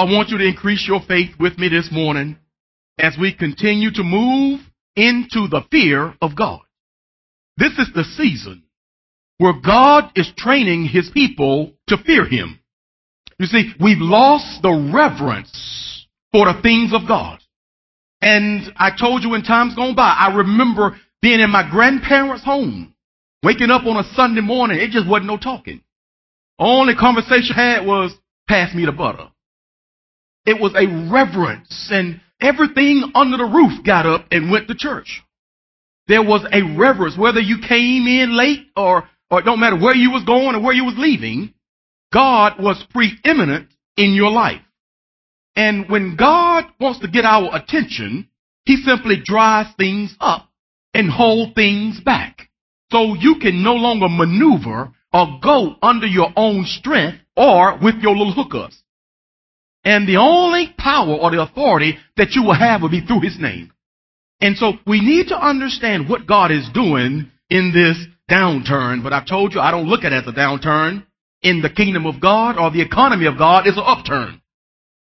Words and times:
I 0.00 0.04
want 0.04 0.30
you 0.30 0.38
to 0.38 0.46
increase 0.46 0.88
your 0.88 1.02
faith 1.06 1.32
with 1.38 1.58
me 1.58 1.68
this 1.68 1.90
morning 1.92 2.38
as 2.98 3.18
we 3.20 3.34
continue 3.36 3.90
to 3.92 4.02
move 4.02 4.60
into 4.96 5.46
the 5.46 5.60
fear 5.70 6.14
of 6.22 6.34
God. 6.34 6.60
This 7.58 7.72
is 7.72 7.90
the 7.94 8.04
season 8.16 8.62
where 9.36 9.52
God 9.52 10.10
is 10.16 10.32
training 10.38 10.86
his 10.86 11.10
people 11.10 11.72
to 11.88 11.98
fear 11.98 12.26
him. 12.26 12.60
You 13.38 13.44
see, 13.44 13.74
we've 13.78 14.00
lost 14.00 14.62
the 14.62 14.72
reverence 14.72 16.06
for 16.32 16.46
the 16.46 16.62
things 16.62 16.94
of 16.94 17.06
God. 17.06 17.40
And 18.22 18.72
I 18.76 18.92
told 18.98 19.22
you 19.22 19.34
in 19.34 19.42
times 19.42 19.74
gone 19.74 19.94
by, 19.94 20.16
I 20.18 20.34
remember 20.34 20.96
being 21.20 21.40
in 21.40 21.50
my 21.50 21.70
grandparents' 21.70 22.42
home, 22.42 22.94
waking 23.42 23.70
up 23.70 23.84
on 23.84 24.02
a 24.02 24.14
Sunday 24.14 24.40
morning, 24.40 24.78
it 24.80 24.92
just 24.92 25.06
wasn't 25.06 25.26
no 25.26 25.36
talking. 25.36 25.82
Only 26.58 26.94
conversation 26.94 27.54
I 27.54 27.72
had 27.72 27.86
was, 27.86 28.14
pass 28.48 28.74
me 28.74 28.86
the 28.86 28.92
butter. 28.92 29.28
It 30.46 30.60
was 30.60 30.72
a 30.74 30.86
reverence 31.12 31.88
and 31.90 32.20
everything 32.40 33.12
under 33.14 33.36
the 33.36 33.44
roof 33.44 33.84
got 33.84 34.06
up 34.06 34.26
and 34.30 34.50
went 34.50 34.68
to 34.68 34.74
church. 34.74 35.22
There 36.08 36.22
was 36.22 36.44
a 36.52 36.62
reverence, 36.76 37.16
whether 37.16 37.40
you 37.40 37.58
came 37.66 38.06
in 38.06 38.36
late 38.36 38.66
or, 38.76 39.08
or 39.30 39.40
it 39.40 39.44
don't 39.44 39.60
matter 39.60 39.78
where 39.78 39.94
you 39.94 40.10
was 40.10 40.24
going 40.24 40.56
or 40.56 40.60
where 40.60 40.74
you 40.74 40.84
was 40.84 40.96
leaving, 40.96 41.54
God 42.12 42.60
was 42.60 42.84
preeminent 42.90 43.68
in 43.96 44.14
your 44.14 44.30
life. 44.30 44.62
And 45.54 45.88
when 45.88 46.16
God 46.16 46.64
wants 46.80 47.00
to 47.00 47.08
get 47.08 47.24
our 47.24 47.54
attention, 47.54 48.28
He 48.64 48.76
simply 48.76 49.20
dries 49.22 49.66
things 49.76 50.16
up 50.20 50.48
and 50.94 51.10
hold 51.10 51.54
things 51.54 52.00
back. 52.00 52.48
So 52.90 53.14
you 53.14 53.36
can 53.40 53.62
no 53.62 53.74
longer 53.74 54.08
maneuver 54.08 54.92
or 55.12 55.38
go 55.42 55.76
under 55.82 56.06
your 56.06 56.32
own 56.36 56.64
strength 56.64 57.18
or 57.36 57.78
with 57.78 57.96
your 57.96 58.16
little 58.16 58.34
hookups. 58.34 58.76
And 59.84 60.06
the 60.06 60.16
only 60.16 60.74
power 60.76 61.14
or 61.14 61.30
the 61.30 61.42
authority 61.42 61.96
that 62.16 62.32
you 62.32 62.42
will 62.42 62.54
have 62.54 62.82
will 62.82 62.90
be 62.90 63.04
through 63.04 63.20
His 63.20 63.38
name. 63.38 63.72
And 64.40 64.56
so 64.56 64.72
we 64.86 65.00
need 65.00 65.28
to 65.28 65.36
understand 65.36 66.08
what 66.08 66.26
God 66.26 66.50
is 66.50 66.68
doing 66.72 67.30
in 67.48 67.72
this 67.72 67.98
downturn. 68.30 69.02
But 69.02 69.12
I've 69.12 69.26
told 69.26 69.54
you 69.54 69.60
I 69.60 69.70
don't 69.70 69.88
look 69.88 70.04
at 70.04 70.12
it 70.12 70.24
as 70.24 70.26
a 70.26 70.36
downturn. 70.36 71.06
In 71.42 71.62
the 71.62 71.70
kingdom 71.70 72.04
of 72.04 72.20
God 72.20 72.58
or 72.58 72.70
the 72.70 72.82
economy 72.82 73.26
of 73.26 73.38
God 73.38 73.66
is 73.66 73.76
an 73.76 73.84
upturn. 73.86 74.40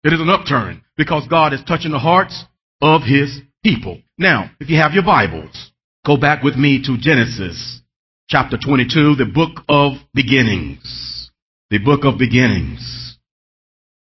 It 0.02 0.12
is 0.12 0.20
an 0.20 0.28
upturn 0.28 0.82
because 0.96 1.26
God 1.28 1.52
is 1.52 1.62
touching 1.66 1.92
the 1.92 1.98
hearts 1.98 2.44
of 2.80 3.02
His 3.02 3.40
people. 3.62 4.00
Now, 4.18 4.50
if 4.60 4.68
you 4.68 4.76
have 4.76 4.92
your 4.92 5.04
Bibles, 5.04 5.72
go 6.04 6.16
back 6.16 6.42
with 6.42 6.56
me 6.56 6.82
to 6.84 6.98
Genesis 6.98 7.80
chapter 8.28 8.56
22, 8.56 9.16
the 9.16 9.24
book 9.24 9.62
of 9.68 9.92
beginnings. 10.12 11.30
The 11.70 11.78
book 11.78 12.04
of 12.04 12.18
beginnings. 12.18 13.03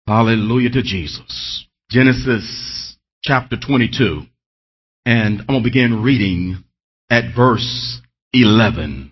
Hallelujah 0.07 0.69
to 0.69 0.83
Jesus. 0.83 1.65
Genesis 1.89 2.95
chapter 3.23 3.57
22. 3.57 4.21
And 5.03 5.39
I'm 5.41 5.47
going 5.47 5.63
to 5.63 5.63
begin 5.63 6.03
reading 6.03 6.63
at 7.09 7.35
verse 7.35 8.01
11. 8.31 9.11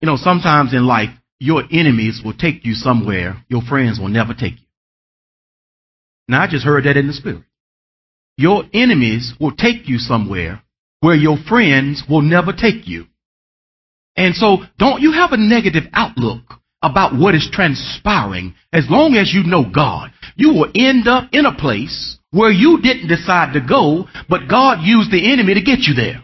You 0.00 0.06
know, 0.06 0.16
sometimes 0.16 0.72
in 0.72 0.86
life, 0.86 1.10
your 1.40 1.64
enemies 1.72 2.22
will 2.24 2.32
take 2.32 2.64
you 2.64 2.74
somewhere 2.74 3.44
your 3.48 3.62
friends 3.62 3.98
will 3.98 4.08
never 4.08 4.34
take 4.34 4.52
you. 4.52 4.66
Now, 6.28 6.42
I 6.42 6.46
just 6.46 6.64
heard 6.64 6.84
that 6.84 6.96
in 6.96 7.08
the 7.08 7.12
spirit. 7.12 7.42
Your 8.36 8.62
enemies 8.72 9.34
will 9.40 9.54
take 9.56 9.88
you 9.88 9.98
somewhere 9.98 10.62
where 11.00 11.16
your 11.16 11.38
friends 11.48 12.04
will 12.08 12.22
never 12.22 12.52
take 12.52 12.86
you. 12.86 13.06
And 14.16 14.36
so, 14.36 14.58
don't 14.78 15.02
you 15.02 15.12
have 15.12 15.32
a 15.32 15.36
negative 15.36 15.84
outlook 15.92 16.60
about 16.84 17.18
what 17.18 17.34
is 17.34 17.48
transpiring 17.50 18.54
as 18.72 18.84
long 18.90 19.14
as 19.14 19.32
you 19.32 19.42
know 19.42 19.64
God. 19.64 20.12
You 20.36 20.50
will 20.50 20.70
end 20.74 21.08
up 21.08 21.30
in 21.32 21.46
a 21.46 21.56
place 21.56 22.18
where 22.30 22.50
you 22.50 22.80
didn't 22.82 23.08
decide 23.08 23.54
to 23.54 23.60
go, 23.60 24.06
but 24.28 24.48
God 24.48 24.80
used 24.82 25.10
the 25.10 25.32
enemy 25.32 25.54
to 25.54 25.62
get 25.62 25.80
you 25.80 25.94
there. 25.94 26.22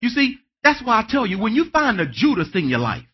You 0.00 0.10
see, 0.10 0.36
that's 0.62 0.82
why 0.84 1.00
I 1.00 1.06
tell 1.08 1.26
you, 1.26 1.38
when 1.38 1.54
you 1.54 1.70
find 1.70 2.00
a 2.00 2.06
Judas 2.06 2.50
in 2.54 2.68
your 2.68 2.78
life, 2.78 3.04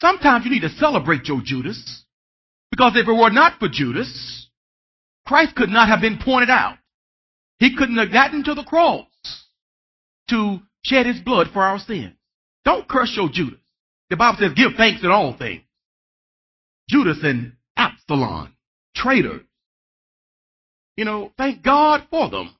sometimes 0.00 0.44
you 0.44 0.50
need 0.50 0.62
to 0.62 0.68
celebrate 0.70 1.26
your 1.26 1.40
Judas. 1.42 2.04
Because 2.70 2.92
if 2.96 3.08
it 3.08 3.12
were 3.12 3.30
not 3.30 3.58
for 3.58 3.68
Judas, 3.68 4.48
Christ 5.26 5.54
could 5.54 5.70
not 5.70 5.88
have 5.88 6.00
been 6.00 6.18
pointed 6.18 6.50
out. 6.50 6.76
He 7.58 7.76
couldn't 7.76 7.98
have 7.98 8.12
gotten 8.12 8.42
to 8.44 8.54
the 8.54 8.64
cross 8.64 9.06
to 10.28 10.58
shed 10.82 11.06
his 11.06 11.20
blood 11.20 11.48
for 11.52 11.62
our 11.62 11.78
sins. 11.78 12.14
Don't 12.64 12.88
curse 12.88 13.12
your 13.16 13.28
Judas. 13.28 13.60
The 14.12 14.18
Bible 14.18 14.36
says 14.40 14.52
give 14.52 14.72
thanks 14.76 15.02
in 15.02 15.10
all 15.10 15.34
things. 15.34 15.62
Judas 16.86 17.16
and 17.22 17.54
Absalom, 17.78 18.54
traitors. 18.94 19.40
You 20.98 21.06
know, 21.06 21.32
thank 21.38 21.62
God 21.62 22.06
for 22.10 22.28
them. 22.28 22.54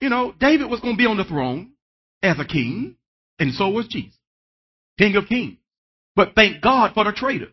You 0.00 0.10
know, 0.10 0.32
David 0.38 0.70
was 0.70 0.78
going 0.78 0.94
to 0.94 0.98
be 0.98 1.06
on 1.06 1.16
the 1.16 1.24
throne 1.24 1.72
as 2.22 2.38
a 2.38 2.44
king, 2.44 2.94
and 3.40 3.52
so 3.52 3.70
was 3.70 3.88
Jesus, 3.88 4.16
King 4.96 5.16
of 5.16 5.26
Kings. 5.26 5.58
But 6.14 6.36
thank 6.36 6.62
God 6.62 6.94
for 6.94 7.02
the 7.02 7.10
traitors. 7.10 7.52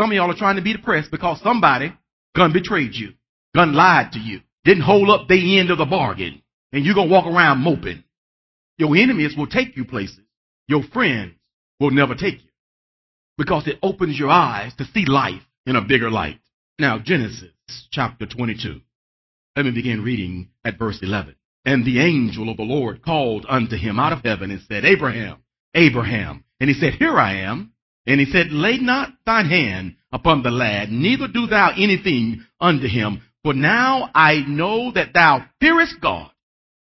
Some 0.00 0.10
of 0.10 0.16
y'all 0.16 0.30
are 0.30 0.38
trying 0.38 0.56
to 0.56 0.62
be 0.62 0.72
depressed 0.72 1.10
because 1.10 1.38
somebody 1.42 1.92
gun 2.34 2.54
betrayed 2.54 2.94
you, 2.94 3.12
gun 3.54 3.74
lied 3.74 4.12
to 4.12 4.18
you, 4.18 4.40
didn't 4.64 4.84
hold 4.84 5.10
up 5.10 5.28
the 5.28 5.58
end 5.58 5.70
of 5.70 5.76
the 5.76 5.84
bargain, 5.84 6.40
and 6.72 6.82
you're 6.82 6.94
going 6.94 7.08
to 7.08 7.12
walk 7.12 7.26
around 7.26 7.58
moping. 7.58 8.04
Your 8.78 8.96
enemies 8.96 9.34
will 9.36 9.48
take 9.48 9.76
you 9.76 9.84
places. 9.84 10.20
Your 10.66 10.82
friends 10.94 11.34
will 11.78 11.90
never 11.90 12.14
take 12.14 12.36
you 12.36 12.45
because 13.38 13.66
it 13.66 13.78
opens 13.82 14.18
your 14.18 14.30
eyes 14.30 14.74
to 14.76 14.84
see 14.86 15.04
life 15.06 15.42
in 15.66 15.76
a 15.76 15.84
bigger 15.84 16.10
light. 16.10 16.40
Now, 16.78 16.98
Genesis 16.98 17.50
chapter 17.90 18.26
22. 18.26 18.80
Let 19.56 19.64
me 19.64 19.72
begin 19.72 20.02
reading 20.02 20.50
at 20.64 20.78
verse 20.78 20.98
11. 21.02 21.34
And 21.64 21.84
the 21.84 22.00
angel 22.00 22.48
of 22.48 22.56
the 22.56 22.62
Lord 22.62 23.02
called 23.02 23.46
unto 23.48 23.76
him 23.76 23.98
out 23.98 24.12
of 24.12 24.24
heaven 24.24 24.50
and 24.50 24.60
said, 24.68 24.84
Abraham, 24.84 25.38
Abraham. 25.74 26.44
And 26.60 26.70
he 26.70 26.74
said, 26.74 26.94
Here 26.94 27.18
I 27.18 27.40
am. 27.40 27.72
And 28.06 28.20
he 28.20 28.26
said, 28.26 28.52
Lay 28.52 28.78
not 28.78 29.12
thine 29.24 29.46
hand 29.46 29.96
upon 30.12 30.42
the 30.42 30.50
lad, 30.50 30.90
neither 30.90 31.26
do 31.26 31.46
thou 31.46 31.72
anything 31.76 32.44
unto 32.60 32.86
him. 32.86 33.22
For 33.42 33.52
now 33.52 34.10
I 34.14 34.44
know 34.46 34.92
that 34.92 35.12
thou 35.12 35.44
fearest 35.60 36.00
God, 36.00 36.30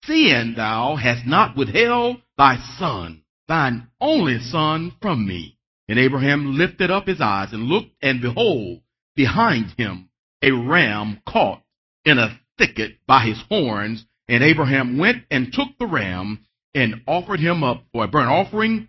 seeing 0.04 0.54
thou 0.56 0.96
hast 0.96 1.26
not 1.26 1.56
withheld 1.56 2.18
thy 2.38 2.56
son, 2.78 3.22
thine 3.48 3.88
only 4.00 4.38
son, 4.40 4.92
from 5.02 5.26
me. 5.26 5.58
And 5.90 5.98
Abraham 5.98 6.56
lifted 6.56 6.88
up 6.88 7.08
his 7.08 7.20
eyes 7.20 7.52
and 7.52 7.64
looked, 7.64 7.90
and 8.00 8.22
behold, 8.22 8.80
behind 9.16 9.74
him 9.76 10.08
a 10.40 10.52
ram 10.52 11.20
caught 11.28 11.64
in 12.04 12.16
a 12.16 12.38
thicket 12.58 12.98
by 13.08 13.24
his 13.24 13.42
horns. 13.48 14.06
And 14.28 14.44
Abraham 14.44 14.98
went 14.98 15.24
and 15.32 15.52
took 15.52 15.76
the 15.80 15.88
ram 15.88 16.46
and 16.76 17.02
offered 17.08 17.40
him 17.40 17.64
up 17.64 17.82
for 17.92 18.04
a 18.04 18.08
burnt 18.08 18.30
offering 18.30 18.86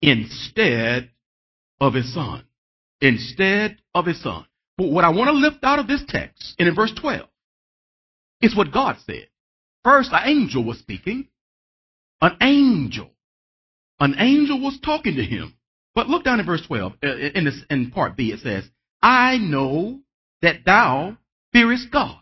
instead 0.00 1.10
of 1.80 1.94
his 1.94 2.14
son. 2.14 2.44
Instead 3.00 3.78
of 3.92 4.06
his 4.06 4.22
son. 4.22 4.46
But 4.78 4.92
what 4.92 5.04
I 5.04 5.08
want 5.08 5.30
to 5.30 5.36
lift 5.36 5.64
out 5.64 5.80
of 5.80 5.88
this 5.88 6.04
text, 6.06 6.54
and 6.60 6.68
in 6.68 6.74
verse 6.76 6.92
12, 6.94 7.28
is 8.42 8.54
what 8.54 8.72
God 8.72 8.98
said. 9.04 9.26
First, 9.82 10.12
an 10.12 10.22
angel 10.22 10.62
was 10.62 10.78
speaking. 10.78 11.26
An 12.20 12.36
angel. 12.40 13.10
An 13.98 14.14
angel 14.20 14.60
was 14.60 14.78
talking 14.78 15.16
to 15.16 15.24
him. 15.24 15.54
But 15.94 16.08
look 16.08 16.24
down 16.24 16.40
in 16.40 16.46
verse 16.46 16.62
12. 16.66 16.92
Uh, 17.02 17.06
in, 17.06 17.44
this, 17.44 17.60
in 17.70 17.90
part 17.90 18.16
B, 18.16 18.32
it 18.32 18.40
says, 18.40 18.64
I 19.02 19.38
know 19.38 20.00
that 20.42 20.64
thou 20.64 21.16
fearest 21.52 21.90
God, 21.92 22.18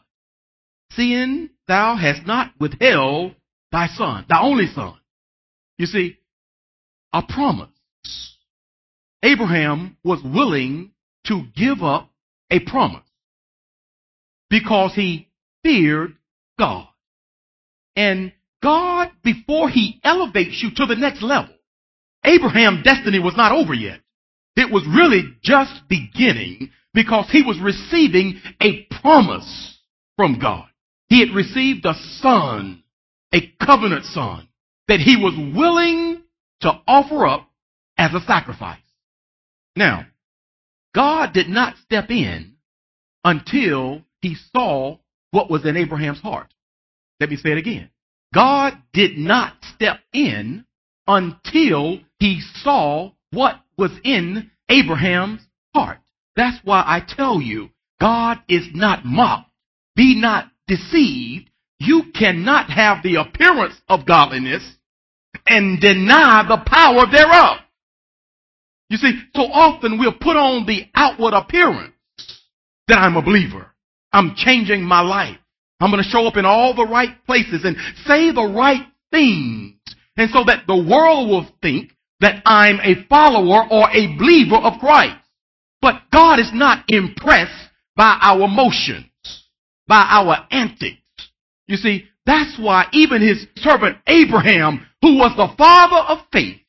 seeing 0.92 1.50
thou 1.66 1.96
hast 1.96 2.26
not 2.26 2.52
withheld 2.60 3.34
thy 3.70 3.88
son, 3.88 4.26
thy 4.28 4.40
only 4.40 4.66
son. 4.74 4.94
You 5.78 5.86
see, 5.86 6.18
a 7.12 7.22
promise. 7.22 7.68
Abraham 9.22 9.96
was 10.04 10.20
willing 10.24 10.92
to 11.28 11.44
give 11.56 11.82
up 11.82 12.10
a 12.50 12.58
promise 12.60 13.08
because 14.50 14.92
he 14.94 15.28
feared 15.62 16.14
God. 16.58 16.88
And 17.96 18.32
God, 18.62 19.10
before 19.22 19.68
he 19.68 20.00
elevates 20.04 20.62
you 20.62 20.70
to 20.76 20.86
the 20.86 20.96
next 20.96 21.22
level, 21.22 21.54
Abraham's 22.24 22.84
destiny 22.84 23.18
was 23.18 23.36
not 23.36 23.52
over 23.52 23.74
yet. 23.74 24.00
It 24.56 24.70
was 24.70 24.86
really 24.86 25.36
just 25.42 25.88
beginning 25.88 26.70
because 26.94 27.28
he 27.30 27.42
was 27.42 27.58
receiving 27.58 28.40
a 28.60 28.84
promise 29.00 29.78
from 30.16 30.38
God. 30.38 30.66
He 31.08 31.20
had 31.20 31.34
received 31.34 31.84
a 31.84 31.94
son, 32.20 32.82
a 33.34 33.52
covenant 33.64 34.04
son, 34.04 34.48
that 34.88 35.00
he 35.00 35.16
was 35.16 35.34
willing 35.54 36.22
to 36.60 36.72
offer 36.86 37.26
up 37.26 37.48
as 37.96 38.12
a 38.14 38.20
sacrifice. 38.20 38.78
Now, 39.74 40.06
God 40.94 41.32
did 41.32 41.48
not 41.48 41.76
step 41.78 42.10
in 42.10 42.54
until 43.24 44.02
he 44.20 44.36
saw 44.54 44.98
what 45.30 45.50
was 45.50 45.64
in 45.64 45.76
Abraham's 45.76 46.20
heart. 46.20 46.52
Let 47.20 47.30
me 47.30 47.36
say 47.36 47.52
it 47.52 47.58
again. 47.58 47.90
God 48.34 48.76
did 48.92 49.16
not 49.16 49.54
step 49.74 50.00
in 50.12 50.64
until 51.06 51.98
he 52.18 52.40
saw 52.62 53.10
what 53.32 53.60
was 53.76 53.90
in 54.04 54.50
Abraham's 54.68 55.40
heart. 55.74 55.98
That's 56.36 56.58
why 56.64 56.82
I 56.86 57.00
tell 57.06 57.40
you, 57.40 57.70
God 58.00 58.38
is 58.48 58.68
not 58.72 59.04
mocked. 59.04 59.50
Be 59.96 60.18
not 60.20 60.50
deceived. 60.66 61.50
You 61.78 62.04
cannot 62.14 62.70
have 62.70 63.02
the 63.02 63.16
appearance 63.16 63.74
of 63.88 64.06
godliness 64.06 64.62
and 65.48 65.80
deny 65.80 66.44
the 66.48 66.62
power 66.64 67.06
thereof. 67.10 67.58
You 68.88 68.98
see, 68.98 69.20
so 69.34 69.42
often 69.42 69.98
we'll 69.98 70.12
put 70.12 70.36
on 70.36 70.66
the 70.66 70.86
outward 70.94 71.34
appearance 71.34 71.94
that 72.88 72.98
I'm 72.98 73.16
a 73.16 73.22
believer. 73.22 73.66
I'm 74.12 74.34
changing 74.36 74.82
my 74.82 75.00
life. 75.00 75.38
I'm 75.80 75.90
going 75.90 76.02
to 76.02 76.08
show 76.08 76.26
up 76.26 76.36
in 76.36 76.44
all 76.44 76.74
the 76.74 76.86
right 76.86 77.24
places 77.26 77.64
and 77.64 77.76
say 78.06 78.30
the 78.30 78.52
right 78.54 78.86
things. 79.10 79.74
And 80.16 80.30
so 80.30 80.44
that 80.44 80.66
the 80.66 80.76
world 80.76 81.28
will 81.28 81.46
think 81.62 81.92
that 82.20 82.42
I'm 82.46 82.80
a 82.80 83.04
follower 83.08 83.66
or 83.70 83.90
a 83.90 84.16
believer 84.16 84.56
of 84.56 84.78
Christ. 84.78 85.16
But 85.80 86.02
God 86.12 86.38
is 86.38 86.50
not 86.52 86.84
impressed 86.88 87.70
by 87.96 88.18
our 88.20 88.46
motions, 88.46 89.06
by 89.88 90.06
our 90.08 90.46
antics. 90.50 90.98
You 91.66 91.76
see, 91.76 92.06
that's 92.24 92.58
why 92.58 92.86
even 92.92 93.20
his 93.20 93.46
servant 93.56 93.98
Abraham, 94.06 94.86
who 95.00 95.16
was 95.16 95.36
the 95.36 95.54
father 95.56 95.96
of 95.96 96.26
faith, 96.32 96.60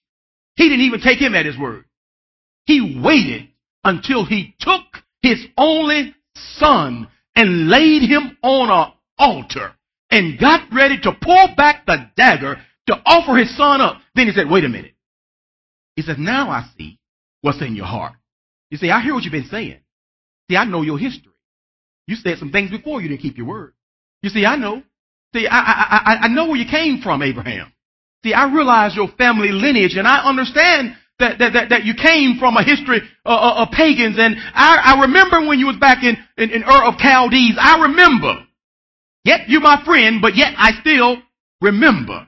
he 0.55 0.69
didn't 0.69 0.85
even 0.85 1.01
take 1.01 1.19
him 1.19 1.35
at 1.35 1.45
his 1.45 1.57
word. 1.57 1.85
He 2.65 2.99
waited 3.03 3.49
until 3.83 4.25
he 4.25 4.55
took 4.59 4.81
his 5.21 5.45
only 5.57 6.15
son 6.35 7.07
and 7.35 7.69
laid 7.69 8.01
him 8.03 8.37
on 8.41 8.69
an 8.69 8.93
altar 9.17 9.73
and 10.09 10.39
got 10.39 10.71
ready 10.71 10.99
to 11.01 11.11
pull 11.11 11.55
back 11.55 11.85
the 11.85 12.09
dagger 12.15 12.59
to 12.87 12.95
offer 13.05 13.37
his 13.37 13.55
son 13.55 13.81
up. 13.81 13.97
Then 14.15 14.27
he 14.27 14.33
said, 14.33 14.49
wait 14.49 14.65
a 14.65 14.69
minute. 14.69 14.93
He 15.95 16.01
said, 16.01 16.19
now 16.19 16.49
I 16.49 16.65
see 16.77 16.99
what's 17.41 17.61
in 17.61 17.75
your 17.75 17.85
heart. 17.85 18.13
You 18.69 18.77
see, 18.77 18.89
I 18.89 19.01
hear 19.01 19.13
what 19.13 19.23
you've 19.23 19.31
been 19.31 19.49
saying. 19.49 19.79
See, 20.49 20.57
I 20.57 20.65
know 20.65 20.81
your 20.81 20.97
history. 20.97 21.31
You 22.07 22.15
said 22.15 22.37
some 22.37 22.51
things 22.51 22.71
before 22.71 23.01
you 23.01 23.07
didn't 23.07 23.21
keep 23.21 23.37
your 23.37 23.47
word. 23.47 23.73
You 24.21 24.29
see, 24.29 24.45
I 24.45 24.55
know. 24.55 24.83
See, 25.33 25.47
I, 25.47 25.57
I, 25.57 26.01
I, 26.05 26.15
I 26.23 26.27
know 26.27 26.47
where 26.47 26.57
you 26.57 26.69
came 26.69 27.01
from, 27.01 27.21
Abraham. 27.21 27.71
See, 28.23 28.33
I 28.33 28.53
realize 28.53 28.95
your 28.95 29.09
family 29.17 29.51
lineage 29.51 29.95
and 29.95 30.07
I 30.07 30.23
understand 30.27 30.95
that, 31.19 31.39
that, 31.39 31.53
that, 31.53 31.69
that 31.69 31.83
you 31.85 31.93
came 31.93 32.37
from 32.39 32.57
a 32.57 32.63
history 32.63 33.01
uh, 33.25 33.29
uh, 33.29 33.63
of 33.63 33.71
pagans. 33.71 34.15
And 34.17 34.35
I, 34.53 34.95
I 34.95 35.01
remember 35.01 35.47
when 35.47 35.59
you 35.59 35.67
was 35.67 35.77
back 35.77 36.03
in, 36.03 36.17
in, 36.37 36.49
in 36.49 36.63
Ur 36.63 36.83
of 36.85 36.95
Chaldees. 36.99 37.55
I 37.59 37.81
remember. 37.83 38.45
Yet 39.23 39.47
you're 39.47 39.61
my 39.61 39.81
friend, 39.85 40.21
but 40.21 40.35
yet 40.35 40.53
I 40.57 40.71
still 40.81 41.17
remember. 41.61 42.27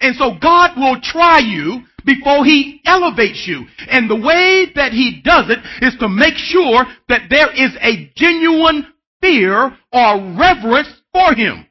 And 0.00 0.14
so 0.16 0.36
God 0.40 0.76
will 0.76 1.00
try 1.00 1.38
you 1.38 1.82
before 2.04 2.44
he 2.44 2.80
elevates 2.86 3.44
you. 3.46 3.66
And 3.88 4.08
the 4.08 4.16
way 4.16 4.66
that 4.74 4.92
he 4.92 5.20
does 5.24 5.50
it 5.50 5.58
is 5.82 5.98
to 5.98 6.08
make 6.08 6.36
sure 6.36 6.84
that 7.08 7.28
there 7.28 7.52
is 7.52 7.76
a 7.80 8.10
genuine 8.14 8.86
fear 9.20 9.76
or 9.92 10.36
reverence 10.38 10.88
for 11.12 11.34
him. 11.34 11.66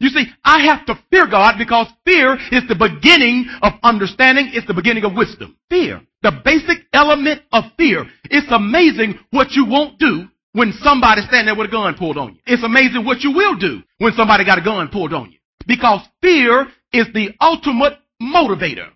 You 0.00 0.10
see, 0.10 0.26
I 0.44 0.60
have 0.66 0.86
to 0.86 0.98
fear 1.10 1.26
God 1.26 1.56
because 1.58 1.88
fear 2.04 2.38
is 2.52 2.62
the 2.68 2.76
beginning 2.76 3.46
of 3.62 3.72
understanding. 3.82 4.50
It's 4.52 4.66
the 4.66 4.74
beginning 4.74 5.04
of 5.04 5.14
wisdom. 5.14 5.56
Fear. 5.68 6.02
The 6.22 6.40
basic 6.44 6.86
element 6.92 7.42
of 7.52 7.64
fear. 7.76 8.06
It's 8.24 8.50
amazing 8.50 9.18
what 9.30 9.52
you 9.52 9.64
won't 9.66 9.98
do 9.98 10.28
when 10.52 10.72
somebody's 10.82 11.24
standing 11.24 11.46
there 11.46 11.56
with 11.56 11.68
a 11.68 11.72
gun 11.72 11.94
pulled 11.94 12.16
on 12.16 12.34
you. 12.34 12.40
It's 12.46 12.62
amazing 12.62 13.04
what 13.04 13.22
you 13.22 13.32
will 13.32 13.56
do 13.56 13.82
when 13.98 14.12
somebody 14.14 14.44
got 14.44 14.58
a 14.58 14.62
gun 14.62 14.88
pulled 14.88 15.12
on 15.12 15.32
you. 15.32 15.38
Because 15.66 16.00
fear 16.22 16.68
is 16.92 17.06
the 17.12 17.34
ultimate 17.40 17.98
motivator. 18.20 18.88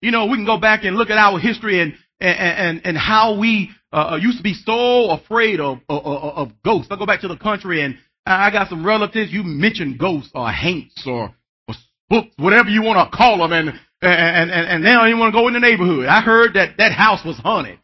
You 0.00 0.10
know, 0.10 0.26
we 0.26 0.36
can 0.36 0.46
go 0.46 0.58
back 0.58 0.84
and 0.84 0.96
look 0.96 1.10
at 1.10 1.18
our 1.18 1.38
history 1.38 1.80
and, 1.80 1.94
and, 2.20 2.38
and, 2.38 2.80
and 2.84 2.96
how 2.96 3.38
we 3.38 3.70
uh, 3.92 4.12
uh 4.12 4.16
used 4.16 4.38
to 4.38 4.42
be 4.42 4.54
so 4.54 5.10
afraid 5.10 5.60
of, 5.60 5.78
of, 5.88 6.04
of 6.04 6.62
ghosts. 6.64 6.88
I 6.90 6.96
go 6.96 7.06
back 7.06 7.20
to 7.20 7.28
the 7.28 7.36
country 7.36 7.82
and 7.82 7.98
I 8.26 8.50
got 8.50 8.68
some 8.68 8.84
relatives, 8.84 9.32
you 9.32 9.42
mentioned 9.42 9.98
ghosts 9.98 10.30
or 10.34 10.50
haints 10.50 11.06
or, 11.06 11.34
or 11.68 11.74
spooks, 11.74 12.34
whatever 12.36 12.68
you 12.68 12.82
want 12.82 13.10
to 13.10 13.16
call 13.16 13.38
them, 13.38 13.52
and, 13.52 13.68
and, 14.02 14.50
and, 14.50 14.66
and 14.66 14.84
they 14.84 14.90
don't 14.90 15.08
even 15.08 15.18
want 15.18 15.34
to 15.34 15.38
go 15.38 15.48
in 15.48 15.54
the 15.54 15.60
neighborhood. 15.60 16.06
I 16.06 16.20
heard 16.20 16.54
that 16.54 16.76
that 16.78 16.92
house 16.92 17.24
was 17.24 17.38
haunted. 17.38 17.78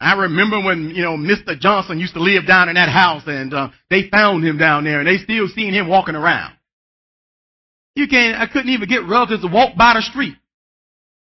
I 0.00 0.14
remember 0.14 0.60
when, 0.60 0.90
you 0.90 1.02
know, 1.02 1.16
Mr. 1.16 1.58
Johnson 1.58 2.00
used 2.00 2.14
to 2.14 2.20
live 2.20 2.46
down 2.46 2.68
in 2.68 2.74
that 2.74 2.88
house 2.88 3.22
and 3.26 3.54
uh, 3.54 3.68
they 3.88 4.08
found 4.10 4.44
him 4.44 4.58
down 4.58 4.82
there 4.84 4.98
and 4.98 5.06
they 5.06 5.18
still 5.18 5.46
seeing 5.46 5.72
him 5.72 5.88
walking 5.88 6.16
around. 6.16 6.54
You 7.94 8.08
can't, 8.08 8.40
I 8.40 8.46
couldn't 8.46 8.70
even 8.70 8.88
get 8.88 9.06
relatives 9.06 9.42
to 9.42 9.48
walk 9.48 9.76
by 9.76 9.94
the 9.94 10.02
street 10.02 10.34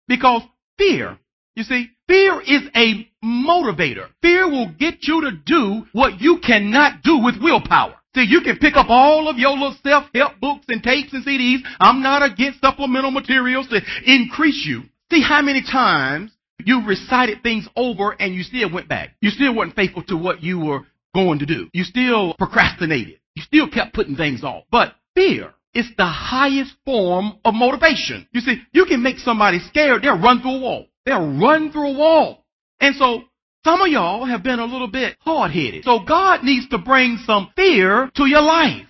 because 0.08 0.42
fear, 0.78 1.18
you 1.54 1.62
see, 1.62 1.90
fear 2.08 2.40
is 2.40 2.62
a 2.74 3.08
motivator. 3.24 4.08
Fear 4.22 4.50
will 4.50 4.72
get 4.78 5.02
you 5.02 5.22
to 5.22 5.32
do 5.32 5.86
what 5.92 6.20
you 6.20 6.38
cannot 6.38 7.02
do 7.02 7.18
with 7.18 7.40
willpower. 7.40 7.94
See, 8.14 8.24
you 8.24 8.40
can 8.40 8.56
pick 8.56 8.76
up 8.76 8.86
all 8.88 9.28
of 9.28 9.38
your 9.38 9.52
little 9.52 9.76
self-help 9.82 10.40
books 10.40 10.64
and 10.68 10.82
tapes 10.82 11.12
and 11.12 11.24
CDs. 11.24 11.58
I'm 11.78 12.02
not 12.02 12.22
against 12.22 12.60
supplemental 12.60 13.10
materials 13.10 13.68
to 13.68 13.80
increase 14.04 14.64
you. 14.66 14.84
See 15.12 15.22
how 15.22 15.42
many 15.42 15.62
times 15.62 16.32
you 16.64 16.84
recited 16.86 17.42
things 17.42 17.68
over 17.76 18.12
and 18.18 18.34
you 18.34 18.42
still 18.42 18.72
went 18.72 18.88
back. 18.88 19.10
You 19.20 19.30
still 19.30 19.54
weren't 19.54 19.76
faithful 19.76 20.02
to 20.04 20.16
what 20.16 20.42
you 20.42 20.58
were 20.58 20.80
going 21.14 21.40
to 21.40 21.46
do. 21.46 21.68
You 21.72 21.84
still 21.84 22.34
procrastinated. 22.34 23.20
You 23.34 23.42
still 23.42 23.68
kept 23.68 23.94
putting 23.94 24.16
things 24.16 24.42
off. 24.42 24.64
But 24.70 24.94
fear 25.14 25.52
is 25.76 25.86
the 25.96 26.06
highest 26.06 26.74
form 26.84 27.38
of 27.44 27.54
motivation. 27.54 28.26
You 28.32 28.40
see, 28.40 28.62
you 28.72 28.86
can 28.86 29.02
make 29.02 29.18
somebody 29.18 29.58
scared, 29.60 30.02
they'll 30.02 30.18
run 30.18 30.40
through 30.40 30.56
a 30.56 30.60
wall. 30.60 30.86
They'll 31.04 31.38
run 31.38 31.70
through 31.70 31.88
a 31.88 31.98
wall. 31.98 32.44
And 32.80 32.96
so 32.96 33.22
some 33.64 33.80
of 33.80 33.88
y'all 33.88 34.24
have 34.24 34.42
been 34.42 34.58
a 34.58 34.64
little 34.64 34.88
bit 34.88 35.16
hard 35.20 35.50
headed. 35.50 35.84
So 35.84 36.00
God 36.00 36.42
needs 36.42 36.68
to 36.68 36.78
bring 36.78 37.18
some 37.26 37.50
fear 37.56 38.10
to 38.14 38.26
your 38.26 38.42
life. 38.42 38.86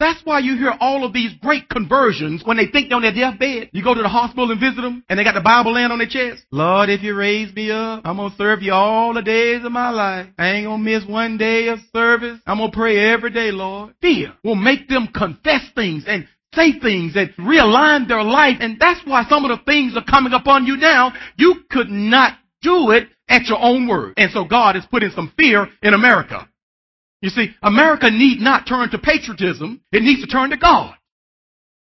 That's 0.00 0.20
why 0.24 0.38
you 0.38 0.56
hear 0.56 0.74
all 0.78 1.04
of 1.04 1.12
these 1.12 1.32
great 1.42 1.68
conversions 1.68 2.42
when 2.44 2.56
they 2.56 2.66
think 2.66 2.88
they're 2.88 2.96
on 2.96 3.02
their 3.02 3.12
deathbed. 3.12 3.70
You 3.72 3.82
go 3.82 3.94
to 3.94 4.02
the 4.02 4.08
hospital 4.08 4.50
and 4.50 4.60
visit 4.60 4.80
them 4.80 5.02
and 5.08 5.18
they 5.18 5.24
got 5.24 5.34
the 5.34 5.40
Bible 5.40 5.74
laying 5.74 5.90
on 5.90 5.98
their 5.98 6.06
chest. 6.06 6.44
Lord, 6.52 6.88
if 6.88 7.02
you 7.02 7.16
raise 7.16 7.52
me 7.52 7.72
up, 7.72 8.02
I'm 8.04 8.16
to 8.16 8.30
serve 8.36 8.62
you 8.62 8.72
all 8.72 9.12
the 9.12 9.22
days 9.22 9.64
of 9.64 9.72
my 9.72 9.90
life. 9.90 10.28
I 10.38 10.50
ain't 10.50 10.68
to 10.68 10.78
miss 10.78 11.04
one 11.04 11.36
day 11.36 11.68
of 11.68 11.80
service. 11.92 12.38
I'm 12.46 12.58
to 12.58 12.70
pray 12.72 13.12
every 13.12 13.30
day, 13.30 13.50
Lord. 13.50 13.94
Fear 14.00 14.34
will 14.44 14.54
make 14.54 14.88
them 14.88 15.08
confess 15.12 15.62
things 15.74 16.04
and 16.06 16.28
say 16.54 16.78
things 16.78 17.16
and 17.16 17.30
realign 17.36 18.06
their 18.06 18.22
life. 18.22 18.58
And 18.60 18.78
that's 18.78 19.00
why 19.04 19.24
some 19.28 19.44
of 19.44 19.50
the 19.50 19.64
things 19.64 19.96
are 19.96 20.04
coming 20.04 20.32
upon 20.32 20.64
you 20.64 20.76
now. 20.76 21.12
You 21.36 21.62
could 21.70 21.90
not 21.90 22.34
do 22.62 22.92
it 22.92 23.08
at 23.28 23.46
your 23.46 23.60
own 23.60 23.88
word. 23.88 24.14
And 24.16 24.30
so 24.30 24.44
God 24.44 24.76
is 24.76 24.86
putting 24.90 25.10
some 25.10 25.32
fear 25.36 25.68
in 25.82 25.94
America. 25.94 26.48
You 27.20 27.30
see, 27.30 27.54
America 27.62 28.10
need 28.10 28.40
not 28.40 28.66
turn 28.66 28.90
to 28.90 28.98
patriotism. 28.98 29.80
It 29.92 30.02
needs 30.02 30.20
to 30.22 30.28
turn 30.28 30.50
to 30.50 30.56
God. 30.56 30.94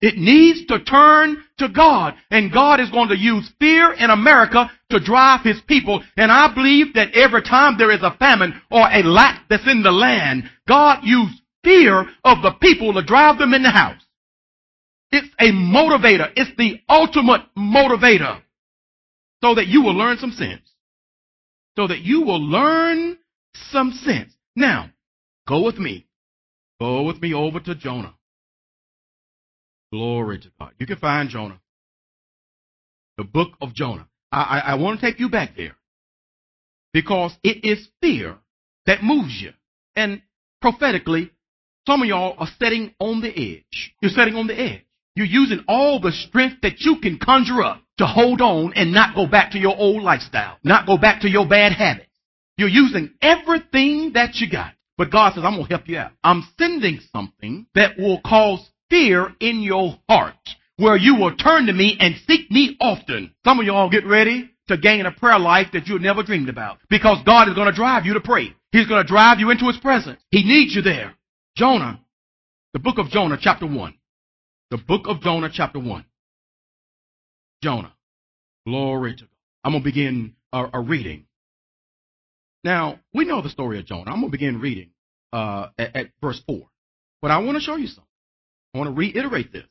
It 0.01 0.17
needs 0.17 0.65
to 0.67 0.79
turn 0.85 1.43
to 1.59 1.69
God. 1.69 2.15
And 2.31 2.53
God 2.53 2.79
is 2.79 2.91
going 2.91 3.09
to 3.09 3.19
use 3.19 3.51
fear 3.59 3.93
in 3.93 4.11
America 4.11 4.71
to 4.91 5.01
drive 5.01 5.43
his 5.43 5.61
people. 5.67 6.03
And 6.17 6.31
I 6.31 6.55
believe 6.55 6.95
that 6.95 7.15
every 7.15 7.43
time 7.43 7.77
there 7.77 7.91
is 7.91 8.03
a 8.03 8.17
famine 8.19 8.61
or 8.71 8.89
a 8.89 9.03
lack 9.03 9.49
that's 9.51 9.67
in 9.67 9.83
the 9.83 9.91
land, 9.91 10.45
God 10.69 11.01
used 11.03 11.41
fear 11.65 12.07
of 12.25 12.43
the 12.43 12.53
people 12.61 12.93
to 12.95 13.03
drive 13.03 13.39
them 13.39 13.55
in 13.55 13.65
the 13.65 13.71
house. 13.71 14.01
It's 15.11 15.29
a 15.41 15.51
motivator. 15.51 16.31
It's 16.37 16.57
the 16.57 16.81
ultimate 16.89 17.43
motivator. 17.57 18.41
So 19.43 19.55
that 19.57 19.67
you 19.67 19.83
will 19.83 19.95
learn 19.95 20.19
some 20.19 20.33
sense 20.33 20.63
so 21.79 21.87
that 21.87 22.01
you 22.01 22.23
will 22.23 22.45
learn 22.45 23.17
some 23.71 23.93
sense. 23.93 24.33
Now, 24.57 24.91
go 25.49 25.63
with 25.63 25.79
me. 25.79 26.07
Go 26.81 27.03
with 27.03 27.21
me 27.21 27.35
over 27.35 27.59
to 27.59 27.75
Jonah. 27.75 28.15
Glory 29.93 30.39
to 30.39 30.49
God. 30.61 30.73
You 30.79 30.87
can 30.87 30.99
find 30.99 31.29
Jonah. 31.29 31.61
The 33.17 33.25
book 33.25 33.53
of 33.61 33.75
Jonah. 33.75 34.07
I, 34.31 34.43
I, 34.43 34.59
I 34.59 34.75
want 34.75 35.01
to 35.01 35.07
take 35.07 35.19
you 35.19 35.29
back 35.29 35.57
there 35.57 35.75
because 36.93 37.37
it 37.43 37.65
is 37.65 37.89
fear 38.01 38.37
that 38.87 39.03
moves 39.03 39.41
you. 39.41 39.53
And 39.97 40.23
prophetically, 40.61 41.31
some 41.87 42.03
of 42.03 42.09
y'all 42.09 42.37
are 42.39 42.49
setting 42.59 42.95
on 43.01 43.21
the 43.21 43.31
edge. 43.31 43.95
You're 44.01 44.11
setting 44.11 44.35
on 44.35 44.47
the 44.47 44.61
edge. 44.61 44.85
You're 45.17 45.27
using 45.27 45.65
all 45.67 46.01
the 46.01 46.13
strength 46.13 46.59
that 46.63 46.81
you 46.81 47.01
can 47.01 47.19
conjure 47.19 47.63
up 47.63 47.83
to 47.97 48.07
hold 48.07 48.41
on 48.41 48.73
and 48.75 48.93
not 48.93 49.17
go 49.17 49.27
back 49.27 49.53
to 49.53 49.59
your 49.59 49.77
old 49.77 50.03
lifestyle, 50.03 50.59
not 50.63 50.87
go 50.87 50.97
back 50.97 51.23
to 51.23 51.29
your 51.29 51.49
bad 51.49 51.73
habits. 51.73 52.07
You're 52.57 52.69
using 52.69 53.11
everything 53.21 54.13
that 54.15 54.37
you 54.37 54.49
got. 54.51 54.75
But 54.99 55.13
God 55.13 55.35
says, 55.35 55.45
I'm 55.45 55.55
going 55.55 55.67
to 55.67 55.71
help 55.71 55.89
you 55.89 55.99
out. 55.99 56.13
I'm 56.25 56.47
sending 56.59 57.01
something 57.13 57.67
that 57.75 57.97
will 57.97 58.21
cause 58.21 58.69
fear 58.91 59.33
in 59.41 59.61
your 59.61 59.97
heart 60.09 60.35
where 60.77 60.97
you 60.97 61.15
will 61.17 61.37
turn 61.37 61.67
to 61.67 61.73
me 61.73 61.97
and 62.01 62.17
seek 62.27 62.51
me 62.51 62.77
often. 62.81 63.35
Some 63.45 63.61
of 63.61 63.67
y'all 63.67 63.89
get 63.89 64.05
ready 64.05 64.51
to 64.67 64.77
gain 64.77 65.07
a 65.07 65.13
prayer 65.13 65.39
life 65.39 65.69
that 65.73 65.87
you 65.87 65.99
never 65.99 66.23
dreamed 66.23 66.49
about 66.49 66.79
because 66.91 67.19
God 67.25 67.49
is 67.49 67.55
going 67.55 67.69
to 67.69 67.73
drive 67.73 68.05
you 68.07 68.15
to 68.15 68.21
pray. 68.21 68.55
He's 68.73 68.87
going 68.87 69.03
to 69.03 69.09
drive 69.09 69.39
you 69.39 69.51
into 69.51 69.67
his 69.67 69.79
presence. 69.79 70.21
He 70.31 70.43
needs 70.43 70.75
you 70.75 70.83
there. 70.83 71.15
Jonah, 71.57 72.01
the 72.73 72.79
book 72.79 72.99
of 72.99 73.09
Jonah, 73.09 73.39
chapter 73.41 73.67
1. 73.67 73.95
The 74.71 74.79
book 74.79 75.07
of 75.07 75.21
Jonah, 75.21 75.49
chapter 75.53 75.79
1. 75.79 76.05
Jonah. 77.63 77.93
Glory 78.67 79.15
to 79.15 79.23
God. 79.23 79.31
I'm 79.65 79.73
going 79.73 79.83
to 79.83 79.89
begin 79.89 80.35
a, 80.53 80.67
a, 80.75 80.81
reading. 80.81 81.25
Now, 82.65 82.99
we 83.15 83.25
know 83.25 83.43
the 83.43 83.49
story 83.49 83.79
of 83.79 83.87
Jonah. 83.87 84.11
I'm 84.11 84.21
going 84.21 84.31
to 84.31 84.31
begin 84.31 84.61
reading 84.61 84.91
uh, 85.33 85.69
at, 85.79 85.97
at, 85.97 86.07
verse 86.21 86.41
4. 86.47 86.67
But 87.23 87.31
I 87.31 87.39
want 87.39 87.57
to 87.57 87.63
show 87.63 87.77
you 87.77 87.87
something. 87.87 88.05
I 88.75 88.79
want 88.79 88.91
to 88.91 88.95
reiterate 88.95 89.53
this. 89.53 89.67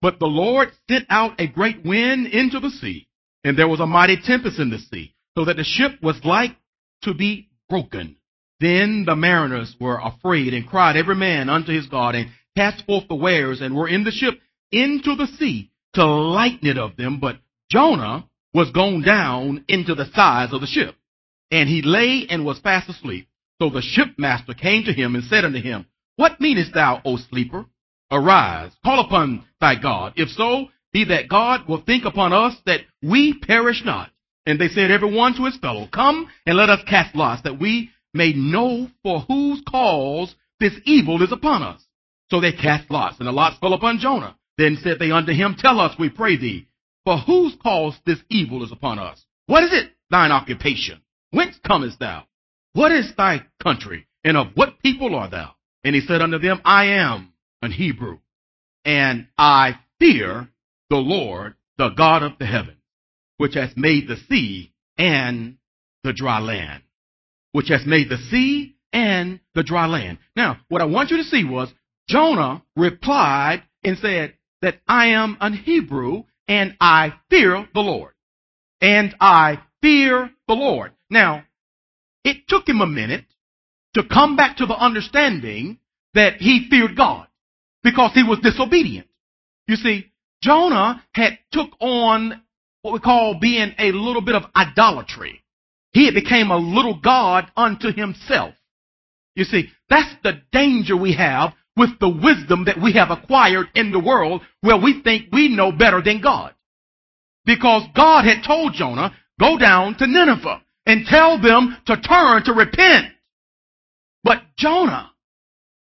But 0.00 0.20
the 0.20 0.26
Lord 0.26 0.70
sent 0.88 1.06
out 1.10 1.40
a 1.40 1.48
great 1.48 1.84
wind 1.84 2.28
into 2.28 2.60
the 2.60 2.70
sea, 2.70 3.08
and 3.42 3.58
there 3.58 3.68
was 3.68 3.80
a 3.80 3.86
mighty 3.86 4.16
tempest 4.22 4.58
in 4.58 4.70
the 4.70 4.78
sea, 4.78 5.14
so 5.36 5.44
that 5.44 5.56
the 5.56 5.64
ship 5.64 6.00
was 6.02 6.20
like 6.24 6.56
to 7.02 7.14
be 7.14 7.48
broken. 7.68 8.16
Then 8.60 9.04
the 9.06 9.16
mariners 9.16 9.74
were 9.80 10.00
afraid 10.02 10.54
and 10.54 10.68
cried 10.68 10.96
every 10.96 11.16
man 11.16 11.48
unto 11.48 11.72
his 11.72 11.86
God 11.86 12.14
and 12.14 12.30
cast 12.56 12.84
forth 12.86 13.08
the 13.08 13.14
wares 13.14 13.60
and 13.60 13.76
were 13.76 13.88
in 13.88 14.04
the 14.04 14.10
ship 14.10 14.34
into 14.72 15.14
the 15.14 15.26
sea 15.38 15.70
to 15.94 16.04
lighten 16.04 16.68
it 16.68 16.78
of 16.78 16.96
them. 16.96 17.18
But 17.20 17.38
Jonah 17.70 18.28
was 18.54 18.70
gone 18.70 19.02
down 19.02 19.64
into 19.68 19.94
the 19.94 20.10
sides 20.12 20.52
of 20.52 20.60
the 20.60 20.66
ship 20.66 20.96
and 21.50 21.68
he 21.68 21.82
lay 21.82 22.26
and 22.28 22.44
was 22.44 22.58
fast 22.58 22.88
asleep. 22.88 23.28
So 23.60 23.70
the 23.70 23.82
shipmaster 23.82 24.54
came 24.54 24.84
to 24.84 24.92
him 24.92 25.14
and 25.14 25.24
said 25.24 25.44
unto 25.44 25.60
him, 25.60 25.86
What 26.16 26.40
meanest 26.40 26.74
thou, 26.74 27.00
O 27.04 27.16
sleeper? 27.16 27.66
Arise, 28.10 28.72
call 28.84 29.00
upon 29.00 29.44
thy 29.60 29.74
God. 29.80 30.14
If 30.16 30.30
so, 30.30 30.68
be 30.92 31.04
that 31.04 31.28
God 31.28 31.68
will 31.68 31.82
think 31.82 32.04
upon 32.04 32.32
us 32.32 32.56
that 32.66 32.80
we 33.02 33.34
perish 33.34 33.82
not. 33.84 34.10
And 34.46 34.58
they 34.58 34.68
said, 34.68 34.90
every 34.90 35.14
one 35.14 35.34
to 35.34 35.44
his 35.44 35.58
fellow, 35.58 35.88
Come 35.92 36.28
and 36.46 36.56
let 36.56 36.70
us 36.70 36.80
cast 36.88 37.14
lots, 37.14 37.42
that 37.42 37.60
we 37.60 37.90
may 38.14 38.32
know 38.32 38.88
for 39.02 39.20
whose 39.20 39.62
cause 39.68 40.34
this 40.58 40.72
evil 40.84 41.22
is 41.22 41.32
upon 41.32 41.62
us. 41.62 41.84
So 42.30 42.40
they 42.40 42.52
cast 42.52 42.90
lots, 42.90 43.18
and 43.18 43.28
the 43.28 43.32
lots 43.32 43.58
fell 43.58 43.74
upon 43.74 43.98
Jonah. 43.98 44.36
Then 44.56 44.78
said 44.82 44.98
they 44.98 45.10
unto 45.10 45.32
him, 45.32 45.56
Tell 45.58 45.78
us, 45.80 45.94
we 45.98 46.08
pray 46.08 46.36
thee, 46.36 46.66
for 47.04 47.18
whose 47.18 47.54
cause 47.62 47.94
this 48.06 48.18
evil 48.30 48.64
is 48.64 48.72
upon 48.72 48.98
us? 48.98 49.24
What 49.46 49.64
is 49.64 49.72
it, 49.72 49.92
thine 50.10 50.32
occupation? 50.32 51.00
Whence 51.30 51.58
comest 51.66 51.98
thou? 51.98 52.24
What 52.72 52.92
is 52.92 53.12
thy 53.16 53.44
country? 53.62 54.06
And 54.24 54.36
of 54.36 54.48
what 54.54 54.80
people 54.80 55.14
art 55.14 55.30
thou? 55.30 55.54
And 55.84 55.94
he 55.94 56.00
said 56.00 56.22
unto 56.22 56.38
them, 56.38 56.60
I 56.64 56.86
am 56.86 57.32
an 57.62 57.70
Hebrew, 57.72 58.18
and 58.84 59.26
I 59.36 59.78
fear 59.98 60.48
the 60.90 60.96
Lord, 60.96 61.54
the 61.76 61.90
God 61.90 62.22
of 62.22 62.38
the 62.38 62.46
heaven, 62.46 62.76
which 63.36 63.54
has 63.54 63.70
made 63.76 64.08
the 64.08 64.16
sea 64.28 64.72
and 64.96 65.56
the 66.04 66.12
dry 66.12 66.40
land. 66.40 66.82
Which 67.52 67.68
has 67.68 67.86
made 67.86 68.08
the 68.08 68.18
sea 68.30 68.76
and 68.92 69.40
the 69.54 69.62
dry 69.62 69.86
land. 69.86 70.18
Now, 70.36 70.58
what 70.68 70.82
I 70.82 70.86
want 70.86 71.10
you 71.10 71.18
to 71.18 71.24
see 71.24 71.44
was 71.44 71.72
Jonah 72.08 72.62
replied 72.76 73.62
and 73.84 73.98
said 73.98 74.34
that 74.62 74.80
I 74.86 75.08
am 75.08 75.36
an 75.40 75.52
Hebrew 75.54 76.24
and 76.46 76.76
I 76.80 77.14
fear 77.30 77.68
the 77.74 77.80
Lord. 77.80 78.12
And 78.80 79.14
I 79.20 79.60
fear 79.82 80.30
the 80.46 80.54
Lord. 80.54 80.92
Now, 81.10 81.44
it 82.24 82.48
took 82.48 82.68
him 82.68 82.80
a 82.80 82.86
minute 82.86 83.24
to 83.94 84.02
come 84.04 84.36
back 84.36 84.58
to 84.58 84.66
the 84.66 84.76
understanding 84.76 85.78
that 86.14 86.34
he 86.34 86.68
feared 86.68 86.96
God 86.96 87.26
because 87.82 88.12
he 88.14 88.22
was 88.22 88.38
disobedient. 88.40 89.06
You 89.66 89.76
see, 89.76 90.10
Jonah 90.42 91.02
had 91.12 91.38
took 91.52 91.70
on 91.80 92.42
what 92.82 92.94
we 92.94 93.00
call 93.00 93.38
being 93.40 93.74
a 93.78 93.92
little 93.92 94.22
bit 94.22 94.34
of 94.34 94.44
idolatry. 94.54 95.42
He 95.92 96.04
had 96.04 96.14
became 96.14 96.50
a 96.50 96.56
little 96.56 96.98
God 97.00 97.50
unto 97.56 97.92
himself. 97.92 98.54
You 99.34 99.44
see, 99.44 99.70
that's 99.88 100.14
the 100.22 100.42
danger 100.52 100.96
we 100.96 101.14
have 101.14 101.54
with 101.76 101.98
the 102.00 102.08
wisdom 102.08 102.64
that 102.64 102.80
we 102.80 102.92
have 102.94 103.10
acquired 103.10 103.68
in 103.74 103.92
the 103.92 104.00
world 104.00 104.42
where 104.60 104.76
we 104.76 105.00
think 105.02 105.28
we 105.32 105.48
know 105.48 105.72
better 105.72 106.02
than 106.02 106.20
God. 106.20 106.54
Because 107.44 107.84
God 107.94 108.24
had 108.24 108.44
told 108.44 108.74
Jonah, 108.74 109.14
go 109.40 109.56
down 109.56 109.96
to 109.98 110.06
Nineveh 110.06 110.62
and 110.88 111.06
tell 111.06 111.40
them 111.40 111.76
to 111.86 112.00
turn 112.00 112.42
to 112.44 112.52
repent. 112.52 113.12
But 114.24 114.42
Jonah, 114.56 115.12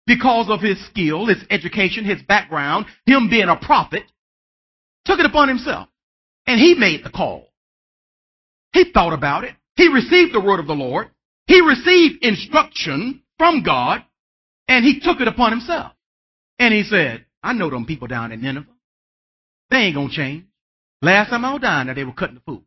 because 0.05 0.47
of 0.49 0.61
his 0.61 0.83
skill, 0.85 1.25
his 1.25 1.43
education, 1.49 2.05
his 2.05 2.21
background, 2.21 2.85
him 3.05 3.29
being 3.29 3.49
a 3.49 3.57
prophet, 3.57 4.03
took 5.03 5.19
it 5.19 5.25
upon 5.25 5.47
himself. 5.49 5.89
And 6.47 6.59
he 6.59 6.75
made 6.75 7.03
the 7.03 7.09
call. 7.09 7.47
He 8.73 8.91
thought 8.93 9.13
about 9.13 9.43
it. 9.43 9.55
He 9.75 9.87
received 9.87 10.33
the 10.33 10.39
word 10.39 10.59
of 10.59 10.67
the 10.67 10.73
Lord. 10.73 11.09
He 11.47 11.61
received 11.61 12.23
instruction 12.23 13.23
from 13.37 13.63
God. 13.63 14.03
And 14.67 14.85
he 14.85 14.99
took 14.99 15.19
it 15.19 15.27
upon 15.27 15.51
himself. 15.51 15.91
And 16.59 16.73
he 16.73 16.83
said, 16.83 17.25
I 17.43 17.53
know 17.53 17.69
them 17.69 17.85
people 17.85 18.07
down 18.07 18.31
in 18.31 18.41
Nineveh. 18.41 18.67
They 19.71 19.77
ain't 19.77 19.95
gonna 19.95 20.09
change. 20.09 20.45
Last 21.01 21.29
time 21.29 21.43
I 21.43 21.53
was 21.53 21.61
down 21.61 21.87
there, 21.87 21.95
they 21.95 22.03
were 22.03 22.13
cutting 22.13 22.35
the 22.35 22.41
food. 22.41 22.63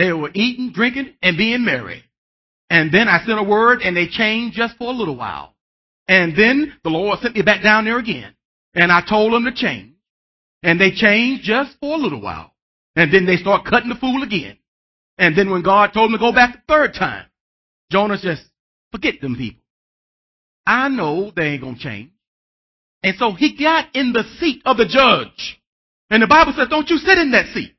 They 0.00 0.14
were 0.14 0.30
eating, 0.32 0.72
drinking, 0.72 1.12
and 1.20 1.36
being 1.36 1.62
merry. 1.62 2.02
And 2.70 2.90
then 2.90 3.06
I 3.06 3.22
sent 3.26 3.38
a 3.38 3.42
word 3.42 3.82
and 3.82 3.94
they 3.94 4.08
changed 4.08 4.56
just 4.56 4.78
for 4.78 4.88
a 4.88 4.96
little 4.96 5.14
while. 5.14 5.54
And 6.08 6.34
then 6.34 6.72
the 6.82 6.88
Lord 6.88 7.18
sent 7.18 7.34
me 7.34 7.42
back 7.42 7.62
down 7.62 7.84
there 7.84 7.98
again. 7.98 8.34
And 8.74 8.90
I 8.90 9.02
told 9.06 9.34
them 9.34 9.44
to 9.44 9.52
change. 9.52 9.92
And 10.62 10.80
they 10.80 10.90
changed 10.90 11.44
just 11.44 11.72
for 11.80 11.96
a 11.96 11.98
little 11.98 12.22
while. 12.22 12.54
And 12.96 13.12
then 13.12 13.26
they 13.26 13.36
start 13.36 13.66
cutting 13.66 13.90
the 13.90 13.94
fool 13.94 14.22
again. 14.22 14.56
And 15.18 15.36
then 15.36 15.50
when 15.50 15.62
God 15.62 15.92
told 15.92 16.10
them 16.10 16.18
to 16.18 16.24
go 16.24 16.32
back 16.32 16.54
the 16.54 16.62
third 16.66 16.94
time, 16.94 17.26
Jonah 17.92 18.16
just 18.16 18.44
forget 18.92 19.20
them 19.20 19.36
people. 19.36 19.60
I 20.64 20.88
know 20.88 21.30
they 21.36 21.48
ain't 21.48 21.62
gonna 21.62 21.76
change. 21.78 22.10
And 23.02 23.18
so 23.18 23.32
he 23.32 23.54
got 23.54 23.94
in 23.94 24.14
the 24.14 24.24
seat 24.38 24.62
of 24.64 24.78
the 24.78 24.86
judge. 24.86 25.60
And 26.08 26.22
the 26.22 26.26
Bible 26.26 26.54
says, 26.56 26.68
don't 26.70 26.88
you 26.88 26.96
sit 26.96 27.18
in 27.18 27.32
that 27.32 27.52
seat. 27.52 27.74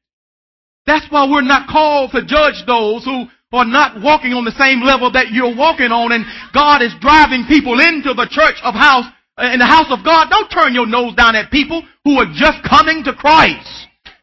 That's 0.86 1.06
why 1.10 1.30
we're 1.30 1.46
not 1.46 1.70
called 1.70 2.12
to 2.12 2.26
judge 2.26 2.64
those 2.66 3.06
who 3.06 3.28
are 3.54 3.68
not 3.68 4.02
walking 4.02 4.32
on 4.34 4.48
the 4.48 4.56
same 4.56 4.82
level 4.82 5.12
that 5.12 5.36
you're 5.36 5.56
walking 5.56 5.92
on 5.92 6.16
and 6.16 6.26
God 6.56 6.82
is 6.82 6.96
driving 7.04 7.46
people 7.46 7.78
into 7.84 8.16
the 8.16 8.28
church 8.32 8.58
of 8.64 8.74
house, 8.74 9.06
in 9.38 9.60
the 9.60 9.68
house 9.68 9.92
of 9.92 10.08
God. 10.08 10.32
Don't 10.32 10.50
turn 10.50 10.74
your 10.74 10.88
nose 10.88 11.14
down 11.20 11.36
at 11.36 11.52
people 11.52 11.84
who 12.08 12.18
are 12.18 12.32
just 12.32 12.64
coming 12.64 13.04
to 13.04 13.14
Christ. 13.14 13.68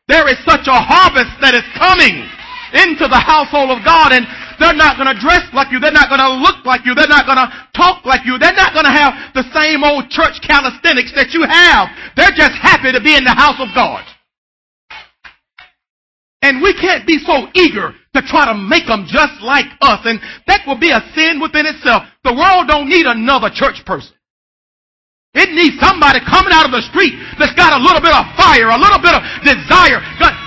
There 0.09 0.27
is 0.33 0.41
such 0.49 0.65
a 0.65 0.81
harvest 0.81 1.37
that 1.45 1.53
is 1.53 1.67
coming 1.77 2.25
into 2.73 3.05
the 3.05 3.21
household 3.21 3.73
of 3.73 3.85
God 3.85 4.17
and 4.17 4.25
they're 4.57 4.77
not 4.77 4.99
going 4.99 5.13
to 5.13 5.21
dress 5.21 5.45
like 5.53 5.71
you. 5.71 5.79
They're 5.79 5.95
not 5.95 6.11
going 6.11 6.25
to 6.25 6.35
look 6.41 6.65
like 6.67 6.83
you. 6.89 6.97
They're 6.97 7.09
not 7.09 7.29
going 7.29 7.39
to 7.39 7.49
talk 7.77 8.05
like 8.09 8.27
you. 8.27 8.41
They're 8.41 8.57
not 8.57 8.75
going 8.75 8.89
to 8.89 8.93
have 8.93 9.15
the 9.37 9.47
same 9.55 9.85
old 9.85 10.11
church 10.11 10.41
calisthenics 10.43 11.15
that 11.15 11.31
you 11.37 11.47
have. 11.47 11.93
They're 12.17 12.35
just 12.35 12.59
happy 12.59 12.91
to 12.91 13.01
be 13.01 13.15
in 13.15 13.23
the 13.23 13.37
house 13.37 13.61
of 13.61 13.71
God. 13.77 14.03
And 16.43 16.63
we 16.63 16.73
can't 16.75 17.07
be 17.07 17.19
so 17.19 17.49
eager 17.55 17.93
to 18.15 18.23
try 18.23 18.47
to 18.47 18.55
make 18.55 18.87
them 18.87 19.07
just 19.11 19.43
like 19.43 19.67
us. 19.83 20.01
And 20.07 20.21
that 20.47 20.63
will 20.67 20.79
be 20.79 20.91
a 20.91 21.03
sin 21.15 21.41
within 21.43 21.67
itself. 21.67 22.05
The 22.23 22.35
world 22.35 22.69
don't 22.69 22.89
need 22.89 23.07
another 23.07 23.51
church 23.51 23.83
person. 23.85 24.15
It 25.35 25.53
needs 25.53 25.77
somebody 25.79 26.19
coming 26.25 26.51
out 26.51 26.65
of 26.65 26.73
the 26.73 26.83
street 26.89 27.13
that's 27.37 27.53
got 27.53 27.77
a 27.77 27.79
little 27.79 28.01
bit 28.01 28.17
of 28.17 28.25
fire, 28.35 28.73
a 28.73 28.81
little 28.81 28.99
bit 28.99 29.13
of 29.13 29.23
desire. 29.45 30.01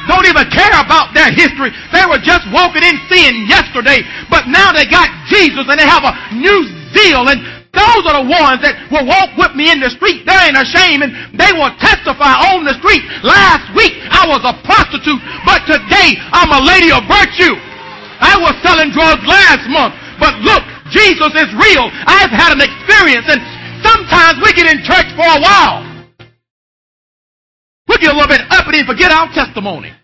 Don't 0.10 0.26
even 0.26 0.50
care 0.50 0.74
about 0.74 1.14
their 1.14 1.30
history. 1.30 1.70
They 1.94 2.04
were 2.10 2.20
just 2.20 2.50
walking 2.50 2.82
in 2.82 2.98
sin 3.08 3.46
yesterday, 3.46 4.02
but 4.28 4.50
now 4.50 4.74
they 4.74 4.90
got 4.90 5.08
Jesus 5.30 5.70
and 5.70 5.78
they 5.78 5.86
have 5.86 6.04
a 6.04 6.14
new 6.34 6.66
zeal 6.92 7.30
and 7.30 7.61
those 7.72 8.04
are 8.04 8.20
the 8.20 8.28
ones 8.28 8.60
that 8.68 8.76
will 8.92 9.08
walk 9.08 9.32
with 9.40 9.56
me 9.56 9.72
in 9.72 9.80
the 9.80 9.88
street. 9.96 10.28
They 10.28 10.36
ain't 10.36 10.60
ashamed 10.60 11.08
and 11.08 11.16
they 11.40 11.56
will 11.56 11.72
testify 11.80 12.36
on 12.52 12.68
the 12.68 12.76
street. 12.84 13.00
Last 13.24 13.72
week 13.72 13.96
I 14.12 14.28
was 14.28 14.44
a 14.44 14.52
prostitute, 14.68 15.24
but 15.48 15.64
today 15.64 16.20
I'm 16.36 16.52
a 16.52 16.60
lady 16.68 16.92
of 16.92 17.08
virtue. 17.08 17.56
I 18.20 18.36
was 18.44 18.60
selling 18.60 18.92
drugs 18.92 19.24
last 19.24 19.66
month, 19.72 19.96
but 20.20 20.36
look, 20.44 20.62
Jesus 20.92 21.32
is 21.32 21.50
real. 21.56 21.88
I've 22.12 22.30
had 22.30 22.52
an 22.52 22.60
experience 22.60 23.32
and 23.32 23.40
sometimes 23.80 24.44
we 24.44 24.52
get 24.52 24.68
in 24.68 24.84
church 24.84 25.08
for 25.16 25.24
a 25.24 25.40
while. 25.40 25.88
We 27.88 27.96
get 28.04 28.12
a 28.12 28.18
little 28.20 28.28
bit 28.28 28.44
uppity 28.52 28.84
and 28.84 28.88
forget 28.88 29.16
our 29.16 29.32
testimony. 29.32 29.96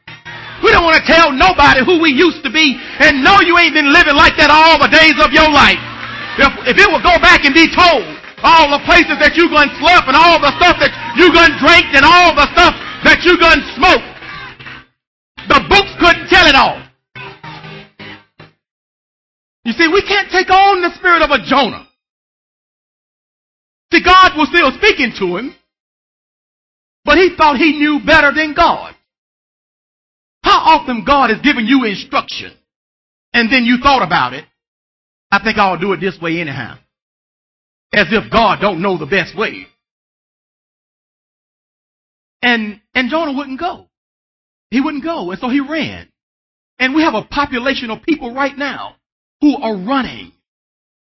We 0.63 0.71
don't 0.71 0.87
want 0.87 1.03
to 1.03 1.05
tell 1.05 1.35
nobody 1.35 1.83
who 1.83 1.99
we 1.99 2.15
used 2.15 2.47
to 2.47 2.51
be 2.51 2.79
and 2.79 3.27
know 3.27 3.43
you 3.43 3.59
ain't 3.59 3.75
been 3.75 3.91
living 3.91 4.15
like 4.15 4.39
that 4.39 4.49
all 4.49 4.79
the 4.79 4.89
days 4.89 5.19
of 5.19 5.35
your 5.35 5.51
life. 5.51 5.96
If, 6.37 6.51
if 6.69 6.75
it 6.77 6.87
would 6.89 7.01
go 7.01 7.17
back 7.17 7.45
and 7.45 7.53
be 7.53 7.65
told 7.73 8.05
all 8.45 8.69
the 8.69 8.81
places 8.85 9.17
that 9.17 9.33
you 9.33 9.49
gonna 9.49 9.73
slept 9.81 10.05
and 10.05 10.13
all 10.13 10.37
the 10.37 10.53
stuff 10.61 10.77
that 10.77 10.93
you 11.17 11.33
gonna 11.33 11.57
drink 11.57 11.89
and 11.97 12.05
all 12.05 12.37
the 12.37 12.45
stuff 12.53 12.77
that 13.01 13.25
you 13.25 13.33
gonna 13.41 13.65
smoke, 13.73 14.05
the 15.49 15.59
books 15.65 15.89
couldn't 15.97 16.29
tell 16.29 16.45
it 16.45 16.53
all. 16.53 16.77
You 19.65 19.73
see, 19.73 19.87
we 19.87 20.01
can't 20.05 20.29
take 20.29 20.49
on 20.49 20.81
the 20.81 20.93
spirit 20.95 21.21
of 21.21 21.31
a 21.31 21.43
Jonah. 21.43 21.87
See, 23.91 24.03
God 24.03 24.37
was 24.37 24.49
still 24.49 24.71
speaking 24.77 25.11
to 25.19 25.37
him, 25.37 25.55
but 27.03 27.17
he 27.17 27.35
thought 27.35 27.57
he 27.57 27.73
knew 27.73 27.99
better 28.05 28.31
than 28.31 28.53
God. 28.53 28.95
How 30.43 30.77
often 30.77 31.03
God 31.03 31.31
has 31.31 31.41
given 31.41 31.65
you 31.65 31.83
instruction 31.83 32.53
and 33.33 33.51
then 33.51 33.65
you 33.65 33.77
thought 33.81 34.05
about 34.05 34.33
it 34.33 34.45
I 35.31 35.43
think 35.43 35.57
I'll 35.57 35.77
do 35.77 35.93
it 35.93 35.99
this 35.99 36.17
way 36.21 36.39
anyhow. 36.39 36.77
As 37.93 38.07
if 38.11 38.31
God 38.31 38.59
don't 38.61 38.81
know 38.81 38.97
the 38.97 39.05
best 39.05 39.37
way. 39.37 39.67
And, 42.41 42.81
and 42.93 43.09
Jonah 43.09 43.33
wouldn't 43.33 43.59
go. 43.59 43.87
He 44.69 44.81
wouldn't 44.81 45.03
go. 45.03 45.31
And 45.31 45.39
so 45.39 45.49
he 45.49 45.59
ran. 45.59 46.07
And 46.79 46.93
we 46.93 47.01
have 47.01 47.15
a 47.15 47.23
population 47.23 47.89
of 47.89 48.03
people 48.03 48.33
right 48.33 48.57
now 48.57 48.95
who 49.41 49.57
are 49.57 49.75
running. 49.75 50.31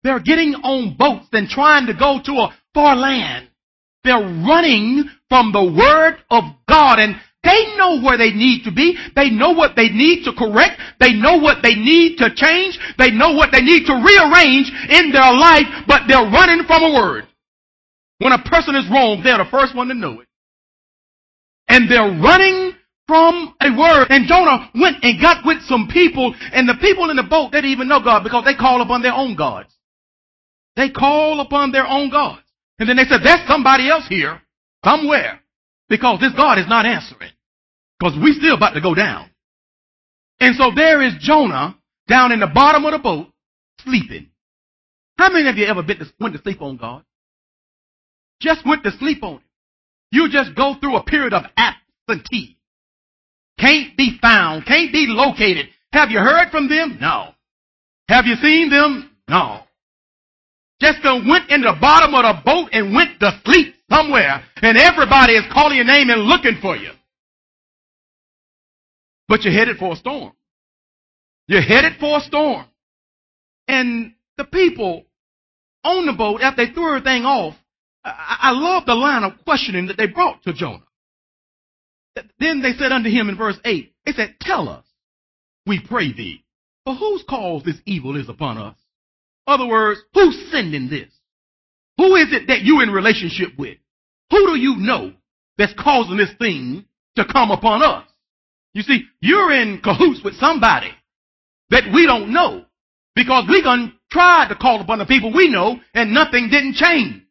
They're 0.03 0.21
getting 0.21 0.55
on 0.55 0.97
boats 0.97 1.29
and 1.33 1.49
trying 1.49 1.87
to 1.87 1.95
go 1.95 2.21
to 2.25 2.33
a 2.33 2.55
far 2.75 2.97
land. 2.97 3.49
They're 4.05 4.19
running 4.19 5.05
from 5.29 5.53
the 5.53 5.63
word 5.63 6.19
of 6.31 6.45
God 6.69 6.99
and 6.99 7.17
they 7.43 7.77
know 7.77 8.01
where 8.01 8.17
they 8.17 8.31
need 8.31 8.63
to 8.65 8.73
be. 8.73 8.97
They 9.17 9.31
know 9.31 9.51
what 9.51 9.75
they 9.75 9.89
need 9.89 10.25
to 10.25 10.33
correct. 10.33 10.81
They 11.01 11.13
know 11.13 11.39
what 11.39 11.59
they 11.63 11.75
need 11.75 12.19
to 12.19 12.31
change. 12.35 12.79
They 12.99 13.11
know 13.11 13.35
what 13.35 13.51
they 13.51 13.61
need 13.61 13.87
to 13.87 13.95
rearrange 13.95 14.71
in 14.89 15.11
their 15.11 15.35
life, 15.35 15.67
but 15.89 16.03
they're 16.07 16.31
running 16.31 16.65
from 16.67 16.83
a 16.83 16.95
word. 16.95 17.27
When 18.19 18.33
a 18.33 18.43
person 18.43 18.77
is 18.77 18.89
wrong, 18.89 19.23
they're 19.25 19.39
the 19.39 19.51
first 19.51 19.75
one 19.75 19.89
to 19.89 19.95
know 19.95 20.21
it. 20.21 20.29
And 21.67 21.91
they're 21.91 22.15
running 22.23 22.75
from 23.09 23.55
a 23.61 23.77
word. 23.77 24.07
And 24.11 24.29
Jonah 24.29 24.71
went 24.77 25.03
and 25.03 25.21
got 25.21 25.45
with 25.45 25.63
some 25.63 25.89
people, 25.93 26.33
and 26.53 26.69
the 26.69 26.79
people 26.81 27.11
in 27.11 27.17
the 27.17 27.25
boat 27.25 27.51
didn't 27.51 27.71
even 27.71 27.89
know 27.89 28.03
God 28.03 28.23
because 28.23 28.45
they 28.45 28.55
call 28.55 28.83
upon 28.83 29.03
their 29.03 29.15
own 29.15 29.35
gods. 29.35 29.75
They 30.77 30.91
call 30.91 31.41
upon 31.41 31.73
their 31.73 31.87
own 31.87 32.09
gods. 32.09 32.43
And 32.79 32.89
then 32.89 32.97
they 32.97 33.05
said, 33.05 33.21
there's 33.25 33.47
somebody 33.49 33.91
else 33.91 34.07
here, 34.09 34.41
somewhere, 34.85 35.42
because 35.93 36.21
this 36.21 36.33
God 36.35 36.59
is 36.59 36.67
not 36.67 36.87
answering. 36.87 37.33
Because 38.01 38.19
we 38.19 38.33
still 38.33 38.57
about 38.57 38.73
to 38.73 38.81
go 38.81 38.95
down. 38.95 39.29
And 40.41 40.57
so 40.57 40.71
there 40.75 41.03
is 41.03 41.13
Jonah 41.21 41.77
down 42.09 42.33
in 42.33 42.41
the 42.41 42.47
bottom 42.47 42.87
of 42.87 42.93
the 42.93 42.99
boat, 42.99 43.27
sleeping. 43.81 44.31
How 45.19 45.31
many 45.31 45.51
of 45.51 45.59
you 45.59 45.67
ever 45.67 45.83
been 45.83 45.99
to, 45.99 46.07
went 46.19 46.35
to 46.35 46.41
sleep 46.41 46.63
on 46.63 46.79
God? 46.79 47.05
Just 48.41 48.65
went 48.65 48.83
to 48.85 48.91
sleep 48.93 49.23
on 49.23 49.35
Him. 49.35 49.43
You 50.13 50.31
just 50.31 50.57
go 50.57 50.77
through 50.81 50.97
a 50.97 51.05
period 51.05 51.35
of 51.35 51.43
absentee. 51.59 52.57
Can't 53.61 53.95
be 53.95 54.17
found, 54.23 54.65
can't 54.65 54.95
be 54.95 55.05
located. 55.11 55.67
Have 55.93 56.11
you 56.11 56.21
heard 56.21 56.51
from 56.51 56.71
them? 56.71 56.97
No. 57.03 57.35
Have 58.09 58.25
you 58.25 58.37
seen 58.37 58.71
them? 58.71 59.11
No. 59.29 59.61
Just 60.81 61.05
went 61.05 61.51
in 61.51 61.61
the 61.61 61.77
bottom 61.79 62.15
of 62.15 62.23
the 62.23 62.43
boat 62.47 62.71
and 62.73 62.95
went 62.95 63.21
to 63.21 63.39
sleep 63.45 63.75
somewhere, 63.93 64.43
and 64.57 64.79
everybody 64.79 65.35
is 65.35 65.45
calling 65.53 65.77
your 65.77 65.85
name 65.85 66.11
and 66.11 66.23
looking 66.23 66.59
for 66.61 66.77
you. 66.77 66.91
But 69.29 69.43
you're 69.43 69.53
headed 69.53 69.79
for 69.79 69.93
a 69.93 69.97
storm. 69.97 70.33
You're 71.47 71.63
headed 71.63 71.95
for 71.99 72.19
a 72.19 72.21
storm. 72.21 72.67
And 73.69 74.15
the 74.37 74.45
people 74.45 75.05
on 75.85 76.07
the 76.07 76.13
boat, 76.13 76.41
after 76.43 76.67
they 76.67 76.73
threw 76.73 76.89
everything 76.97 77.25
off, 77.25 77.55
I, 78.05 78.39
I 78.43 78.51
love 78.53 78.85
the 78.87 78.95
line 78.95 79.25
of 79.25 79.45
questioning 79.45 79.87
that 79.87 79.97
they 79.97 80.07
brought 80.07 80.43
to 80.45 80.53
Jonah. 80.53 80.83
Then 82.39 82.61
they 82.61 82.73
said 82.73 82.93
unto 82.93 83.09
him 83.09 83.29
in 83.29 83.37
verse 83.37 83.59
8, 83.65 83.93
they 84.05 84.13
said, 84.13 84.37
Tell 84.41 84.69
us, 84.69 84.85
we 85.67 85.81
pray 85.81 86.13
thee, 86.13 86.45
for 86.85 86.95
whose 86.95 87.25
cause 87.29 87.63
this 87.65 87.81
evil 87.87 88.21
is 88.21 88.29
upon 88.29 88.59
us? 88.59 88.77
Other 89.47 89.67
words, 89.67 90.01
who's 90.13 90.51
sending 90.51 90.89
this? 90.89 91.09
Who 91.99 92.17
is 92.17 92.33
it 92.33 92.49
that 92.49 92.63
you're 92.63 92.83
in 92.83 92.91
relationship 92.91 93.59
with? 93.59 93.79
Who 94.33 94.47
do 94.47 94.59
you 94.59 94.77
know 94.77 95.13
that's 95.59 95.75
causing 95.79 96.17
this 96.17 96.33
thing 96.39 96.87
to 97.17 97.25
come 97.27 97.51
upon 97.51 97.83
us? 97.83 98.07
You 98.73 98.81
see, 98.81 99.03
you're 99.21 99.53
in 99.53 99.83
cahoots 99.85 100.25
with 100.25 100.37
somebody 100.37 100.89
that 101.69 101.93
we 101.93 102.07
don't 102.07 102.33
know 102.33 102.65
because 103.15 103.45
we 103.47 103.63
gonna 103.63 103.93
try 104.11 104.47
to 104.49 104.55
call 104.55 104.81
upon 104.81 105.01
the 105.01 105.05
people 105.05 105.35
we 105.35 105.51
know 105.51 105.79
and 105.93 106.15
nothing 106.15 106.49
didn't 106.49 106.77
change. 106.77 107.23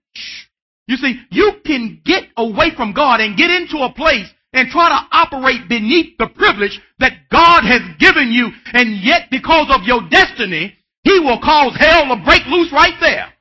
You 0.85 0.97
see, 0.97 1.19
you 1.31 1.53
can 1.65 2.01
get 2.05 2.25
away 2.37 2.69
from 2.77 2.93
God 2.93 3.19
and 3.19 3.35
get 3.35 3.49
into 3.49 3.77
a 3.77 3.91
place 3.91 4.27
and 4.53 4.69
try 4.69 4.89
to 4.89 5.17
operate 5.17 5.67
beneath 5.67 6.19
the 6.19 6.27
privilege 6.27 6.79
that 6.99 7.13
God 7.31 7.63
has 7.63 7.81
given 7.97 8.31
you 8.31 8.49
and 8.73 9.01
yet 9.03 9.31
because 9.31 9.73
of 9.75 9.87
your 9.87 10.07
destiny, 10.09 10.75
He 11.03 11.19
will 11.19 11.39
cause 11.41 11.75
hell 11.75 12.15
to 12.15 12.23
break 12.23 12.45
loose 12.45 12.71
right 12.71 12.93
there 12.99 13.33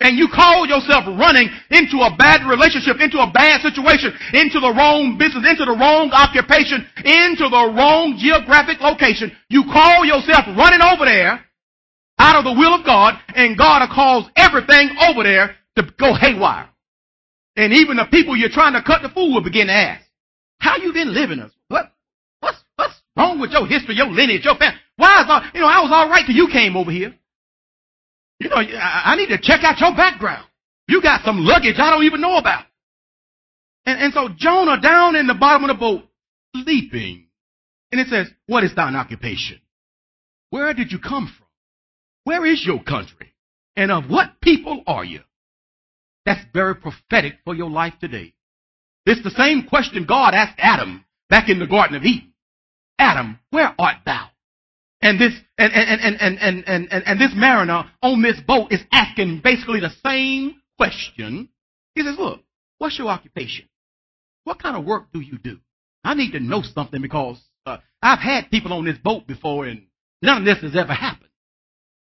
and 0.00 0.18
you 0.18 0.28
call 0.28 0.66
yourself 0.66 1.06
running 1.06 1.48
into 1.70 2.04
a 2.04 2.14
bad 2.16 2.44
relationship, 2.48 3.00
into 3.00 3.18
a 3.18 3.30
bad 3.32 3.62
situation, 3.62 4.12
into 4.34 4.60
the 4.60 4.72
wrong 4.76 5.16
business, 5.16 5.48
into 5.48 5.64
the 5.64 5.76
wrong 5.76 6.12
occupation, 6.12 6.84
into 7.04 7.48
the 7.48 7.72
wrong 7.72 8.16
geographic 8.18 8.80
location, 8.80 9.32
you 9.48 9.64
call 9.64 10.04
yourself 10.04 10.44
running 10.56 10.84
over 10.84 11.04
there 11.06 11.40
out 12.18 12.36
of 12.36 12.44
the 12.44 12.52
will 12.52 12.74
of 12.74 12.84
God, 12.84 13.14
and 13.34 13.56
God 13.56 13.80
will 13.80 13.94
cause 13.94 14.30
everything 14.36 14.90
over 15.08 15.22
there 15.22 15.56
to 15.76 15.82
go 15.98 16.14
haywire. 16.14 16.68
And 17.56 17.72
even 17.72 17.96
the 17.96 18.06
people 18.10 18.36
you're 18.36 18.48
trying 18.48 18.74
to 18.74 18.82
cut 18.82 19.02
the 19.02 19.08
fool 19.08 19.32
will 19.32 19.44
begin 19.44 19.68
to 19.68 19.72
ask, 19.72 20.04
how 20.58 20.76
you 20.76 20.92
been 20.92 21.12
living 21.12 21.40
us? 21.40 21.52
What, 21.68 21.92
what's, 22.40 22.58
what's 22.76 22.94
wrong 23.16 23.40
with 23.40 23.50
your 23.50 23.66
history, 23.66 23.94
your 23.94 24.08
lineage, 24.08 24.44
your 24.44 24.56
family? 24.56 24.78
Why 24.96 25.22
is 25.22 25.26
all, 25.28 25.42
you 25.54 25.60
know, 25.60 25.66
I 25.66 25.80
was 25.80 25.90
all 25.92 26.08
right 26.08 26.24
till 26.24 26.34
you 26.34 26.48
came 26.52 26.76
over 26.76 26.90
here. 26.90 27.14
You 28.38 28.50
know, 28.50 28.56
I 28.56 29.16
need 29.16 29.28
to 29.28 29.38
check 29.40 29.64
out 29.64 29.80
your 29.80 29.94
background. 29.94 30.46
You 30.88 31.02
got 31.02 31.24
some 31.24 31.38
luggage 31.38 31.76
I 31.78 31.90
don't 31.90 32.04
even 32.04 32.20
know 32.20 32.36
about. 32.36 32.64
And, 33.86 34.00
and 34.00 34.12
so 34.12 34.28
Jonah 34.36 34.80
down 34.80 35.16
in 35.16 35.26
the 35.26 35.34
bottom 35.34 35.68
of 35.68 35.76
the 35.76 35.80
boat, 35.80 36.04
sleeping. 36.54 37.26
And 37.92 38.00
it 38.00 38.08
says, 38.08 38.28
what 38.46 38.64
is 38.64 38.74
thine 38.74 38.96
occupation? 38.96 39.60
Where 40.50 40.74
did 40.74 40.92
you 40.92 40.98
come 40.98 41.32
from? 41.36 41.46
Where 42.24 42.44
is 42.44 42.64
your 42.64 42.82
country? 42.82 43.32
And 43.76 43.90
of 43.90 44.10
what 44.10 44.40
people 44.40 44.82
are 44.86 45.04
you? 45.04 45.20
That's 46.24 46.44
very 46.52 46.74
prophetic 46.74 47.34
for 47.44 47.54
your 47.54 47.70
life 47.70 47.94
today. 48.00 48.34
It's 49.06 49.22
the 49.22 49.30
same 49.30 49.66
question 49.68 50.04
God 50.06 50.34
asked 50.34 50.58
Adam 50.58 51.04
back 51.30 51.48
in 51.48 51.60
the 51.60 51.66
Garden 51.66 51.96
of 51.96 52.02
Eden. 52.02 52.32
Adam, 52.98 53.38
where 53.50 53.74
art 53.78 53.98
thou? 54.04 54.28
And 55.02 55.20
this 55.20 55.32
and, 55.58 55.72
and, 55.72 56.00
and, 56.00 56.16
and, 56.20 56.38
and, 56.40 56.64
and, 56.66 56.88
and, 56.90 57.04
and 57.06 57.20
this 57.20 57.32
mariner 57.34 57.84
on 58.02 58.22
this 58.22 58.40
boat 58.46 58.72
is 58.72 58.80
asking 58.92 59.40
basically 59.42 59.80
the 59.80 59.92
same 60.04 60.60
question. 60.78 61.48
He 61.94 62.02
says, 62.02 62.16
Look, 62.18 62.40
what's 62.78 62.98
your 62.98 63.08
occupation? 63.08 63.68
What 64.44 64.62
kind 64.62 64.76
of 64.76 64.84
work 64.84 65.12
do 65.12 65.20
you 65.20 65.38
do? 65.38 65.58
I 66.04 66.14
need 66.14 66.32
to 66.32 66.40
know 66.40 66.62
something 66.62 67.02
because 67.02 67.40
uh, 67.66 67.78
I've 68.00 68.20
had 68.20 68.50
people 68.50 68.72
on 68.72 68.84
this 68.84 68.98
boat 68.98 69.26
before 69.26 69.66
and 69.66 69.82
none 70.22 70.38
of 70.38 70.44
this 70.44 70.62
has 70.62 70.76
ever 70.76 70.92
happened. 70.92 71.30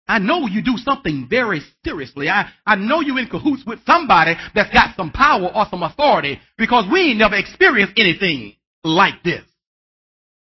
I 0.06 0.18
know 0.18 0.46
you 0.46 0.62
do 0.62 0.76
something 0.78 1.26
very 1.28 1.60
seriously. 1.84 2.28
I, 2.28 2.50
I 2.66 2.76
know 2.76 3.00
you're 3.00 3.18
in 3.18 3.28
cahoots 3.28 3.64
with 3.66 3.80
somebody 3.84 4.34
that's 4.54 4.72
got 4.72 4.96
some 4.96 5.10
power 5.10 5.50
or 5.54 5.66
some 5.70 5.82
authority 5.82 6.40
because 6.56 6.86
we 6.90 7.10
ain't 7.10 7.18
never 7.18 7.36
experienced 7.36 7.94
anything 7.96 8.56
like 8.84 9.22
this. 9.22 9.42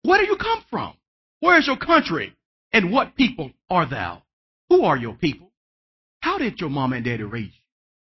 Where 0.03 0.19
do 0.19 0.27
you 0.27 0.37
come 0.37 0.65
from? 0.71 0.95
Where 1.45 1.59
is 1.59 1.67
your 1.67 1.77
country? 1.77 2.35
And 2.73 2.91
what 2.91 3.17
people 3.17 3.51
are 3.69 3.87
thou? 3.87 4.23
Who 4.71 4.85
are 4.85 4.97
your 4.97 5.13
people? 5.13 5.53
How 6.21 6.39
did 6.39 6.59
your 6.59 6.71
mom 6.71 6.95
and 6.95 7.05
daddy 7.05 7.23
raise 7.23 7.53
you? 7.53 7.65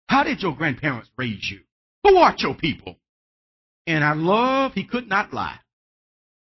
How 0.06 0.22
did 0.22 0.42
your 0.42 0.54
grandparents 0.54 1.08
raise 1.16 1.50
you? 1.50 1.60
Who 2.04 2.14
are 2.18 2.34
your 2.36 2.54
people? 2.54 2.96
And 3.86 4.04
I 4.04 4.12
love 4.12 4.72
he 4.74 4.84
could 4.84 5.08
not 5.08 5.32
lie. 5.32 5.58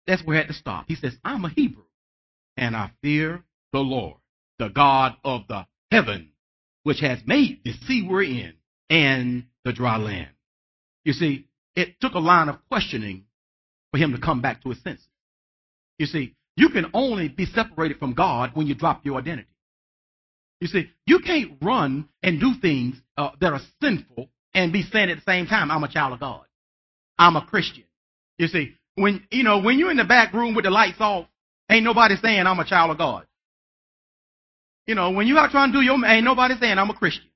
That's 0.08 0.26
where 0.26 0.36
he 0.36 0.42
had 0.42 0.50
to 0.50 0.54
stop. 0.54 0.84
He 0.90 0.96
says, 0.96 1.14
I'm 1.24 1.46
a 1.46 1.50
Hebrew, 1.52 1.86
and 2.58 2.76
I 2.76 2.92
fear 3.02 3.46
the 3.72 3.80
Lord, 3.80 4.18
the 4.60 4.68
God 4.68 5.16
of 5.24 5.44
the 5.48 5.66
heaven, 5.90 6.32
which 6.84 7.00
has 7.00 7.20
made 7.26 7.62
the 7.64 7.72
sea 7.88 8.06
we're 8.06 8.24
in 8.24 8.56
and 8.90 9.46
the 9.64 9.72
dry 9.72 9.96
land. 9.96 10.32
You 11.06 11.14
see, 11.14 11.48
it 11.78 12.02
took 12.02 12.16
a 12.16 12.20
line 12.20 12.50
of 12.50 12.58
questioning 12.68 13.24
for 13.92 14.00
him 14.00 14.12
to 14.12 14.20
come 14.20 14.42
back 14.42 14.62
to 14.64 14.70
his 14.70 14.84
senses. 14.84 15.08
You 15.98 16.08
see, 16.08 16.36
you 16.56 16.70
can 16.70 16.86
only 16.94 17.30
be 17.30 17.46
separated 17.46 17.98
from 17.98 18.14
God 18.14 18.52
when 18.54 18.68
you 18.68 18.76
drop 18.76 19.06
your 19.06 19.20
identity. 19.20 19.48
You 20.60 20.68
see, 20.68 20.90
you 21.06 21.20
can't 21.20 21.58
run 21.62 22.08
and 22.22 22.40
do 22.40 22.54
things 22.62 22.96
uh, 23.18 23.32
that 23.42 23.52
are 23.54 23.62
sinful 23.82 24.30
and 24.54 24.72
be 24.72 24.84
saying 24.84 25.10
at 25.10 25.18
the 25.18 25.24
same 25.24 25.46
time, 25.48 25.72
I'm 25.72 25.84
a 25.84 25.92
child 25.92 26.14
of 26.14 26.20
God. 26.20 26.46
I'm 27.18 27.36
a 27.36 27.46
Christian. 27.46 27.84
You 28.38 28.48
see, 28.48 28.76
when, 28.96 29.26
you 29.32 29.44
know, 29.44 29.60
when 29.60 29.80
you're 29.80 29.92
in 29.92 29.98
the 29.98 30.04
back 30.04 30.34
room 30.34 30.56
with 30.56 30.66
the 30.66 30.72
lights 30.72 31.00
off, 31.00 31.28
ain't 31.70 31.84
nobody 31.84 32.16
saying 32.22 32.46
I'm 32.46 32.60
a 32.60 32.66
child 32.66 32.92
of 32.92 32.98
God. 32.98 33.26
You 34.86 34.96
know, 34.96 35.12
when 35.12 35.28
you 35.28 35.38
out 35.38 35.52
trying 35.52 35.72
to 35.72 35.80
do 35.80 35.84
your, 35.84 36.04
ain't 36.06 36.26
nobody 36.26 36.56
saying 36.60 36.78
I'm 36.78 36.90
a 36.90 36.94
Christian. 36.94 37.30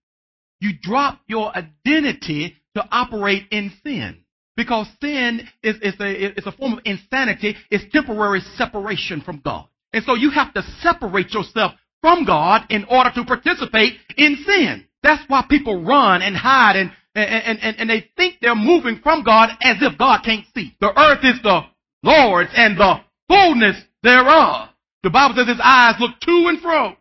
You 0.59 0.71
drop 0.81 1.19
your 1.27 1.51
identity 1.55 2.55
to 2.75 2.87
operate 2.91 3.43
in 3.51 3.71
sin. 3.83 4.23
Because 4.57 4.87
sin 4.99 5.47
is, 5.63 5.77
is, 5.81 5.93
a, 6.01 6.37
is 6.37 6.45
a 6.47 6.51
form 6.51 6.73
of 6.73 6.79
insanity. 6.83 7.55
It's 7.69 7.85
temporary 7.93 8.41
separation 8.57 9.21
from 9.21 9.39
God. 9.45 9.67
And 9.93 10.03
so 10.03 10.15
you 10.15 10.31
have 10.31 10.53
to 10.55 10.63
separate 10.81 11.31
yourself 11.31 11.73
from 12.01 12.25
God 12.25 12.63
in 12.69 12.83
order 12.89 13.11
to 13.15 13.23
participate 13.23 13.93
in 14.17 14.35
sin. 14.45 14.85
That's 15.03 15.23
why 15.27 15.45
people 15.47 15.83
run 15.83 16.21
and 16.21 16.35
hide 16.35 16.75
and, 16.75 16.91
and, 17.15 17.59
and, 17.61 17.79
and 17.79 17.89
they 17.89 18.09
think 18.17 18.37
they're 18.41 18.55
moving 18.55 18.99
from 19.01 19.23
God 19.23 19.49
as 19.61 19.77
if 19.79 19.97
God 19.97 20.21
can't 20.25 20.45
see. 20.55 20.75
The 20.81 20.89
earth 20.99 21.23
is 21.23 21.41
the 21.43 21.61
Lord's 22.03 22.49
and 22.55 22.77
the 22.77 22.95
fullness 23.27 23.77
thereof. 24.01 24.69
The 25.03 25.11
Bible 25.11 25.35
says 25.35 25.47
his 25.47 25.61
eyes 25.63 25.95
look 25.99 26.19
to 26.19 26.45
and 26.49 26.59
fro. 26.59 26.95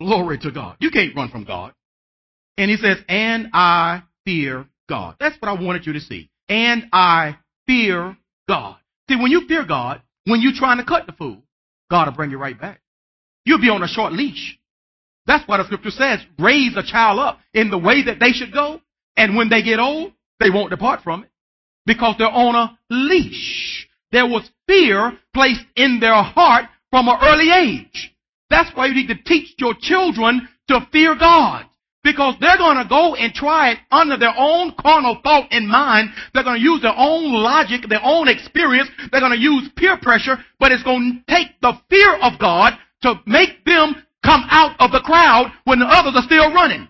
Glory 0.00 0.38
to 0.38 0.50
God. 0.50 0.76
You 0.78 0.90
can't 0.90 1.16
run 1.16 1.30
from 1.30 1.44
God. 1.44 1.72
And 2.58 2.70
he 2.70 2.76
says, 2.76 2.98
and 3.08 3.48
I 3.52 4.02
fear 4.24 4.66
God. 4.88 5.16
That's 5.20 5.36
what 5.40 5.48
I 5.48 5.60
wanted 5.60 5.86
you 5.86 5.92
to 5.94 6.00
see. 6.00 6.30
And 6.48 6.88
I 6.92 7.36
fear 7.66 8.16
God. 8.48 8.76
See, 9.08 9.16
when 9.16 9.30
you 9.30 9.46
fear 9.46 9.64
God, 9.64 10.02
when 10.24 10.40
you're 10.40 10.52
trying 10.54 10.78
to 10.78 10.84
cut 10.84 11.06
the 11.06 11.12
fool, 11.12 11.42
God 11.90 12.06
will 12.06 12.14
bring 12.14 12.30
you 12.30 12.38
right 12.38 12.58
back. 12.58 12.80
You'll 13.44 13.60
be 13.60 13.70
on 13.70 13.82
a 13.82 13.88
short 13.88 14.12
leash. 14.12 14.58
That's 15.26 15.46
why 15.46 15.58
the 15.58 15.64
scripture 15.64 15.90
says, 15.90 16.20
raise 16.38 16.76
a 16.76 16.82
child 16.82 17.18
up 17.18 17.38
in 17.52 17.70
the 17.70 17.78
way 17.78 18.04
that 18.04 18.18
they 18.18 18.32
should 18.32 18.52
go. 18.52 18.80
And 19.16 19.36
when 19.36 19.48
they 19.48 19.62
get 19.62 19.78
old, 19.78 20.12
they 20.40 20.50
won't 20.50 20.70
depart 20.70 21.02
from 21.02 21.24
it 21.24 21.30
because 21.86 22.14
they're 22.18 22.28
on 22.28 22.54
a 22.54 22.78
leash. 22.90 23.88
There 24.12 24.26
was 24.26 24.48
fear 24.66 25.18
placed 25.34 25.64
in 25.76 26.00
their 26.00 26.22
heart 26.22 26.66
from 26.90 27.08
an 27.08 27.18
early 27.22 27.50
age. 27.50 28.14
That's 28.50 28.74
why 28.74 28.86
you 28.86 28.94
need 28.94 29.08
to 29.08 29.22
teach 29.22 29.54
your 29.58 29.74
children 29.78 30.48
to 30.68 30.86
fear 30.92 31.14
God. 31.14 31.66
Because 32.04 32.36
they're 32.40 32.56
going 32.58 32.78
to 32.78 32.88
go 32.88 33.16
and 33.16 33.34
try 33.34 33.72
it 33.72 33.78
under 33.90 34.16
their 34.16 34.34
own 34.36 34.72
carnal 34.80 35.18
thought 35.22 35.48
and 35.50 35.68
mind. 35.68 36.10
They're 36.32 36.44
going 36.44 36.58
to 36.58 36.62
use 36.62 36.80
their 36.80 36.96
own 36.96 37.32
logic, 37.32 37.88
their 37.88 38.04
own 38.04 38.28
experience. 38.28 38.88
They're 39.10 39.20
going 39.20 39.32
to 39.32 39.38
use 39.38 39.68
peer 39.76 39.98
pressure, 40.00 40.36
but 40.60 40.72
it's 40.72 40.84
going 40.84 41.22
to 41.26 41.34
take 41.34 41.60
the 41.60 41.74
fear 41.90 42.16
of 42.22 42.38
God 42.38 42.74
to 43.02 43.14
make 43.26 43.64
them 43.64 43.94
come 44.24 44.44
out 44.48 44.76
of 44.80 44.92
the 44.92 45.00
crowd 45.00 45.52
when 45.64 45.78
the 45.78 45.86
others 45.86 46.14
are 46.16 46.22
still 46.22 46.52
running. 46.52 46.88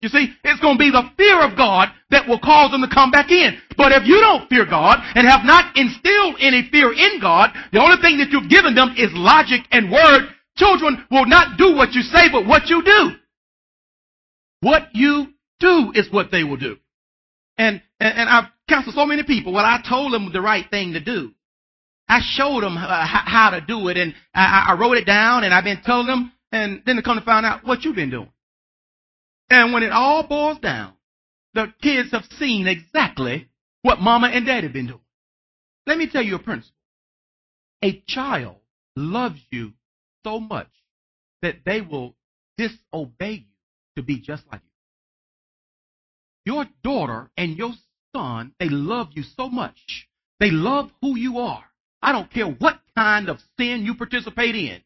You 0.00 0.08
see, 0.08 0.32
it's 0.44 0.60
going 0.60 0.78
to 0.78 0.84
be 0.84 0.90
the 0.90 1.10
fear 1.18 1.44
of 1.44 1.56
God 1.56 1.88
that 2.10 2.26
will 2.26 2.40
cause 2.40 2.70
them 2.70 2.80
to 2.80 2.88
come 2.88 3.10
back 3.10 3.30
in. 3.30 3.58
But 3.76 3.92
if 3.92 4.06
you 4.06 4.20
don't 4.20 4.48
fear 4.48 4.64
God 4.64 4.98
and 5.14 5.28
have 5.28 5.44
not 5.44 5.76
instilled 5.76 6.36
any 6.40 6.68
fear 6.72 6.92
in 6.92 7.20
God, 7.20 7.52
the 7.72 7.80
only 7.80 8.00
thing 8.00 8.16
that 8.16 8.30
you've 8.30 8.48
given 8.48 8.74
them 8.74 8.94
is 8.96 9.12
logic 9.12 9.60
and 9.70 9.92
word. 9.92 10.32
Children 10.56 11.04
will 11.10 11.26
not 11.26 11.58
do 11.58 11.76
what 11.76 11.92
you 11.92 12.00
say, 12.00 12.32
but 12.32 12.46
what 12.46 12.68
you 12.68 12.82
do. 12.82 13.19
What 14.60 14.88
you 14.94 15.28
do 15.58 15.92
is 15.94 16.10
what 16.10 16.30
they 16.30 16.44
will 16.44 16.56
do. 16.56 16.76
And, 17.56 17.82
and, 17.98 18.18
and 18.18 18.28
I've 18.28 18.50
counseled 18.68 18.94
so 18.94 19.06
many 19.06 19.22
people. 19.22 19.52
Well, 19.52 19.64
I 19.64 19.82
told 19.86 20.12
them 20.12 20.32
the 20.32 20.40
right 20.40 20.64
thing 20.70 20.92
to 20.94 21.00
do. 21.00 21.32
I 22.08 22.20
showed 22.22 22.62
them 22.62 22.76
uh, 22.76 23.06
how 23.06 23.50
to 23.50 23.60
do 23.60 23.88
it 23.88 23.96
and 23.96 24.14
I, 24.34 24.70
I 24.70 24.80
wrote 24.80 24.96
it 24.96 25.06
down 25.06 25.44
and 25.44 25.54
I've 25.54 25.64
been 25.64 25.80
telling 25.84 26.08
them 26.08 26.32
and 26.50 26.82
then 26.84 26.96
they 26.96 27.02
come 27.02 27.18
to 27.18 27.24
find 27.24 27.46
out 27.46 27.64
what 27.64 27.84
you've 27.84 27.94
been 27.94 28.10
doing. 28.10 28.32
And 29.48 29.72
when 29.72 29.82
it 29.82 29.92
all 29.92 30.26
boils 30.26 30.58
down, 30.58 30.94
the 31.54 31.72
kids 31.82 32.10
have 32.12 32.24
seen 32.38 32.66
exactly 32.66 33.48
what 33.82 34.00
mama 34.00 34.28
and 34.28 34.46
daddy 34.46 34.66
have 34.66 34.72
been 34.72 34.86
doing. 34.88 35.00
Let 35.86 35.98
me 35.98 36.08
tell 36.10 36.22
you 36.22 36.36
a 36.36 36.38
principle. 36.38 36.76
A 37.82 38.02
child 38.06 38.56
loves 38.96 39.40
you 39.50 39.72
so 40.24 40.40
much 40.40 40.68
that 41.42 41.56
they 41.64 41.80
will 41.80 42.14
disobey 42.58 43.46
you 43.46 43.49
to 44.00 44.06
be 44.06 44.20
just 44.20 44.42
like 44.50 44.62
you. 46.44 46.54
Your 46.54 46.66
daughter 46.82 47.30
and 47.36 47.56
your 47.56 47.72
son, 48.14 48.52
they 48.58 48.68
love 48.68 49.08
you 49.12 49.22
so 49.36 49.48
much. 49.48 50.08
They 50.38 50.50
love 50.50 50.90
who 51.00 51.16
you 51.18 51.38
are. 51.38 51.64
I 52.02 52.12
don't 52.12 52.32
care 52.32 52.46
what 52.46 52.80
kind 52.96 53.28
of 53.28 53.38
sin 53.58 53.84
you 53.84 53.94
participate 53.94 54.54
in. 54.54 54.80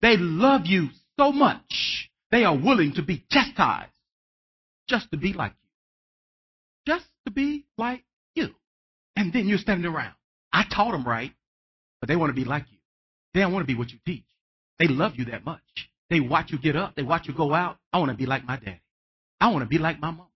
They 0.00 0.16
love 0.16 0.62
you 0.64 0.88
so 1.18 1.32
much. 1.32 2.10
They 2.30 2.44
are 2.44 2.56
willing 2.56 2.94
to 2.94 3.02
be 3.02 3.24
chastised 3.30 3.92
just 4.88 5.10
to 5.10 5.16
be 5.16 5.32
like 5.32 5.52
you. 5.52 6.94
Just 6.94 7.06
to 7.26 7.32
be 7.32 7.66
like 7.76 8.04
you. 8.34 8.48
And 9.16 9.32
then 9.32 9.48
you're 9.48 9.58
standing 9.58 9.90
around. 9.90 10.14
I 10.52 10.64
taught 10.74 10.92
them 10.92 11.04
right, 11.04 11.32
but 12.00 12.08
they 12.08 12.16
want 12.16 12.30
to 12.30 12.40
be 12.40 12.44
like 12.48 12.64
you. 12.70 12.78
They 13.34 13.40
don't 13.40 13.52
want 13.52 13.64
to 13.64 13.72
be 13.72 13.78
what 13.78 13.90
you 13.90 13.98
teach. 14.06 14.24
They 14.78 14.88
love 14.88 15.12
you 15.16 15.26
that 15.26 15.44
much. 15.44 15.60
They 16.10 16.20
watch 16.20 16.50
you 16.50 16.58
get 16.58 16.76
up. 16.76 16.94
They 16.94 17.02
watch 17.02 17.26
you 17.26 17.34
go 17.34 17.52
out. 17.52 17.78
I 17.92 17.98
want 17.98 18.10
to 18.10 18.16
be 18.16 18.26
like 18.26 18.44
my 18.44 18.56
daddy. 18.56 18.80
I 19.40 19.48
want 19.48 19.62
to 19.62 19.68
be 19.68 19.78
like 19.78 20.00
my 20.00 20.10
mom. 20.10 20.28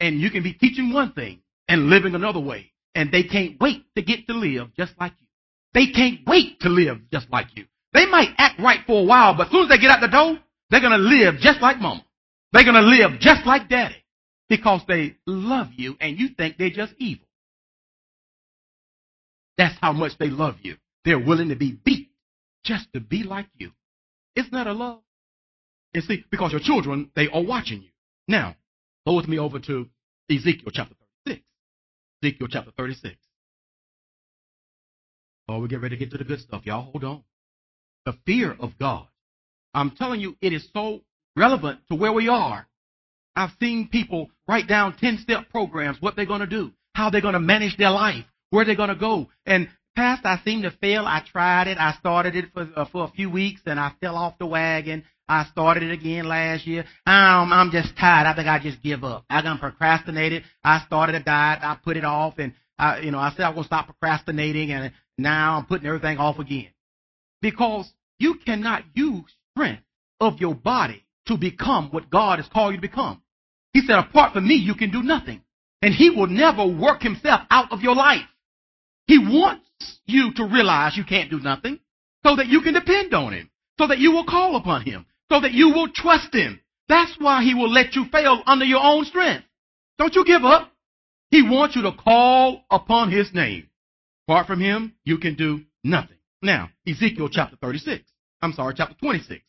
And 0.00 0.20
you 0.20 0.30
can 0.30 0.42
be 0.42 0.52
teaching 0.52 0.92
one 0.92 1.12
thing 1.12 1.40
and 1.68 1.88
living 1.88 2.14
another 2.14 2.40
way. 2.40 2.72
And 2.94 3.10
they 3.12 3.22
can't 3.22 3.58
wait 3.60 3.84
to 3.96 4.02
get 4.02 4.26
to 4.26 4.34
live 4.34 4.74
just 4.76 4.92
like 5.00 5.12
you. 5.20 5.26
They 5.74 5.92
can't 5.92 6.20
wait 6.26 6.60
to 6.60 6.68
live 6.68 6.98
just 7.10 7.30
like 7.30 7.46
you. 7.54 7.64
They 7.94 8.06
might 8.06 8.30
act 8.36 8.60
right 8.60 8.80
for 8.86 9.00
a 9.00 9.04
while, 9.04 9.36
but 9.36 9.46
as 9.46 9.52
soon 9.52 9.64
as 9.64 9.68
they 9.68 9.78
get 9.78 9.90
out 9.90 10.00
the 10.00 10.08
door, 10.08 10.38
they're 10.70 10.80
going 10.80 10.92
to 10.92 10.98
live 10.98 11.36
just 11.40 11.60
like 11.60 11.78
mama. 11.78 12.04
They're 12.52 12.64
going 12.64 12.74
to 12.74 12.80
live 12.82 13.20
just 13.20 13.46
like 13.46 13.68
daddy 13.68 13.96
because 14.48 14.82
they 14.88 15.16
love 15.26 15.68
you 15.76 15.96
and 16.00 16.18
you 16.18 16.28
think 16.36 16.58
they're 16.58 16.70
just 16.70 16.92
evil. 16.98 17.26
That's 19.56 19.76
how 19.80 19.92
much 19.92 20.12
they 20.18 20.28
love 20.28 20.56
you. 20.62 20.76
They're 21.04 21.18
willing 21.18 21.48
to 21.50 21.56
be 21.56 21.78
beat 21.84 22.08
just 22.64 22.92
to 22.94 23.00
be 23.00 23.22
like 23.22 23.46
you. 23.56 23.70
Isn't 24.36 24.52
that 24.52 24.66
a 24.66 24.72
love? 24.72 25.00
You 25.94 26.00
see, 26.00 26.24
because 26.30 26.52
your 26.52 26.60
children, 26.60 27.10
they 27.14 27.28
are 27.28 27.42
watching 27.42 27.82
you. 27.82 27.90
Now, 28.28 28.56
go 29.06 29.14
with 29.14 29.28
me 29.28 29.38
over 29.38 29.58
to 29.58 29.88
Ezekiel 30.30 30.70
chapter 30.72 30.94
36. 31.26 31.44
Ezekiel 32.22 32.48
chapter 32.50 32.70
36. 32.76 33.16
Oh, 35.48 35.58
we 35.58 35.68
get 35.68 35.82
ready 35.82 35.96
to 35.96 36.00
get 36.00 36.12
to 36.12 36.18
the 36.18 36.24
good 36.24 36.40
stuff. 36.40 36.62
Y'all 36.64 36.90
hold 36.90 37.04
on. 37.04 37.24
The 38.06 38.14
fear 38.24 38.56
of 38.58 38.78
God. 38.78 39.06
I'm 39.74 39.90
telling 39.90 40.20
you, 40.20 40.36
it 40.40 40.52
is 40.52 40.66
so 40.72 41.00
relevant 41.36 41.80
to 41.90 41.94
where 41.94 42.12
we 42.12 42.28
are. 42.28 42.66
I've 43.34 43.50
seen 43.60 43.88
people 43.88 44.30
write 44.46 44.68
down 44.68 44.96
10 44.96 45.18
step 45.18 45.48
programs, 45.50 46.00
what 46.00 46.16
they're 46.16 46.26
going 46.26 46.40
to 46.40 46.46
do, 46.46 46.72
how 46.94 47.10
they're 47.10 47.20
going 47.20 47.32
to 47.34 47.40
manage 47.40 47.76
their 47.76 47.90
life, 47.90 48.24
where 48.50 48.64
they're 48.64 48.76
going 48.76 48.90
to 48.90 48.94
go. 48.94 49.28
And 49.46 49.68
past, 49.96 50.24
I 50.24 50.40
seem 50.44 50.62
to 50.62 50.70
fail. 50.70 51.04
I 51.06 51.22
tried 51.26 51.68
it. 51.68 51.78
I 51.78 51.94
started 51.98 52.36
it 52.36 52.46
for, 52.52 52.68
uh, 52.76 52.84
for 52.92 53.04
a 53.04 53.10
few 53.10 53.30
weeks 53.30 53.62
and 53.66 53.80
I 53.80 53.92
fell 54.00 54.16
off 54.16 54.38
the 54.38 54.46
wagon. 54.46 55.04
I 55.28 55.44
started 55.46 55.84
it 55.84 55.92
again 55.92 56.26
last 56.26 56.66
year. 56.66 56.84
I'm, 57.06 57.52
I'm 57.52 57.70
just 57.70 57.96
tired. 57.96 58.26
I 58.26 58.34
think 58.34 58.48
I 58.48 58.58
just 58.58 58.82
give 58.82 59.04
up. 59.04 59.24
I 59.30 59.42
got 59.42 59.60
procrastinated. 59.60 60.42
I 60.62 60.82
started 60.86 61.14
a 61.14 61.22
diet. 61.22 61.60
I 61.62 61.78
put 61.82 61.96
it 61.96 62.04
off 62.04 62.34
and 62.38 62.52
I, 62.78 63.00
you 63.00 63.10
know, 63.10 63.18
I 63.18 63.30
said 63.30 63.42
I'm 63.42 63.54
going 63.54 63.64
to 63.64 63.68
stop 63.68 63.86
procrastinating 63.86 64.72
and 64.72 64.92
now 65.16 65.56
I'm 65.56 65.66
putting 65.66 65.86
everything 65.86 66.18
off 66.18 66.38
again. 66.38 66.68
Because 67.40 67.90
you 68.18 68.34
cannot 68.44 68.84
use 68.94 69.24
strength 69.52 69.82
of 70.20 70.38
your 70.38 70.54
body 70.54 71.04
to 71.26 71.36
become 71.36 71.88
what 71.90 72.10
God 72.10 72.38
has 72.38 72.48
called 72.48 72.74
you 72.74 72.78
to 72.78 72.88
become. 72.88 73.22
He 73.72 73.80
said, 73.80 73.98
apart 73.98 74.32
from 74.34 74.46
me, 74.46 74.54
you 74.54 74.74
can 74.74 74.90
do 74.90 75.02
nothing. 75.02 75.42
And 75.80 75.94
he 75.94 76.10
will 76.10 76.26
never 76.26 76.66
work 76.66 77.02
himself 77.02 77.40
out 77.50 77.72
of 77.72 77.80
your 77.80 77.94
life. 77.94 78.26
He 79.06 79.18
wants 79.18 79.66
you 80.06 80.32
to 80.34 80.44
realize 80.44 80.96
you 80.96 81.04
can't 81.04 81.30
do 81.30 81.40
nothing 81.40 81.80
so 82.24 82.36
that 82.36 82.46
you 82.46 82.60
can 82.60 82.74
depend 82.74 83.14
on 83.14 83.32
him, 83.32 83.50
so 83.78 83.86
that 83.88 83.98
you 83.98 84.12
will 84.12 84.24
call 84.24 84.56
upon 84.56 84.82
him, 84.82 85.06
so 85.32 85.40
that 85.40 85.52
you 85.52 85.70
will 85.70 85.88
trust 85.88 86.34
him. 86.34 86.60
That's 86.90 87.16
why 87.18 87.42
he 87.42 87.54
will 87.54 87.72
let 87.72 87.94
you 87.94 88.04
fail 88.12 88.42
under 88.44 88.66
your 88.66 88.82
own 88.82 89.06
strength. 89.06 89.44
Don't 89.96 90.14
you 90.14 90.26
give 90.26 90.44
up. 90.44 90.70
He 91.30 91.42
wants 91.42 91.74
you 91.74 91.82
to 91.82 91.92
call 91.92 92.64
upon 92.70 93.10
his 93.10 93.32
name. 93.32 93.70
Apart 94.28 94.46
from 94.46 94.60
him, 94.60 94.94
you 95.04 95.16
can 95.16 95.34
do 95.34 95.62
nothing. 95.82 96.18
Now, 96.42 96.68
Ezekiel 96.86 97.30
chapter 97.30 97.56
36. 97.56 98.04
I'm 98.42 98.52
sorry, 98.52 98.74
chapter 98.76 98.94
26. 99.00 99.40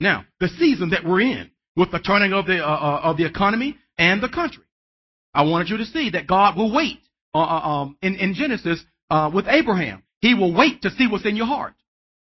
Now, 0.00 0.24
the 0.40 0.48
season 0.48 0.90
that 0.90 1.04
we're 1.04 1.20
in 1.20 1.52
with 1.76 1.92
the 1.92 2.00
turning 2.00 2.32
of 2.32 2.46
the, 2.46 2.58
uh, 2.58 2.66
uh, 2.66 3.00
of 3.04 3.16
the 3.16 3.26
economy 3.26 3.76
and 3.96 4.20
the 4.20 4.28
country. 4.28 4.64
I 5.32 5.42
wanted 5.42 5.68
you 5.68 5.76
to 5.76 5.86
see 5.86 6.10
that 6.10 6.26
God 6.26 6.56
will 6.56 6.74
wait 6.74 6.98
uh, 7.32 7.38
uh 7.38 7.60
um, 7.60 7.96
in, 8.02 8.16
in 8.16 8.34
Genesis 8.34 8.82
uh, 9.08 9.30
with 9.32 9.46
Abraham. 9.46 10.02
He 10.20 10.34
will 10.34 10.52
wait 10.52 10.82
to 10.82 10.90
see 10.90 11.06
what's 11.06 11.26
in 11.26 11.36
your 11.36 11.46
heart. 11.46 11.74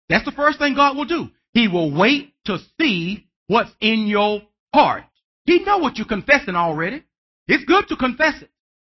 That's 0.09 0.25
the 0.25 0.31
first 0.31 0.59
thing 0.59 0.75
God 0.75 0.97
will 0.97 1.05
do. 1.05 1.29
He 1.53 1.67
will 1.67 1.91
wait 1.95 2.33
to 2.45 2.57
see 2.79 3.27
what's 3.47 3.71
in 3.81 4.07
your 4.07 4.41
heart. 4.73 5.03
He 5.45 5.59
know 5.63 5.79
what 5.79 5.97
you're 5.97 6.07
confessing 6.07 6.55
already. 6.55 7.03
It's 7.47 7.65
good 7.65 7.87
to 7.89 7.95
confess 7.95 8.41
it. 8.41 8.49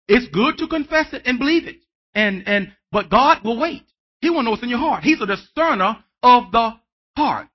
It's 0.06 0.28
good 0.28 0.58
to 0.58 0.68
confess 0.68 1.12
it 1.12 1.22
and 1.24 1.38
believe 1.38 1.66
it. 1.66 1.76
And 2.14 2.46
and 2.46 2.72
but 2.92 3.10
God 3.10 3.42
will 3.42 3.58
wait. 3.58 3.82
He 4.20 4.30
will 4.30 4.42
know 4.42 4.50
what's 4.50 4.62
in 4.62 4.68
your 4.68 4.78
heart. 4.78 5.02
He's 5.02 5.20
a 5.20 5.26
discerner 5.26 5.96
of 6.22 6.52
the 6.52 6.74
heart. 7.16 7.48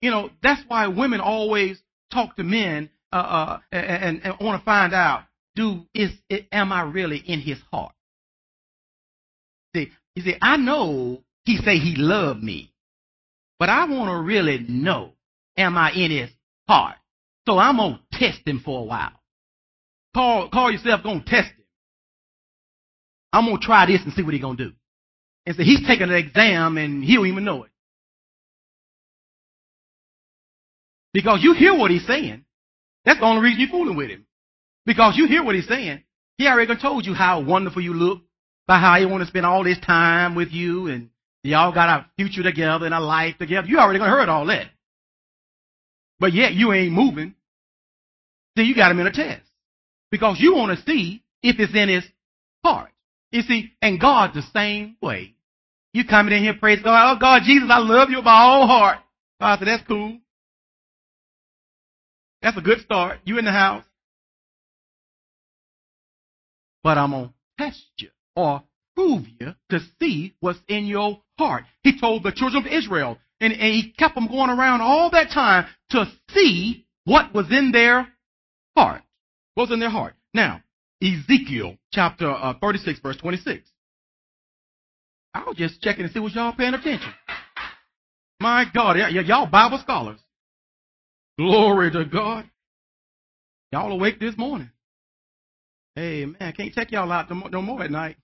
You 0.00 0.10
know, 0.10 0.30
that's 0.42 0.62
why 0.68 0.88
women 0.88 1.20
always 1.20 1.80
talk 2.12 2.36
to 2.36 2.42
men 2.42 2.90
uh, 3.12 3.16
uh, 3.16 3.58
and, 3.72 4.20
and 4.22 4.34
want 4.40 4.60
to 4.60 4.64
find 4.64 4.94
out, 4.94 5.24
do 5.54 5.86
is 5.94 6.10
it, 6.28 6.46
am 6.52 6.72
I 6.72 6.82
really 6.82 7.18
in 7.18 7.40
his 7.40 7.58
heart? 7.70 7.92
See, 9.74 9.90
you 10.14 10.22
see, 10.22 10.34
I 10.40 10.56
know 10.56 11.22
he 11.44 11.56
say 11.58 11.78
he 11.78 11.94
loved 11.96 12.42
me, 12.42 12.69
but 13.60 13.68
I 13.68 13.84
want 13.84 14.08
to 14.08 14.16
really 14.26 14.58
know, 14.66 15.12
am 15.54 15.76
I 15.76 15.92
in 15.92 16.10
his 16.10 16.30
heart? 16.66 16.96
So 17.46 17.58
I'm 17.58 17.76
gonna 17.76 18.00
test 18.10 18.40
him 18.46 18.62
for 18.64 18.80
a 18.80 18.84
while. 18.84 19.12
Call 20.14 20.48
call 20.48 20.72
yourself 20.72 21.02
gonna 21.02 21.22
test 21.26 21.50
him. 21.50 21.64
I'm 23.34 23.44
gonna 23.44 23.58
try 23.60 23.84
this 23.86 24.00
and 24.02 24.14
see 24.14 24.22
what 24.22 24.32
he 24.32 24.40
gonna 24.40 24.56
do. 24.56 24.72
And 25.44 25.54
so 25.54 25.62
he's 25.62 25.86
taking 25.86 26.08
an 26.08 26.14
exam 26.14 26.78
and 26.78 27.04
he 27.04 27.14
don't 27.14 27.26
even 27.26 27.44
know 27.44 27.64
it. 27.64 27.70
Because 31.12 31.40
you 31.42 31.52
hear 31.52 31.76
what 31.76 31.90
he's 31.90 32.06
saying. 32.06 32.44
That's 33.04 33.20
the 33.20 33.26
only 33.26 33.42
reason 33.42 33.60
you're 33.60 33.70
fooling 33.70 33.96
with 33.96 34.08
him. 34.08 34.26
Because 34.86 35.16
you 35.16 35.26
hear 35.26 35.44
what 35.44 35.54
he's 35.54 35.68
saying. 35.68 36.02
He 36.38 36.46
already 36.46 36.74
told 36.80 37.04
you 37.04 37.12
how 37.12 37.42
wonderful 37.42 37.82
you 37.82 37.92
look, 37.92 38.22
by 38.66 38.78
how 38.78 38.98
he 38.98 39.04
want 39.04 39.22
to 39.22 39.26
spend 39.26 39.44
all 39.44 39.64
this 39.64 39.78
time 39.80 40.34
with 40.34 40.50
you, 40.50 40.86
and 40.86 41.10
y'all 41.42 41.72
got 41.72 41.88
a 41.88 42.06
future 42.16 42.42
together 42.42 42.86
and 42.86 42.94
a 42.94 43.00
life 43.00 43.36
together. 43.38 43.66
You 43.66 43.78
already 43.78 43.98
gonna 43.98 44.10
heard 44.10 44.28
all 44.28 44.46
that. 44.46 44.66
But 46.18 46.32
yet 46.32 46.52
you 46.52 46.72
ain't 46.72 46.92
moving. 46.92 47.34
See, 48.56 48.64
you 48.64 48.74
got 48.74 48.90
him 48.90 49.00
in 49.00 49.06
a 49.06 49.12
test. 49.12 49.42
Because 50.10 50.36
you 50.40 50.54
want 50.54 50.76
to 50.76 50.84
see 50.84 51.22
if 51.42 51.58
it's 51.58 51.74
in 51.74 51.88
his 51.88 52.04
heart. 52.64 52.90
You 53.30 53.42
see, 53.42 53.72
and 53.80 54.00
God's 54.00 54.34
the 54.34 54.42
same 54.52 54.96
way. 55.00 55.34
You 55.92 56.04
coming 56.04 56.34
in 56.34 56.42
here, 56.42 56.54
praise 56.54 56.82
God. 56.82 57.16
Oh 57.16 57.18
God, 57.18 57.42
Jesus, 57.44 57.68
I 57.70 57.78
love 57.78 58.10
you 58.10 58.16
with 58.16 58.24
my 58.24 58.44
whole 58.44 58.66
heart. 58.66 58.98
God 59.40 59.58
said, 59.58 59.68
that's 59.68 59.86
cool. 59.86 60.18
That's 62.42 62.56
a 62.56 62.60
good 62.60 62.80
start. 62.80 63.20
You 63.24 63.38
in 63.38 63.44
the 63.44 63.52
house. 63.52 63.84
but 66.82 66.98
I'm 66.98 67.10
going 67.10 67.28
to 67.28 67.64
test 67.64 67.84
you 67.98 68.08
or 68.34 68.62
prove 69.00 69.26
you 69.40 69.54
to 69.70 69.80
see 70.00 70.34
what's 70.40 70.58
in 70.68 70.86
your 70.86 71.20
heart. 71.38 71.64
He 71.82 71.98
told 71.98 72.22
the 72.22 72.32
children 72.32 72.66
of 72.66 72.72
Israel, 72.72 73.18
and, 73.40 73.52
and 73.52 73.62
he 73.62 73.92
kept 73.98 74.14
them 74.14 74.28
going 74.28 74.50
around 74.50 74.80
all 74.82 75.10
that 75.10 75.30
time 75.32 75.66
to 75.90 76.04
see 76.30 76.86
what 77.04 77.34
was 77.34 77.46
in 77.50 77.72
their 77.72 78.08
heart. 78.76 79.02
What 79.54 79.64
was 79.64 79.72
in 79.72 79.80
their 79.80 79.90
heart? 79.90 80.14
Now, 80.34 80.62
Ezekiel 81.02 81.76
chapter 81.92 82.30
uh, 82.30 82.54
36, 82.60 83.00
verse 83.00 83.16
26. 83.16 83.66
I 85.32 85.44
was 85.44 85.56
just 85.56 85.80
checking 85.80 86.06
to 86.06 86.12
see 86.12 86.18
was 86.18 86.34
y'all 86.34 86.52
paying 86.52 86.74
attention. 86.74 87.12
My 88.40 88.64
God, 88.74 88.96
y- 88.96 89.10
y- 89.14 89.20
y'all 89.20 89.46
Bible 89.46 89.78
scholars. 89.82 90.18
Glory 91.38 91.90
to 91.92 92.04
God. 92.04 92.50
Y'all 93.72 93.92
awake 93.92 94.18
this 94.20 94.36
morning. 94.36 94.70
Hey 95.94 96.26
man, 96.26 96.52
can't 96.52 96.74
take 96.74 96.90
y'all 96.92 97.10
out 97.10 97.30
no 97.30 97.62
more 97.62 97.82
at 97.82 97.90
night. 97.90 98.16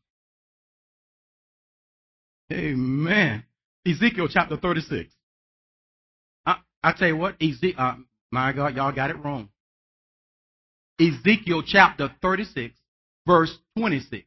Amen. 2.53 3.45
Ezekiel 3.87 4.29
chapter 4.29 4.57
36. 4.57 5.13
I, 6.47 6.57
I 6.83 6.93
tell 6.93 7.09
you 7.09 7.17
what, 7.17 7.37
Ezekiel, 7.43 7.75
uh, 7.79 7.97
my 8.33 8.53
God, 8.53 8.77
y'all 8.77 8.93
got 8.93 9.11
it 9.11 9.19
wrong. 9.25 9.49
Ezekiel 11.01 11.63
chapter 11.67 12.11
36, 12.23 12.75
verse 13.27 13.59
26. 13.79 14.27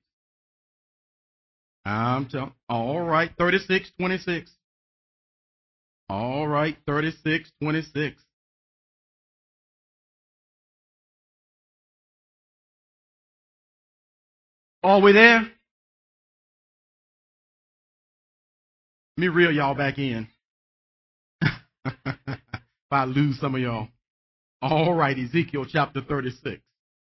I'm 1.85 2.27
telling, 2.27 2.53
all 2.69 3.01
right, 3.01 3.31
36, 3.37 3.91
26. 3.99 4.51
All 6.09 6.47
right, 6.47 6.77
36, 6.87 7.51
26. 7.61 8.21
Are 14.83 15.01
we 15.01 15.11
there? 15.13 15.51
Me 19.19 19.27
reel 19.27 19.51
y'all 19.51 19.75
back 19.75 19.97
in. 19.97 20.27
if 21.85 22.91
I 22.91 23.05
lose 23.05 23.39
some 23.39 23.55
of 23.55 23.61
y'all. 23.61 23.87
All 24.61 24.93
right, 24.93 25.17
Ezekiel 25.17 25.65
chapter 25.69 26.01
36. 26.01 26.61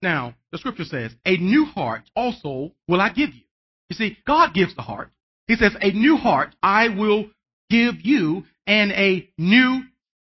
Now, 0.00 0.34
the 0.50 0.58
scripture 0.58 0.84
says, 0.84 1.12
A 1.24 1.36
new 1.36 1.64
heart 1.64 2.02
also 2.14 2.72
will 2.88 3.00
I 3.00 3.10
give 3.10 3.34
you. 3.34 3.42
You 3.88 3.96
see, 3.96 4.18
God 4.26 4.54
gives 4.54 4.74
the 4.74 4.82
heart. 4.82 5.10
He 5.46 5.56
says, 5.56 5.72
A 5.80 5.92
new 5.92 6.16
heart 6.16 6.54
I 6.62 6.88
will 6.88 7.26
give 7.70 7.96
you, 8.02 8.44
and 8.66 8.92
a 8.92 9.28
new 9.38 9.82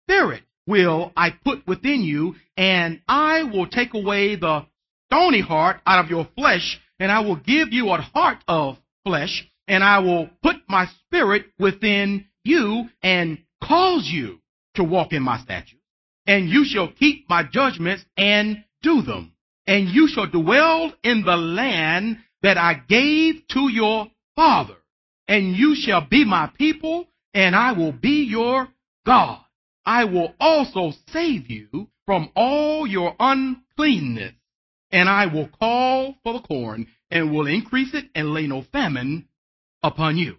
spirit 0.04 0.44
will 0.68 1.12
I 1.16 1.32
put 1.32 1.66
within 1.68 2.02
you, 2.02 2.36
and 2.56 3.02
I 3.08 3.44
will 3.44 3.68
take 3.68 3.94
away 3.94 4.36
the 4.36 4.66
stony 5.08 5.42
heart 5.42 5.82
out 5.86 6.04
of 6.04 6.12
your 6.12 6.28
flesh, 6.38 6.80
and 7.00 7.12
I 7.12 7.22
will 7.22 7.36
give 7.36 7.74
you 7.74 7.90
a 7.90 7.98
heart 7.98 8.38
of 8.48 8.78
flesh, 9.06 9.48
and 9.72 9.86
I 9.86 10.00
will 10.00 10.30
put 10.44 10.58
my 10.68 10.86
spirit 10.86 11.46
within 11.58 12.26
you 12.44 12.90
and 13.02 13.38
cause 13.64 14.06
you 14.06 14.42
to 14.76 14.84
walk 14.84 15.14
in 15.14 15.24
my 15.24 15.40
statutes. 15.40 15.82
And 16.28 16.50
you 16.50 16.66
shall 16.66 16.92
keep 16.92 17.30
my 17.30 17.44
judgments 17.44 18.04
and 18.18 18.66
do 18.84 19.02
them. 19.02 19.32
And 19.66 19.88
you 19.88 20.10
shall 20.10 20.28
dwell 20.28 20.94
in 21.04 21.24
the 21.24 21.38
land 21.38 22.18
that 22.42 22.58
I 22.58 22.82
gave 22.86 23.48
to 23.54 23.72
your 23.72 24.08
father. 24.36 24.76
And 25.30 25.56
you 25.56 25.74
shall 25.76 26.06
be 26.06 26.26
my 26.26 26.52
people, 26.58 27.08
and 27.34 27.56
I 27.56 27.72
will 27.72 27.94
be 27.94 28.26
your 28.30 28.68
God. 29.06 29.40
I 29.86 30.04
will 30.04 30.34
also 30.38 30.92
save 31.14 31.50
you 31.50 31.88
from 32.06 32.30
all 32.36 32.86
your 32.86 33.16
uncleanness, 33.18 34.34
and 34.92 35.08
I 35.08 35.28
will 35.28 35.48
call 35.48 36.16
for 36.24 36.34
the 36.34 36.42
corn, 36.42 36.88
and 37.10 37.32
will 37.32 37.48
increase 37.48 37.94
it, 37.94 38.10
and 38.14 38.34
lay 38.34 38.48
no 38.48 38.64
famine 38.74 39.30
upon 39.84 40.18
you. 40.18 40.38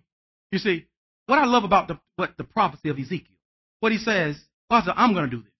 You 0.50 0.58
see, 0.58 0.86
what 1.26 1.38
I 1.38 1.46
love 1.46 1.64
about 1.64 1.88
the, 1.88 1.98
what 2.16 2.36
the 2.36 2.44
prophecy 2.44 2.88
of 2.88 2.98
Ezekiel, 2.98 3.36
what 3.80 3.92
he 3.92 3.98
says, 3.98 4.36
God 4.70 4.84
said, 4.84 4.94
I'm 4.96 5.14
going 5.14 5.28
to 5.28 5.36
do 5.36 5.42
this. 5.42 5.52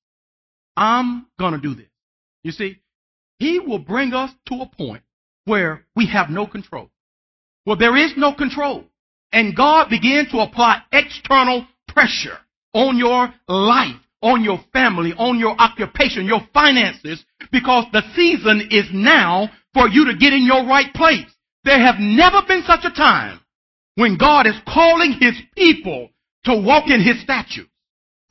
I'm 0.77 1.27
going 1.39 1.53
to 1.53 1.61
do 1.61 1.75
this. 1.75 1.89
You 2.43 2.53
see, 2.53 2.79
he 3.39 3.59
will 3.59 3.79
bring 3.79 4.13
us 4.13 4.31
to 4.49 4.57
a 4.57 4.67
point 4.67 5.03
where 5.45 5.85
we 5.97 6.07
have 6.07 6.31
no 6.31 6.47
control. 6.47 6.91
Well, 7.67 7.77
there 7.77 7.97
is 7.97 8.13
no 8.17 8.35
control. 8.35 8.85
And 9.33 9.57
God 9.57 9.89
began 9.89 10.27
to 10.31 10.39
apply 10.39 10.83
external 10.93 11.67
pressure 11.89 12.39
on 12.75 12.97
your 12.99 13.33
life, 13.49 13.97
on 14.21 14.45
your 14.45 14.61
family, 14.73 15.13
on 15.17 15.39
your 15.39 15.59
occupation, 15.59 16.27
your 16.27 16.47
finances, 16.53 17.25
because 17.51 17.85
the 17.93 18.03
season 18.15 18.69
is 18.71 18.87
now 18.93 19.49
for 19.75 19.89
you 19.89 20.07
to 20.07 20.17
get 20.17 20.33
in 20.33 20.45
your 20.45 20.67
right 20.67 20.93
place. 20.95 21.31
There 21.65 21.79
have 21.79 21.97
never 21.99 22.43
been 22.47 22.63
such 22.67 22.85
a 22.85 22.91
time 22.91 23.41
when 23.95 24.17
God 24.17 24.47
is 24.47 24.59
calling 24.67 25.13
his 25.13 25.35
people 25.57 26.11
to 26.45 26.55
walk 26.57 26.89
in 26.89 27.01
his 27.01 27.21
statutes. 27.23 27.71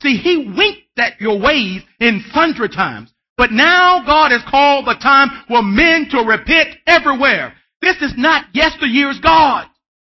See, 0.02 0.16
he 0.16 0.52
winked 0.56 0.98
at 0.98 1.20
your 1.20 1.38
ways 1.38 1.82
in 2.00 2.24
sundry 2.32 2.68
times. 2.68 3.12
But 3.36 3.52
now 3.52 4.04
God 4.04 4.32
has 4.32 4.42
called 4.48 4.86
the 4.86 4.94
time 4.94 5.28
for 5.48 5.62
men 5.62 6.08
to 6.10 6.18
repent 6.18 6.76
everywhere. 6.86 7.54
This 7.80 7.96
is 8.02 8.12
not 8.16 8.46
yesteryear's 8.52 9.20
God. 9.20 9.66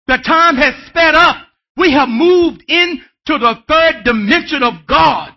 The 0.07 0.19
time 0.19 0.57
has 0.57 0.75
sped 0.87 1.15
up. 1.15 1.37
We 1.77 1.93
have 1.93 2.09
moved 2.09 2.65
into 2.69 2.95
the 3.27 3.57
third 3.69 4.05
dimension 4.05 4.63
of 4.63 4.87
God. 4.87 5.33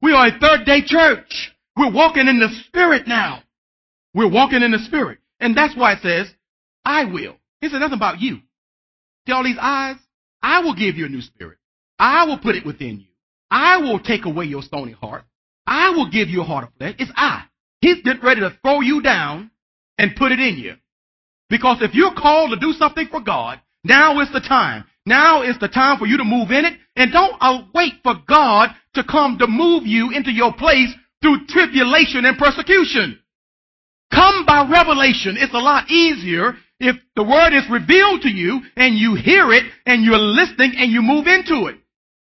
We 0.00 0.12
are 0.12 0.28
a 0.28 0.38
third 0.38 0.64
day 0.64 0.82
church. 0.84 1.52
We're 1.76 1.92
walking 1.92 2.28
in 2.28 2.38
the 2.38 2.48
spirit 2.66 3.06
now. 3.06 3.42
We're 4.14 4.30
walking 4.30 4.62
in 4.62 4.72
the 4.72 4.78
spirit. 4.80 5.18
And 5.40 5.56
that's 5.56 5.76
why 5.76 5.94
it 5.94 6.00
says, 6.02 6.32
I 6.84 7.04
will. 7.04 7.36
He 7.60 7.68
said 7.68 7.78
nothing 7.78 7.96
about 7.96 8.20
you. 8.20 8.40
See 9.26 9.32
all 9.32 9.44
these 9.44 9.58
eyes? 9.60 9.96
I 10.42 10.60
will 10.60 10.74
give 10.74 10.96
you 10.96 11.06
a 11.06 11.08
new 11.08 11.20
spirit. 11.20 11.58
I 11.98 12.24
will 12.26 12.38
put 12.38 12.56
it 12.56 12.66
within 12.66 13.00
you. 13.00 13.06
I 13.50 13.78
will 13.78 14.00
take 14.00 14.24
away 14.24 14.46
your 14.46 14.62
stony 14.62 14.92
heart. 14.92 15.24
I 15.66 15.90
will 15.90 16.10
give 16.10 16.28
you 16.28 16.40
a 16.40 16.44
heart 16.44 16.64
of 16.64 16.70
flesh. 16.78 16.96
It's 16.98 17.12
I. 17.14 17.44
He's 17.80 18.02
getting 18.02 18.22
ready 18.22 18.40
to 18.40 18.56
throw 18.62 18.80
you 18.80 19.02
down 19.02 19.50
and 19.98 20.16
put 20.16 20.32
it 20.32 20.40
in 20.40 20.56
you. 20.56 20.74
Because 21.48 21.78
if 21.80 21.94
you're 21.94 22.14
called 22.14 22.50
to 22.50 22.56
do 22.58 22.72
something 22.72 23.08
for 23.08 23.20
God, 23.20 23.60
now 23.84 24.20
is 24.20 24.32
the 24.32 24.40
time. 24.40 24.84
Now 25.04 25.42
is 25.42 25.58
the 25.60 25.68
time 25.68 25.98
for 25.98 26.06
you 26.06 26.16
to 26.16 26.24
move 26.24 26.50
in 26.50 26.64
it. 26.64 26.74
And 26.96 27.12
don't 27.12 27.34
uh, 27.40 27.64
wait 27.74 27.94
for 28.02 28.14
God 28.26 28.70
to 28.94 29.04
come 29.04 29.38
to 29.38 29.46
move 29.46 29.86
you 29.86 30.10
into 30.10 30.32
your 30.32 30.52
place 30.54 30.90
through 31.20 31.46
tribulation 31.46 32.24
and 32.24 32.38
persecution. 32.38 33.18
Come 34.12 34.44
by 34.44 34.68
revelation. 34.70 35.36
It's 35.38 35.54
a 35.54 35.58
lot 35.58 35.90
easier 35.90 36.54
if 36.78 36.96
the 37.16 37.22
word 37.22 37.54
is 37.54 37.68
revealed 37.70 38.22
to 38.22 38.28
you 38.28 38.60
and 38.76 38.94
you 38.94 39.14
hear 39.14 39.52
it 39.52 39.64
and 39.86 40.04
you're 40.04 40.18
listening 40.18 40.74
and 40.76 40.92
you 40.92 41.00
move 41.00 41.26
into 41.26 41.66
it. 41.66 41.78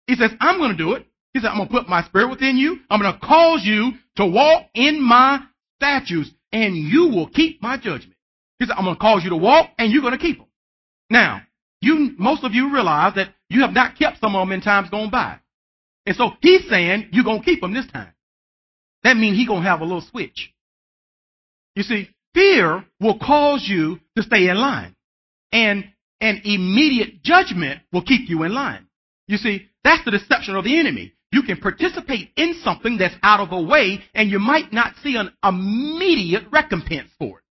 He 0.07 0.17
says, 0.17 0.33
I'm 0.41 0.59
going 0.59 0.73
to 0.73 0.77
do 0.77 0.93
it. 0.93 1.07
He 1.33 1.41
said, 1.41 1.49
I'm 1.49 1.59
going 1.59 1.69
to 1.69 1.75
put 1.75 1.89
my 1.89 2.03
spirit 2.05 2.31
within 2.31 2.57
you. 2.57 2.79
I'm 2.91 3.01
going 3.01 3.13
to 3.13 3.21
cause 3.21 3.61
you 3.65 3.93
to 4.17 4.27
walk 4.27 4.67
in 4.75 5.01
my 5.01 5.41
statutes 5.77 6.31
and 6.53 6.75
you 6.75 7.09
will 7.09 7.29
keep 7.29 7.63
my 7.63 7.77
judgment. 7.77 8.15
He 8.59 8.67
said, 8.67 8.75
I'm 8.77 8.85
going 8.85 8.97
to 8.97 9.01
cause 9.01 9.23
you 9.23 9.31
to 9.31 9.37
walk 9.37 9.71
and 9.79 9.93
you're 9.93 10.03
going 10.03 10.17
to 10.17 10.19
keep 10.19 10.39
them. 10.39 10.49
Now, 11.11 11.43
you, 11.81 12.15
most 12.19 12.43
of 12.43 12.53
you 12.53 12.73
realize 12.73 13.15
that 13.15 13.35
you 13.49 13.61
have 13.61 13.73
not 13.73 13.99
kept 13.99 14.19
some 14.21 14.35
of 14.35 14.41
them 14.41 14.53
in 14.53 14.61
times 14.61 14.91
gone 14.91 15.11
by. 15.11 15.39
And 16.07 16.17
so 16.17 16.31
he's 16.41 16.69
saying 16.69 17.11
you're 17.13 17.25
going 17.25 17.41
to 17.41 17.45
keep 17.45 17.61
them 17.61 17.75
this 17.75 17.87
time. 17.93 18.13
That 19.05 19.17
means 19.17 19.37
he's 19.37 19.47
going 19.47 19.63
to 19.63 19.69
have 19.69 19.83
a 19.83 19.85
little 19.85 20.01
switch. 20.01 20.53
You 21.77 21.83
see, 21.85 22.09
fear 22.35 22.85
will 23.01 23.19
cause 23.19 23.65
you 23.69 24.01
to 24.17 24.23
stay 24.23 24.49
in 24.49 24.57
line. 24.57 24.97
And 25.53 25.85
an 26.21 26.41
immediate 26.45 27.23
judgment 27.23 27.83
will 27.93 28.03
keep 28.03 28.29
you 28.29 28.43
in 28.43 28.55
line. 28.55 28.87
You 29.29 29.37
see, 29.37 29.69
that's 29.85 30.05
the 30.05 30.11
deception 30.11 30.57
of 30.57 30.65
the 30.65 30.79
enemy. 30.79 31.13
You 31.33 31.43
can 31.43 31.59
participate 31.59 32.31
in 32.37 32.55
something 32.65 32.97
that's 32.99 33.15
out 33.23 33.41
of 33.41 33.51
the 33.51 33.61
way 33.61 34.01
and 34.15 34.31
you 34.31 34.39
might 34.39 34.73
not 34.73 34.95
see 35.03 35.17
an 35.17 35.33
immediate 35.45 36.45
recompense 36.51 37.11
for 37.19 37.39
it. 37.39 37.45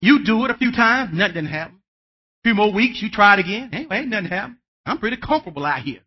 You 0.00 0.24
do 0.24 0.44
it 0.44 0.50
a 0.50 0.56
few 0.56 0.72
times, 0.72 1.10
nothing 1.12 1.34
didn't 1.34 1.50
happen. 1.50 1.76
A 1.76 2.48
few 2.48 2.54
more 2.54 2.72
weeks, 2.72 3.00
you 3.00 3.10
try 3.10 3.34
it 3.34 3.40
again. 3.40 3.70
Hey, 3.70 3.86
ain't 3.92 4.08
nothing 4.08 4.30
happen. 4.30 4.58
I'm 4.86 4.98
pretty 4.98 5.18
comfortable 5.18 5.64
out 5.64 5.82
here. 5.82 6.00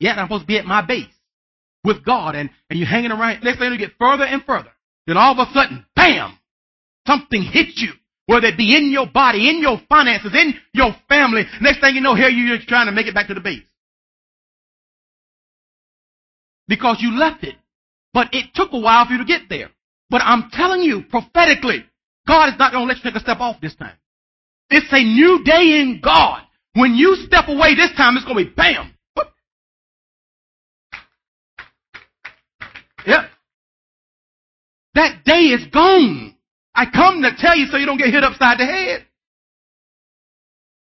Yet 0.00 0.18
I'm 0.18 0.26
supposed 0.26 0.42
to 0.42 0.46
be 0.46 0.58
at 0.58 0.64
my 0.64 0.84
base 0.84 1.12
with 1.84 2.04
God 2.04 2.34
and, 2.34 2.50
and 2.68 2.78
you're 2.78 2.88
hanging 2.88 3.12
around. 3.12 3.44
Next 3.44 3.58
thing 3.58 3.70
you 3.70 3.78
get 3.78 3.92
further 3.98 4.24
and 4.24 4.42
further. 4.44 4.70
Then 5.06 5.18
all 5.18 5.38
of 5.38 5.46
a 5.46 5.52
sudden, 5.52 5.84
bam, 5.94 6.38
something 7.10 7.42
hit 7.42 7.76
you. 7.76 7.92
Whether 8.26 8.48
it 8.48 8.56
be 8.56 8.76
in 8.76 8.92
your 8.92 9.06
body, 9.06 9.50
in 9.50 9.60
your 9.60 9.80
finances, 9.88 10.32
in 10.32 10.54
your 10.72 10.94
family. 11.08 11.42
Next 11.60 11.80
thing 11.80 11.96
you 11.96 12.00
know, 12.00 12.14
here 12.14 12.28
you're 12.28 12.58
trying 12.68 12.86
to 12.86 12.92
make 12.92 13.08
it 13.08 13.14
back 13.14 13.26
to 13.26 13.34
the 13.34 13.40
base. 13.40 13.62
Because 16.68 16.98
you 17.00 17.18
left 17.18 17.42
it. 17.42 17.56
But 18.14 18.28
it 18.32 18.54
took 18.54 18.72
a 18.72 18.78
while 18.78 19.04
for 19.06 19.12
you 19.12 19.18
to 19.18 19.24
get 19.24 19.42
there. 19.48 19.70
But 20.10 20.22
I'm 20.24 20.50
telling 20.52 20.82
you 20.82 21.02
prophetically, 21.02 21.84
God 22.28 22.52
is 22.52 22.58
not 22.58 22.70
going 22.70 22.84
to 22.84 22.88
let 22.88 22.98
you 22.98 23.10
take 23.10 23.16
a 23.16 23.20
step 23.20 23.40
off 23.40 23.60
this 23.60 23.74
time. 23.74 23.96
It's 24.68 24.92
a 24.92 25.02
new 25.02 25.42
day 25.44 25.80
in 25.80 26.00
God. 26.02 26.42
When 26.74 26.94
you 26.94 27.16
step 27.26 27.48
away 27.48 27.74
this 27.74 27.90
time, 27.96 28.16
it's 28.16 28.24
going 28.24 28.44
to 28.44 28.44
be 28.44 28.54
bam. 28.54 28.94
Yep. 33.06 33.30
That 34.94 35.24
day 35.24 35.40
is 35.46 35.66
gone. 35.72 36.36
I 36.80 36.86
come 36.86 37.20
to 37.20 37.36
tell 37.36 37.54
you 37.54 37.66
so 37.66 37.76
you 37.76 37.84
don't 37.84 37.98
get 37.98 38.08
hit 38.08 38.24
upside 38.24 38.58
the 38.58 38.64
head. 38.64 39.04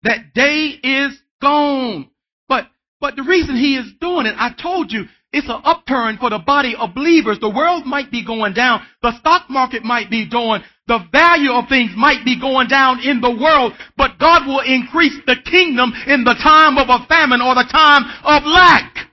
That 0.01 0.33
day 0.33 0.79
is 0.81 1.15
gone. 1.39 2.09
But, 2.49 2.69
but 2.99 3.15
the 3.15 3.21
reason 3.21 3.55
he 3.55 3.75
is 3.75 3.93
doing 4.01 4.25
it, 4.25 4.33
I 4.35 4.49
told 4.59 4.91
you, 4.91 5.05
it's 5.31 5.47
an 5.47 5.61
upturn 5.63 6.17
for 6.17 6.31
the 6.31 6.39
body 6.39 6.75
of 6.75 6.95
believers. 6.95 7.37
The 7.39 7.53
world 7.53 7.85
might 7.85 8.09
be 8.09 8.25
going 8.25 8.53
down. 8.53 8.81
The 9.03 9.15
stock 9.19 9.47
market 9.47 9.83
might 9.83 10.09
be 10.09 10.27
doing. 10.27 10.63
The 10.87 11.05
value 11.11 11.51
of 11.51 11.69
things 11.69 11.91
might 11.95 12.25
be 12.25 12.39
going 12.41 12.67
down 12.67 13.01
in 13.01 13.21
the 13.21 13.37
world. 13.37 13.73
But 13.95 14.17
God 14.17 14.47
will 14.47 14.61
increase 14.61 15.13
the 15.27 15.35
kingdom 15.45 15.93
in 16.07 16.23
the 16.23 16.33
time 16.41 16.79
of 16.79 16.89
a 16.89 17.05
famine 17.05 17.41
or 17.41 17.53
the 17.53 17.69
time 17.69 18.05
of 18.23 18.43
lack. 18.43 19.11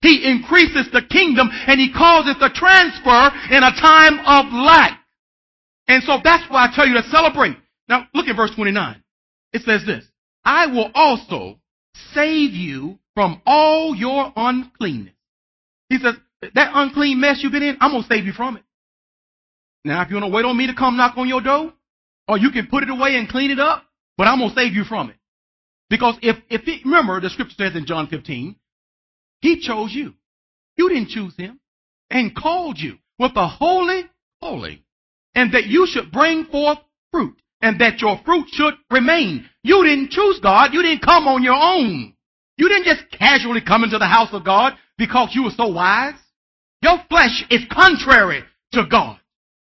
He 0.00 0.28
increases 0.28 0.90
the 0.92 1.02
kingdom 1.02 1.48
and 1.68 1.78
he 1.78 1.92
causes 1.92 2.34
the 2.40 2.50
transfer 2.50 3.54
in 3.54 3.62
a 3.62 3.70
time 3.78 4.18
of 4.26 4.52
lack. 4.52 4.98
And 5.88 6.02
so 6.04 6.18
that's 6.22 6.50
why 6.50 6.66
I 6.66 6.74
tell 6.74 6.86
you 6.86 6.94
to 6.94 7.08
celebrate. 7.10 7.56
Now 7.88 8.06
look 8.14 8.26
at 8.28 8.36
verse 8.36 8.54
29. 8.54 9.02
It 9.52 9.62
says 9.62 9.82
this, 9.86 10.04
I 10.44 10.66
will 10.66 10.90
also 10.94 11.58
save 12.14 12.52
you 12.52 12.98
from 13.14 13.42
all 13.44 13.94
your 13.94 14.32
uncleanness. 14.34 15.14
He 15.88 15.98
says, 15.98 16.14
that 16.54 16.70
unclean 16.74 17.20
mess 17.20 17.40
you've 17.42 17.52
been 17.52 17.62
in, 17.62 17.76
I'm 17.80 17.92
going 17.92 18.02
to 18.02 18.08
save 18.08 18.24
you 18.24 18.32
from 18.32 18.56
it. 18.56 18.64
Now, 19.84 20.02
if 20.02 20.10
you 20.10 20.16
want 20.16 20.26
to 20.26 20.34
wait 20.34 20.44
on 20.44 20.56
me 20.56 20.66
to 20.68 20.74
come 20.74 20.96
knock 20.96 21.16
on 21.16 21.28
your 21.28 21.40
door, 21.40 21.72
or 22.28 22.38
you 22.38 22.50
can 22.50 22.66
put 22.68 22.82
it 22.82 22.90
away 22.90 23.16
and 23.16 23.28
clean 23.28 23.50
it 23.50 23.58
up, 23.58 23.84
but 24.16 24.26
I'm 24.26 24.38
going 24.38 24.50
to 24.50 24.56
save 24.56 24.72
you 24.72 24.84
from 24.84 25.10
it. 25.10 25.16
Because 25.90 26.16
if, 26.22 26.36
if 26.48 26.66
it, 26.66 26.84
remember 26.84 27.20
the 27.20 27.30
scripture 27.30 27.54
says 27.58 27.76
in 27.76 27.84
John 27.84 28.06
15, 28.06 28.56
he 29.40 29.60
chose 29.60 29.92
you. 29.92 30.14
You 30.76 30.88
didn't 30.88 31.08
choose 31.08 31.36
him 31.36 31.60
and 32.10 32.34
called 32.34 32.78
you 32.78 32.96
with 33.18 33.32
a 33.36 33.46
holy 33.46 34.04
calling 34.40 34.78
and 35.34 35.52
that 35.52 35.66
you 35.66 35.86
should 35.86 36.12
bring 36.12 36.44
forth 36.46 36.78
fruit 37.10 37.36
and 37.60 37.80
that 37.80 38.00
your 38.00 38.20
fruit 38.24 38.46
should 38.52 38.74
remain. 38.90 39.48
You 39.62 39.84
didn't 39.84 40.10
choose 40.10 40.40
God. 40.40 40.74
You 40.74 40.82
didn't 40.82 41.02
come 41.02 41.28
on 41.28 41.42
your 41.42 41.54
own. 41.54 42.14
You 42.58 42.68
didn't 42.68 42.84
just 42.84 43.10
casually 43.18 43.60
come 43.60 43.84
into 43.84 43.98
the 43.98 44.06
house 44.06 44.30
of 44.32 44.44
God 44.44 44.74
because 44.98 45.30
you 45.32 45.44
were 45.44 45.50
so 45.56 45.68
wise. 45.68 46.14
Your 46.82 46.98
flesh 47.08 47.44
is 47.50 47.64
contrary 47.70 48.42
to 48.72 48.84
God. 48.90 49.18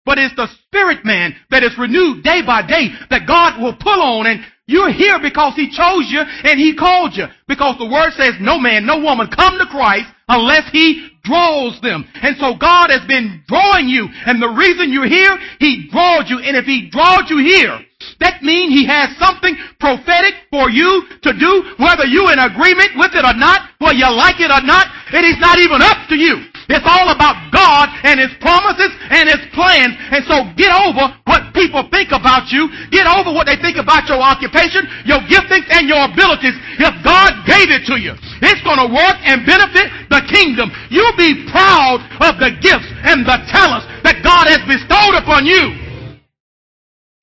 But 0.04 0.18
it's 0.18 0.36
the 0.36 0.48
spirit 0.62 1.04
man 1.04 1.34
that 1.50 1.64
is 1.64 1.76
renewed 1.78 2.22
day 2.22 2.42
by 2.46 2.66
day 2.66 2.90
that 3.10 3.26
God 3.26 3.60
will 3.60 3.74
pull 3.74 4.00
on 4.00 4.26
and 4.26 4.40
you're 4.66 4.92
here 4.92 5.18
because 5.20 5.54
He 5.54 5.70
chose 5.70 6.06
you 6.10 6.20
and 6.20 6.58
He 6.58 6.76
called 6.76 7.14
you. 7.14 7.26
Because 7.48 7.78
the 7.78 7.90
Word 7.90 8.12
says 8.16 8.34
no 8.40 8.58
man, 8.58 8.86
no 8.86 9.00
woman 9.00 9.28
come 9.28 9.58
to 9.58 9.66
Christ 9.66 10.06
unless 10.28 10.70
He 10.70 11.10
draws 11.26 11.80
them. 11.82 12.06
And 12.22 12.36
so 12.38 12.54
God 12.54 12.90
has 12.90 13.04
been 13.06 13.42
drawing 13.46 13.88
you. 13.88 14.08
And 14.26 14.40
the 14.40 14.48
reason 14.48 14.92
you're 14.92 15.10
here, 15.10 15.36
He 15.58 15.88
drawed 15.90 16.30
you. 16.30 16.38
And 16.38 16.56
if 16.56 16.64
He 16.64 16.88
drawed 16.88 17.28
you 17.28 17.38
here, 17.38 17.78
that 18.20 18.42
means 18.42 18.72
He 18.72 18.86
has 18.86 19.10
something 19.18 19.56
prophetic 19.80 20.34
for 20.50 20.70
you 20.70 21.04
to 21.22 21.32
do, 21.34 21.52
whether 21.76 22.06
you're 22.06 22.32
in 22.32 22.38
agreement 22.38 22.94
with 22.96 23.12
it 23.14 23.24
or 23.26 23.34
not, 23.34 23.68
whether 23.78 23.98
you 23.98 24.08
like 24.14 24.40
it 24.40 24.50
or 24.50 24.62
not, 24.62 24.86
it 25.12 25.24
is 25.24 25.38
not 25.38 25.58
even 25.58 25.82
up 25.82 26.08
to 26.08 26.16
you. 26.16 26.46
It's 26.68 26.86
all 26.86 27.10
about 27.14 27.45
God 27.66 27.90
and 28.06 28.22
His 28.22 28.30
promises 28.38 28.94
and 29.10 29.26
His 29.26 29.42
plans. 29.50 29.98
And 30.14 30.22
so 30.30 30.46
get 30.54 30.70
over 30.70 31.10
what 31.26 31.50
people 31.50 31.82
think 31.90 32.14
about 32.14 32.54
you. 32.54 32.70
Get 32.94 33.10
over 33.10 33.34
what 33.34 33.50
they 33.50 33.58
think 33.58 33.74
about 33.74 34.06
your 34.06 34.22
occupation, 34.22 34.86
your 35.02 35.18
giftings, 35.26 35.66
and 35.74 35.90
your 35.90 36.06
abilities. 36.06 36.54
If 36.78 36.94
God 37.02 37.42
gave 37.42 37.74
it 37.74 37.82
to 37.90 37.98
you, 37.98 38.14
it's 38.46 38.62
going 38.62 38.78
to 38.78 38.88
work 38.88 39.18
and 39.26 39.42
benefit 39.42 39.90
the 40.14 40.22
kingdom. 40.30 40.70
You'll 40.94 41.18
be 41.18 41.50
proud 41.50 42.06
of 42.22 42.38
the 42.38 42.54
gifts 42.62 42.86
and 43.02 43.26
the 43.26 43.42
talents 43.50 43.90
that 44.06 44.22
God 44.22 44.46
has 44.46 44.62
bestowed 44.70 45.18
upon 45.18 45.42
you. 45.42 45.74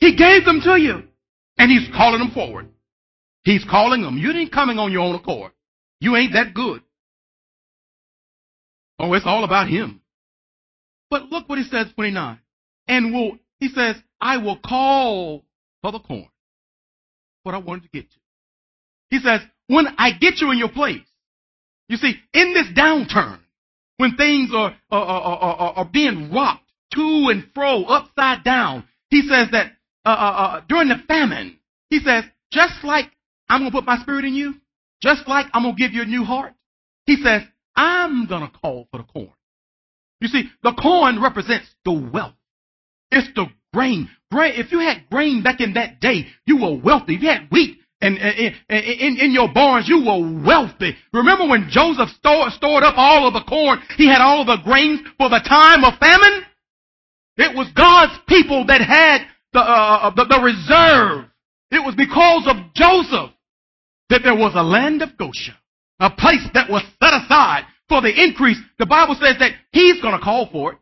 He 0.04 0.20
gave 0.20 0.44
them 0.44 0.60
to 0.68 0.76
you. 0.76 1.08
And 1.58 1.72
He's 1.72 1.88
calling 1.96 2.20
them 2.20 2.32
forward. 2.32 2.68
He's 3.44 3.64
calling 3.64 4.02
them. 4.02 4.18
You 4.18 4.32
ain't 4.32 4.52
coming 4.52 4.80
on 4.80 4.92
your 4.92 5.02
own 5.02 5.16
accord. 5.16 5.52
You 6.00 6.16
ain't 6.16 6.34
that 6.34 6.54
good. 6.54 6.82
Oh, 9.00 9.14
it's 9.14 9.26
all 9.26 9.44
about 9.44 9.68
him. 9.68 10.02
But 11.14 11.30
look 11.30 11.48
what 11.48 11.60
he 11.60 11.66
says, 11.66 11.86
29. 11.94 12.40
And 12.88 13.14
will, 13.14 13.38
he 13.60 13.68
says, 13.68 13.98
I 14.20 14.38
will 14.38 14.58
call 14.58 15.44
for 15.84 15.92
the 15.92 16.00
corn. 16.00 16.28
What 17.44 17.54
I 17.54 17.60
wanted 17.60 17.84
to 17.84 17.90
get 17.90 18.10
to. 18.10 18.18
He 19.12 19.20
says, 19.20 19.42
when 19.68 19.86
I 20.00 20.14
get 20.14 20.42
you 20.42 20.50
in 20.50 20.58
your 20.58 20.72
place, 20.72 21.06
you 21.88 21.98
see, 21.98 22.16
in 22.34 22.56
this 22.56 22.66
downturn, 22.76 23.42
when 23.98 24.16
things 24.16 24.50
are, 24.56 24.76
are, 24.90 25.06
are, 25.06 25.38
are, 25.38 25.74
are 25.74 25.86
being 25.94 26.32
rocked 26.34 26.66
to 26.96 27.28
and 27.30 27.48
fro, 27.54 27.84
upside 27.84 28.44
down, 28.44 28.84
he 29.12 29.22
says 29.22 29.50
that 29.52 29.74
uh, 30.04 30.10
uh, 30.10 30.12
uh, 30.12 30.62
during 30.68 30.90
the 30.90 30.98
famine, 31.08 31.60
he 31.92 32.00
says, 32.00 32.24
just 32.52 32.84
like 32.84 33.06
I'm 33.50 33.62
going 33.62 33.72
to 33.72 33.78
put 33.78 33.86
my 33.86 34.00
spirit 34.00 34.26
in 34.26 34.34
you, 34.34 34.56
just 35.00 35.28
like 35.28 35.46
I'm 35.54 35.62
going 35.62 35.76
to 35.76 35.80
give 35.80 35.94
you 35.94 36.02
a 36.02 36.06
new 36.06 36.24
heart, 36.24 36.54
he 37.06 37.18
says, 37.18 37.44
I'm 37.76 38.26
going 38.26 38.50
to 38.50 38.58
call 38.58 38.88
for 38.90 38.98
the 38.98 39.04
corn. 39.04 39.30
You 40.24 40.30
see, 40.30 40.50
the 40.64 40.72
corn 40.72 41.22
represents 41.22 41.68
the 41.84 41.92
wealth. 41.92 42.36
It's 43.12 43.28
the 43.36 43.48
grain. 43.74 44.10
grain. 44.32 44.54
If 44.56 44.72
you 44.72 44.80
had 44.80 45.10
grain 45.12 45.44
back 45.44 45.60
in 45.60 45.74
that 45.74 46.00
day, 46.00 46.28
you 46.46 46.62
were 46.62 46.80
wealthy. 46.80 47.16
If 47.16 47.24
you 47.24 47.28
had 47.28 47.50
wheat 47.52 47.78
and 48.00 48.18
in, 48.18 48.54
in, 48.70 49.18
in, 49.18 49.32
your 49.34 49.52
barns, 49.54 49.90
you 49.90 50.00
were 50.00 50.42
wealthy. 50.46 50.96
Remember 51.12 51.46
when 51.46 51.68
Joseph 51.70 52.08
stored, 52.12 52.54
stored 52.54 52.86
up 52.86 52.94
all 52.96 53.28
of 53.28 53.34
the 53.34 53.44
corn, 53.44 53.80
he 53.98 54.08
had 54.08 54.22
all 54.22 54.40
of 54.42 54.48
the 54.48 54.64
grains 54.64 55.02
for 55.18 55.28
the 55.28 55.44
time 55.46 55.84
of 55.84 56.00
famine? 56.00 56.46
It 57.36 57.54
was 57.54 57.70
God's 57.76 58.18
people 58.26 58.66
that 58.68 58.80
had 58.80 59.28
the, 59.52 59.60
uh, 59.60 60.10
the, 60.16 60.24
the 60.24 60.40
reserve. 60.42 61.26
It 61.70 61.84
was 61.84 61.96
because 61.96 62.48
of 62.48 62.74
Joseph 62.74 63.36
that 64.10 64.22
there 64.24 64.36
was 64.36 64.54
a 64.56 64.64
land 64.64 65.02
of 65.02 65.18
Goshen 65.18 65.56
a 66.04 66.10
place 66.10 66.46
that 66.54 66.70
was 66.70 66.84
set 67.02 67.14
aside 67.14 67.66
for 67.90 68.02
the 68.02 68.12
increase, 68.12 68.58
the 68.80 68.86
Bible 68.86 69.16
says 69.20 69.38
that 69.40 69.52
He's 69.72 70.02
going 70.02 70.18
to 70.18 70.24
call 70.24 70.50
for 70.52 70.74
it. 70.74 70.78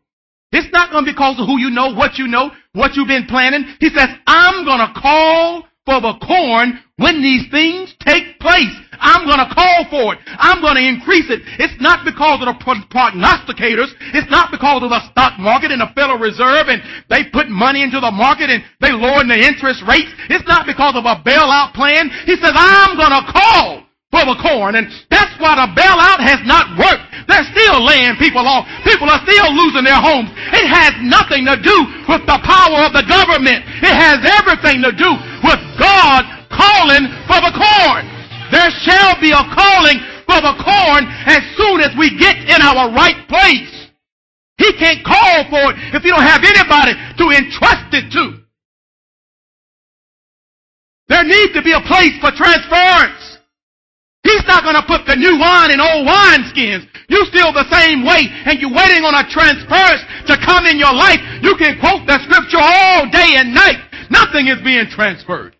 It's 0.52 0.72
not 0.72 0.92
going 0.92 1.04
to 1.04 1.10
be 1.10 1.14
because 1.16 1.40
of 1.40 1.46
who 1.46 1.58
you 1.58 1.70
know, 1.70 1.94
what 1.94 2.18
you 2.18 2.28
know, 2.28 2.50
what 2.72 2.94
you've 2.94 3.08
been 3.08 3.26
planning. 3.26 3.64
He 3.80 3.88
says, 3.88 4.08
I'm 4.26 4.64
going 4.64 4.84
to 4.84 4.92
call 5.00 5.64
for 5.84 5.98
the 5.98 6.14
corn 6.22 6.78
when 6.96 7.24
these 7.24 7.50
things 7.50 7.90
take 8.04 8.38
place. 8.38 8.70
I'm 9.00 9.26
going 9.26 9.42
to 9.42 9.50
call 9.50 9.88
for 9.90 10.14
it. 10.14 10.20
I'm 10.38 10.62
going 10.62 10.76
to 10.78 10.86
increase 10.86 11.26
it. 11.26 11.42
It's 11.58 11.74
not 11.82 12.04
because 12.04 12.38
of 12.38 12.46
the 12.46 12.56
prognosticators. 12.62 13.90
It's 14.14 14.30
not 14.30 14.52
because 14.52 14.84
of 14.84 14.94
the 14.94 15.02
stock 15.10 15.40
market 15.40 15.72
and 15.72 15.80
the 15.80 15.90
Federal 15.96 16.20
Reserve 16.22 16.68
and 16.68 16.84
they 17.10 17.26
put 17.32 17.48
money 17.48 17.82
into 17.82 17.98
the 17.98 18.12
market 18.12 18.46
and 18.52 18.62
they 18.78 18.92
lower 18.92 19.24
the 19.26 19.40
interest 19.40 19.82
rates. 19.88 20.12
It's 20.30 20.46
not 20.46 20.68
because 20.68 20.94
of 20.94 21.08
a 21.08 21.18
bailout 21.26 21.74
plan. 21.74 22.12
He 22.28 22.36
says, 22.36 22.54
I'm 22.54 22.94
going 22.94 23.16
to 23.16 23.24
call 23.26 23.82
for 24.12 24.28
the 24.28 24.36
corn. 24.38 24.76
And 24.76 24.86
that's 25.08 25.32
why 25.40 25.56
the 25.56 25.72
bailout 25.72 26.20
has 26.20 26.44
not 26.44 26.76
worked. 26.76 27.08
They're 27.26 27.48
still 27.48 27.80
laying 27.80 28.20
people 28.20 28.44
off. 28.44 28.68
People 28.84 29.08
are 29.08 29.24
still 29.24 29.48
losing 29.56 29.88
their 29.88 29.98
homes. 29.98 30.28
It 30.52 30.68
has 30.68 30.92
nothing 31.00 31.48
to 31.48 31.56
do 31.56 31.76
with 32.04 32.22
the 32.28 32.38
power 32.44 32.84
of 32.84 32.92
the 32.92 33.08
government. 33.08 33.64
It 33.80 33.96
has 33.96 34.20
everything 34.20 34.84
to 34.84 34.92
do 34.92 35.10
with 35.40 35.60
God 35.80 36.28
calling 36.52 37.08
for 37.24 37.40
the 37.40 37.56
corn. 37.56 38.04
There 38.52 38.68
shall 38.84 39.16
be 39.16 39.32
a 39.32 39.42
calling 39.56 39.96
for 40.28 40.38
the 40.44 40.54
corn 40.60 41.08
as 41.24 41.40
soon 41.56 41.80
as 41.80 41.96
we 41.96 42.12
get 42.20 42.36
in 42.36 42.60
our 42.60 42.92
right 42.92 43.16
place. 43.32 43.88
He 44.60 44.76
can't 44.76 45.00
call 45.02 45.48
for 45.48 45.72
it 45.72 45.96
if 45.96 46.04
you 46.04 46.12
don't 46.12 46.22
have 46.22 46.44
anybody 46.44 46.92
to 46.92 47.24
entrust 47.32 47.88
it 47.96 48.12
to. 48.12 48.44
There 51.08 51.24
needs 51.24 51.52
to 51.54 51.62
be 51.62 51.72
a 51.72 51.80
place 51.80 52.12
for 52.20 52.30
transference. 52.30 53.31
He's 54.22 54.46
not 54.46 54.62
going 54.62 54.78
to 54.78 54.86
put 54.86 55.02
the 55.06 55.18
new 55.18 55.38
wine 55.38 55.74
in 55.74 55.80
old 55.82 56.06
wineskins. 56.06 56.86
You 57.08 57.26
still 57.26 57.52
the 57.52 57.66
same 57.68 58.06
way 58.06 58.30
and 58.46 58.60
you're 58.60 58.72
waiting 58.72 59.02
on 59.02 59.18
a 59.18 59.26
transference 59.28 60.02
to 60.30 60.38
come 60.46 60.66
in 60.66 60.78
your 60.78 60.94
life. 60.94 61.18
You 61.42 61.56
can 61.58 61.78
quote 61.80 62.06
the 62.06 62.22
scripture 62.22 62.62
all 62.62 63.10
day 63.10 63.34
and 63.36 63.52
night. 63.52 63.82
Nothing 64.10 64.46
is 64.46 64.62
being 64.62 64.86
transferred. 64.90 65.56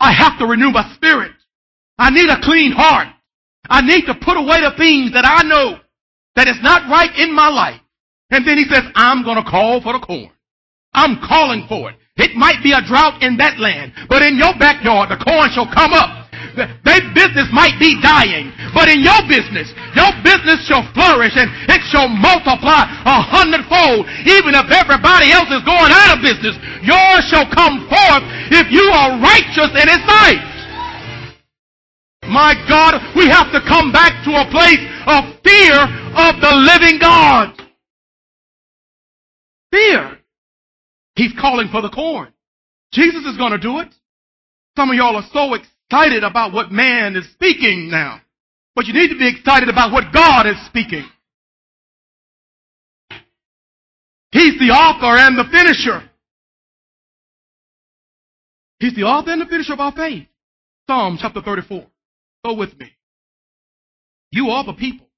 I 0.00 0.12
have 0.12 0.38
to 0.38 0.46
renew 0.46 0.70
my 0.70 0.92
spirit. 0.94 1.32
I 1.98 2.10
need 2.10 2.30
a 2.30 2.40
clean 2.42 2.72
heart. 2.72 3.08
I 3.68 3.80
need 3.82 4.06
to 4.06 4.14
put 4.14 4.36
away 4.36 4.60
the 4.60 4.74
things 4.76 5.12
that 5.12 5.24
I 5.26 5.42
know 5.42 5.78
that 6.36 6.48
is 6.48 6.58
not 6.62 6.88
right 6.90 7.10
in 7.18 7.34
my 7.34 7.48
life. 7.48 7.80
And 8.30 8.46
then 8.46 8.58
he 8.58 8.64
says, 8.64 8.84
I'm 8.94 9.24
going 9.24 9.42
to 9.42 9.50
call 9.50 9.80
for 9.80 9.92
the 9.92 10.00
corn. 10.00 10.30
I'm 10.92 11.18
calling 11.26 11.66
for 11.68 11.90
it. 11.90 11.96
It 12.18 12.34
might 12.34 12.62
be 12.62 12.74
a 12.74 12.82
drought 12.82 13.22
in 13.22 13.38
that 13.38 13.58
land, 13.62 13.94
but 14.10 14.22
in 14.22 14.36
your 14.36 14.52
backyard, 14.58 15.14
the 15.14 15.22
corn 15.22 15.48
shall 15.54 15.70
come 15.70 15.94
up. 15.94 16.26
Their 16.58 17.02
business 17.14 17.46
might 17.54 17.78
be 17.78 17.94
dying, 18.02 18.50
but 18.74 18.90
in 18.90 18.98
your 18.98 19.22
business, 19.30 19.70
your 19.94 20.10
business 20.26 20.66
shall 20.66 20.82
flourish 20.90 21.38
and 21.38 21.46
it 21.70 21.82
shall 21.86 22.10
multiply 22.10 22.82
a 22.82 23.22
hundredfold. 23.22 24.10
Even 24.26 24.58
if 24.58 24.66
everybody 24.66 25.30
else 25.30 25.46
is 25.54 25.62
going 25.62 25.94
out 25.94 26.18
of 26.18 26.26
business, 26.26 26.58
yours 26.82 27.22
shall 27.30 27.46
come 27.54 27.86
forth 27.86 28.24
if 28.50 28.66
you 28.74 28.82
are 28.90 29.22
righteous 29.22 29.70
in 29.78 29.86
His 29.86 30.02
sight. 30.02 30.42
My 32.26 32.58
God, 32.68 32.98
we 33.14 33.30
have 33.30 33.54
to 33.54 33.60
come 33.62 33.92
back 33.94 34.24
to 34.26 34.34
a 34.34 34.50
place 34.50 34.82
of 35.06 35.38
fear 35.46 35.78
of 36.18 36.42
the 36.42 36.54
living 36.66 36.98
God. 36.98 37.54
Fear. 39.70 40.17
He's 41.18 41.32
calling 41.32 41.66
for 41.68 41.82
the 41.82 41.88
corn. 41.88 42.32
Jesus 42.92 43.24
is 43.24 43.36
going 43.36 43.50
to 43.50 43.58
do 43.58 43.80
it. 43.80 43.88
Some 44.76 44.88
of 44.88 44.94
y'all 44.94 45.16
are 45.16 45.28
so 45.32 45.54
excited 45.54 46.22
about 46.22 46.52
what 46.52 46.70
man 46.70 47.16
is 47.16 47.28
speaking 47.32 47.90
now. 47.90 48.20
But 48.76 48.86
you 48.86 48.94
need 48.94 49.08
to 49.08 49.18
be 49.18 49.28
excited 49.28 49.68
about 49.68 49.90
what 49.90 50.14
God 50.14 50.46
is 50.46 50.54
speaking. 50.66 51.04
He's 54.30 54.56
the 54.60 54.66
author 54.66 55.20
and 55.20 55.36
the 55.36 55.50
finisher. 55.50 56.08
He's 58.78 58.94
the 58.94 59.02
author 59.02 59.32
and 59.32 59.40
the 59.40 59.46
finisher 59.46 59.72
of 59.72 59.80
our 59.80 59.90
faith. 59.90 60.28
Psalm 60.86 61.18
chapter 61.20 61.42
34. 61.42 61.84
Go 62.44 62.54
with 62.54 62.78
me. 62.78 62.92
You 64.30 64.50
are 64.50 64.62
the 64.62 64.72
people. 64.72 65.08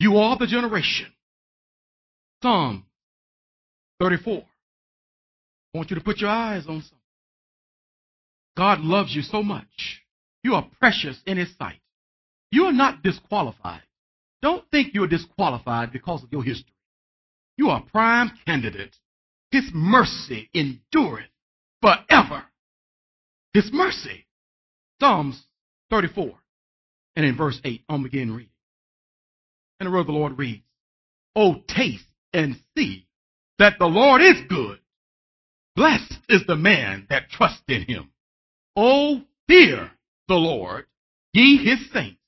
You 0.00 0.16
are 0.16 0.36
the 0.36 0.48
generation. 0.48 1.12
Psalm 2.42 2.86
34. 4.00 4.44
I 5.74 5.78
want 5.78 5.90
you 5.90 5.96
to 5.96 6.04
put 6.04 6.18
your 6.18 6.30
eyes 6.30 6.66
on 6.68 6.80
something. 6.80 6.98
God 8.56 8.80
loves 8.80 9.14
you 9.14 9.22
so 9.22 9.42
much. 9.42 10.02
You 10.44 10.54
are 10.54 10.68
precious 10.78 11.20
in 11.26 11.36
His 11.36 11.48
sight. 11.58 11.80
You 12.52 12.64
are 12.66 12.72
not 12.72 13.02
disqualified. 13.02 13.82
Don't 14.40 14.64
think 14.70 14.94
you're 14.94 15.08
disqualified 15.08 15.92
because 15.92 16.22
of 16.22 16.30
your 16.30 16.44
history. 16.44 16.72
You 17.56 17.70
are 17.70 17.82
a 17.84 17.90
prime 17.90 18.30
candidate. 18.46 18.94
His 19.50 19.64
mercy 19.72 20.50
endureth 20.54 21.30
forever. 21.80 22.44
His 23.52 23.70
mercy. 23.72 24.26
Psalms 25.00 25.42
34 25.90 26.34
and 27.16 27.26
in 27.26 27.36
verse 27.36 27.60
8, 27.64 27.82
I'm 27.88 28.02
begin 28.02 28.32
reading. 28.32 28.50
And 29.80 29.88
the 29.88 29.90
word 29.90 30.00
of 30.00 30.06
the 30.06 30.12
Lord 30.12 30.38
reads, 30.38 30.62
Oh, 31.34 31.56
taste 31.68 32.04
and 32.32 32.56
see 32.76 33.06
that 33.58 33.74
the 33.78 33.86
Lord 33.86 34.22
is 34.22 34.36
good. 34.48 34.78
Blessed 35.76 36.18
is 36.28 36.42
the 36.46 36.56
man 36.56 37.06
that 37.10 37.30
trusts 37.30 37.62
in 37.68 37.82
him. 37.82 38.10
Oh, 38.76 39.22
fear 39.48 39.90
the 40.28 40.34
Lord, 40.34 40.86
ye 41.32 41.56
his 41.56 41.90
saints, 41.92 42.20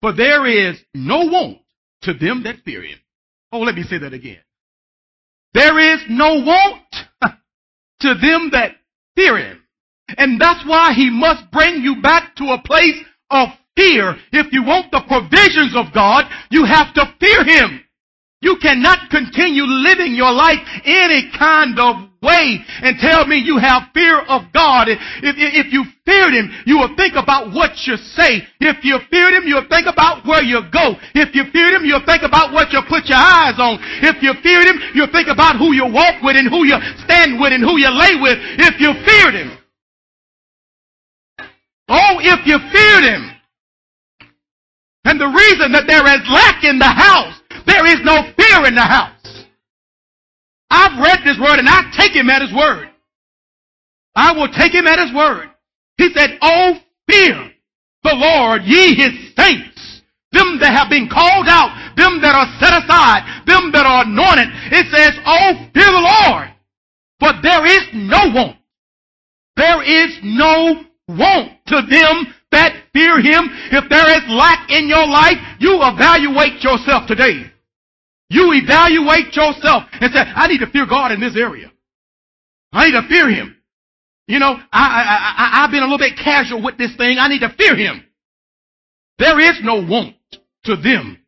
for 0.00 0.12
there 0.12 0.46
is 0.46 0.80
no 0.94 1.18
want 1.26 1.58
to 2.02 2.14
them 2.14 2.42
that 2.44 2.62
fear 2.64 2.82
him. 2.82 2.98
Oh, 3.50 3.60
let 3.60 3.74
me 3.74 3.82
say 3.82 3.98
that 3.98 4.14
again. 4.14 4.40
There 5.54 5.78
is 5.78 6.00
no 6.08 6.34
want 6.44 6.82
to 8.00 8.14
them 8.14 8.50
that 8.52 8.72
fear 9.16 9.38
him. 9.38 9.62
And 10.16 10.40
that's 10.40 10.66
why 10.66 10.92
he 10.94 11.10
must 11.10 11.50
bring 11.50 11.82
you 11.82 12.00
back 12.02 12.34
to 12.36 12.44
a 12.44 12.62
place 12.62 12.98
of 13.30 13.48
fear. 13.76 14.16
If 14.32 14.52
you 14.52 14.64
want 14.64 14.90
the 14.90 15.02
provisions 15.06 15.74
of 15.76 15.92
God, 15.94 16.24
you 16.50 16.64
have 16.64 16.94
to 16.94 17.14
fear 17.20 17.44
him. 17.44 17.84
You 18.40 18.56
cannot 18.60 19.10
continue 19.10 19.64
living 19.64 20.14
your 20.14 20.32
life 20.32 20.58
any 20.84 21.30
kind 21.38 21.78
of 21.78 22.11
and 22.22 22.98
tell 22.98 23.26
me 23.26 23.38
you 23.38 23.58
have 23.58 23.90
fear 23.94 24.20
of 24.22 24.52
God. 24.52 24.88
If, 24.88 24.98
if, 25.22 25.66
if 25.66 25.72
you 25.72 25.84
feared 26.06 26.34
Him, 26.34 26.50
you 26.66 26.78
will 26.78 26.94
think 26.96 27.14
about 27.14 27.52
what 27.52 27.74
you 27.86 27.96
say. 27.96 28.46
If 28.60 28.84
you 28.84 28.98
feared 29.10 29.34
Him, 29.34 29.42
you'll 29.46 29.68
think 29.68 29.86
about 29.86 30.24
where 30.26 30.42
you 30.42 30.62
go. 30.70 30.94
If 31.14 31.34
you 31.34 31.44
feared 31.52 31.74
Him, 31.74 31.84
you'll 31.84 32.06
think 32.06 32.22
about 32.22 32.52
what 32.52 32.72
you 32.72 32.80
put 32.88 33.06
your 33.06 33.18
eyes 33.18 33.58
on. 33.58 33.78
If 34.02 34.22
you 34.22 34.34
feared 34.42 34.66
Him, 34.66 34.78
you'll 34.94 35.12
think 35.12 35.28
about 35.28 35.58
who 35.58 35.74
you 35.74 35.86
walk 35.86 36.22
with 36.22 36.36
and 36.36 36.48
who 36.48 36.66
you 36.66 36.78
stand 37.04 37.40
with 37.40 37.52
and 37.52 37.62
who 37.62 37.78
you 37.78 37.90
lay 37.90 38.14
with. 38.20 38.38
If 38.58 38.78
you 38.78 38.94
feared 39.02 39.34
Him. 39.34 39.58
Oh, 41.88 42.18
if 42.22 42.46
you 42.46 42.58
feared 42.70 43.04
Him. 43.04 43.28
And 45.04 45.20
the 45.20 45.26
reason 45.26 45.72
that 45.72 45.90
there 45.90 46.06
is 46.06 46.22
lack 46.30 46.62
in 46.62 46.78
the 46.78 46.86
house 46.86 47.42
there 47.66 47.86
is 47.86 48.00
no 48.04 48.22
fear 48.36 48.66
in 48.66 48.74
the 48.74 48.82
house. 48.82 49.11
I've 50.72 50.98
read 50.98 51.20
this 51.22 51.38
word 51.38 51.60
and 51.60 51.68
I 51.68 51.92
take 51.92 52.16
him 52.16 52.30
at 52.30 52.40
his 52.40 52.52
word. 52.52 52.88
I 54.16 54.32
will 54.32 54.48
take 54.48 54.72
him 54.72 54.86
at 54.86 54.98
his 54.98 55.14
word. 55.14 55.50
He 55.98 56.08
said, 56.14 56.38
Oh, 56.40 56.80
fear 57.08 57.52
the 58.02 58.14
Lord, 58.14 58.62
ye 58.64 58.94
his 58.94 59.12
saints, 59.36 60.02
them 60.32 60.58
that 60.60 60.72
have 60.72 60.88
been 60.88 61.08
called 61.12 61.46
out, 61.46 61.92
them 61.96 62.20
that 62.22 62.34
are 62.34 62.48
set 62.58 62.72
aside, 62.72 63.44
them 63.46 63.70
that 63.72 63.84
are 63.84 64.04
anointed. 64.04 64.48
It 64.72 64.88
says, 64.88 65.12
Oh, 65.26 65.60
fear 65.74 65.92
the 65.92 66.08
Lord. 66.08 66.48
But 67.20 67.42
there 67.42 67.66
is 67.66 67.84
no 67.92 68.32
want. 68.32 68.56
There 69.56 69.82
is 69.82 70.18
no 70.24 70.84
want 71.06 71.52
to 71.66 71.82
them 71.84 72.32
that 72.50 72.74
fear 72.92 73.20
him. 73.20 73.48
If 73.70 73.88
there 73.90 74.08
is 74.10 74.24
lack 74.28 74.70
in 74.70 74.88
your 74.88 75.06
life, 75.06 75.36
you 75.60 75.78
evaluate 75.82 76.64
yourself 76.64 77.06
today. 77.06 77.52
You 78.32 78.50
evaluate 78.54 79.36
yourself 79.36 79.84
and 80.00 80.10
say, 80.10 80.20
I 80.20 80.46
need 80.46 80.60
to 80.60 80.70
fear 80.70 80.86
God 80.86 81.12
in 81.12 81.20
this 81.20 81.36
area. 81.36 81.70
I 82.72 82.86
need 82.86 82.98
to 82.98 83.06
fear 83.06 83.28
Him. 83.28 83.56
You 84.26 84.38
know, 84.38 84.56
I, 84.72 84.84
I, 84.86 85.60
I, 85.60 85.64
I've 85.64 85.70
been 85.70 85.82
a 85.82 85.86
little 85.86 85.98
bit 85.98 86.16
casual 86.16 86.62
with 86.62 86.78
this 86.78 86.96
thing. 86.96 87.18
I 87.18 87.28
need 87.28 87.40
to 87.40 87.54
fear 87.58 87.76
Him. 87.76 88.02
There 89.18 89.38
is 89.38 89.60
no 89.62 89.84
want 89.86 90.16
to 90.64 90.76
them 90.76 91.18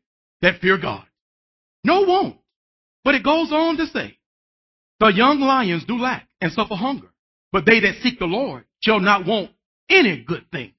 that 0.40 0.62
fear 0.62 0.78
God. 0.78 1.04
No 1.84 2.02
want. 2.02 2.38
But 3.04 3.16
it 3.16 3.22
goes 3.22 3.52
on 3.52 3.76
to 3.76 3.86
say, 3.88 4.16
the 4.98 5.08
young 5.08 5.40
lions 5.40 5.84
do 5.84 5.98
lack 5.98 6.26
and 6.40 6.52
suffer 6.52 6.74
hunger, 6.74 7.08
but 7.52 7.66
they 7.66 7.80
that 7.80 7.96
seek 8.02 8.18
the 8.18 8.24
Lord 8.24 8.64
shall 8.80 9.00
not 9.00 9.26
want 9.26 9.50
any 9.90 10.24
good 10.26 10.46
thing. 10.50 10.72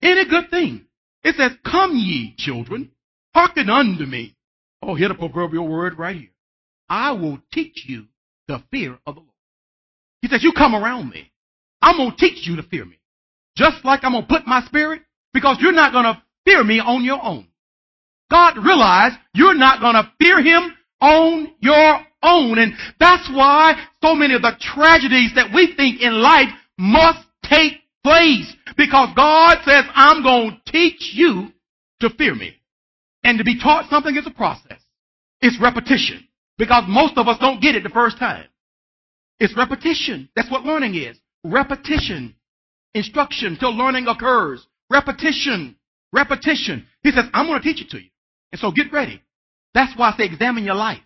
Any 0.00 0.24
good 0.24 0.50
thing. 0.50 0.86
It 1.24 1.34
says, 1.34 1.50
come 1.64 1.96
ye 1.96 2.36
children, 2.38 2.92
hearken 3.34 3.68
unto 3.68 4.04
me. 4.04 4.36
Oh, 4.82 4.94
hear 4.94 5.08
the 5.08 5.14
proverbial 5.14 5.68
word 5.68 5.98
right 5.98 6.16
here. 6.16 6.30
I 6.88 7.12
will 7.12 7.38
teach 7.52 7.84
you 7.86 8.06
the 8.48 8.62
fear 8.70 8.98
of 9.06 9.14
the 9.14 9.20
Lord. 9.20 9.32
He 10.20 10.28
says, 10.28 10.42
you 10.42 10.52
come 10.52 10.74
around 10.74 11.08
me. 11.10 11.30
I'm 11.80 11.96
going 11.96 12.10
to 12.10 12.16
teach 12.16 12.46
you 12.46 12.56
to 12.56 12.62
fear 12.64 12.84
me. 12.84 12.98
Just 13.56 13.84
like 13.84 14.00
I'm 14.02 14.12
going 14.12 14.26
to 14.26 14.28
put 14.28 14.46
my 14.46 14.62
spirit, 14.66 15.02
because 15.32 15.58
you're 15.60 15.72
not 15.72 15.92
going 15.92 16.04
to 16.04 16.22
fear 16.44 16.64
me 16.64 16.80
on 16.80 17.04
your 17.04 17.22
own. 17.22 17.46
God 18.30 18.56
realized 18.56 19.16
you're 19.34 19.54
not 19.54 19.80
going 19.80 19.94
to 19.94 20.10
fear 20.20 20.42
him 20.42 20.72
on 21.00 21.52
your 21.60 22.00
own. 22.22 22.58
And 22.58 22.72
that's 22.98 23.28
why 23.30 23.74
so 24.02 24.14
many 24.14 24.34
of 24.34 24.42
the 24.42 24.52
tragedies 24.58 25.32
that 25.34 25.52
we 25.54 25.74
think 25.76 26.00
in 26.00 26.22
life 26.22 26.48
must 26.78 27.20
take 27.44 27.74
place. 28.02 28.54
Because 28.76 29.10
God 29.14 29.58
says, 29.64 29.84
I'm 29.94 30.22
going 30.22 30.60
to 30.64 30.72
teach 30.72 31.10
you 31.12 31.48
to 32.00 32.10
fear 32.10 32.34
me. 32.34 32.54
And 33.24 33.38
to 33.38 33.44
be 33.44 33.58
taught 33.58 33.88
something 33.88 34.16
is 34.16 34.26
a 34.26 34.30
process. 34.30 34.80
It's 35.40 35.60
repetition. 35.60 36.26
Because 36.58 36.84
most 36.86 37.16
of 37.16 37.28
us 37.28 37.38
don't 37.38 37.60
get 37.60 37.74
it 37.74 37.82
the 37.82 37.88
first 37.88 38.18
time. 38.18 38.46
It's 39.40 39.56
repetition. 39.56 40.28
That's 40.36 40.50
what 40.50 40.64
learning 40.64 40.94
is. 40.94 41.18
Repetition. 41.44 42.34
Instruction 42.94 43.56
till 43.58 43.76
learning 43.76 44.06
occurs. 44.06 44.66
Repetition. 44.90 45.76
Repetition. 46.12 46.86
He 47.02 47.10
says, 47.10 47.24
I'm 47.32 47.46
going 47.46 47.60
to 47.60 47.66
teach 47.66 47.82
it 47.82 47.90
to 47.90 47.98
you. 47.98 48.10
And 48.52 48.60
so 48.60 48.70
get 48.70 48.92
ready. 48.92 49.22
That's 49.74 49.96
why 49.96 50.10
I 50.10 50.16
say 50.16 50.24
examine 50.24 50.64
your 50.64 50.74
life. 50.74 51.00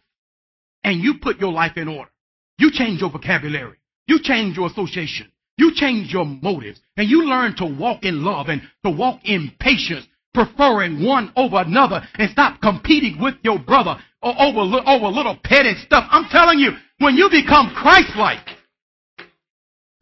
And 0.84 1.00
you 1.00 1.14
put 1.22 1.38
your 1.38 1.52
life 1.52 1.76
in 1.76 1.88
order. 1.88 2.10
You 2.58 2.70
change 2.72 3.00
your 3.00 3.10
vocabulary. 3.10 3.76
You 4.06 4.18
change 4.22 4.56
your 4.56 4.66
association. 4.66 5.30
You 5.56 5.72
change 5.74 6.12
your 6.12 6.24
motives. 6.24 6.80
And 6.96 7.08
you 7.08 7.26
learn 7.26 7.56
to 7.56 7.66
walk 7.66 8.04
in 8.04 8.24
love 8.24 8.48
and 8.48 8.62
to 8.84 8.90
walk 8.90 9.20
in 9.24 9.52
patience 9.60 10.06
preferring 10.36 11.02
one 11.02 11.32
over 11.34 11.56
another 11.62 12.02
and 12.18 12.30
stop 12.30 12.60
competing 12.60 13.18
with 13.18 13.34
your 13.42 13.58
brother 13.58 13.96
over, 14.22 14.60
over 14.84 15.06
little 15.08 15.38
petty 15.42 15.72
stuff. 15.86 16.06
I'm 16.10 16.28
telling 16.28 16.58
you, 16.58 16.72
when 16.98 17.16
you 17.16 17.30
become 17.30 17.72
Christ-like, 17.74 18.46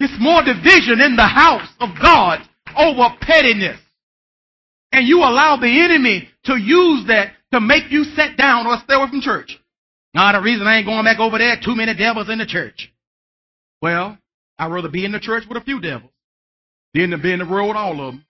it's 0.00 0.16
more 0.18 0.42
division 0.42 1.00
in 1.00 1.14
the 1.14 1.26
house 1.26 1.68
of 1.78 1.90
God 2.02 2.40
over 2.76 3.14
pettiness. 3.20 3.78
And 4.90 5.06
you 5.06 5.18
allow 5.18 5.56
the 5.56 5.80
enemy 5.82 6.28
to 6.44 6.56
use 6.56 7.06
that 7.06 7.32
to 7.52 7.60
make 7.60 7.90
you 7.90 8.02
sit 8.02 8.36
down 8.36 8.66
or 8.66 8.76
stay 8.84 8.94
away 8.94 9.08
from 9.10 9.20
church. 9.20 9.58
Now, 10.14 10.32
the 10.32 10.40
reason 10.40 10.66
I 10.66 10.78
ain't 10.78 10.86
going 10.86 11.04
back 11.04 11.20
over 11.20 11.38
there, 11.38 11.56
too 11.62 11.76
many 11.76 11.94
devils 11.94 12.28
in 12.28 12.38
the 12.38 12.46
church. 12.46 12.92
Well, 13.80 14.18
I'd 14.58 14.70
rather 14.70 14.88
be 14.88 15.04
in 15.04 15.12
the 15.12 15.20
church 15.20 15.44
with 15.48 15.60
a 15.60 15.64
few 15.64 15.80
devils 15.80 16.10
than 16.92 17.10
to 17.10 17.18
be 17.18 17.32
in 17.32 17.40
the 17.40 17.46
world 17.46 17.68
with 17.68 17.76
all 17.76 18.00
of 18.00 18.14
them. 18.14 18.24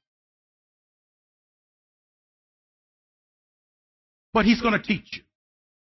But 4.34 4.44
he's 4.44 4.60
going 4.60 4.74
to 4.74 4.82
teach 4.86 5.08
you. 5.12 5.22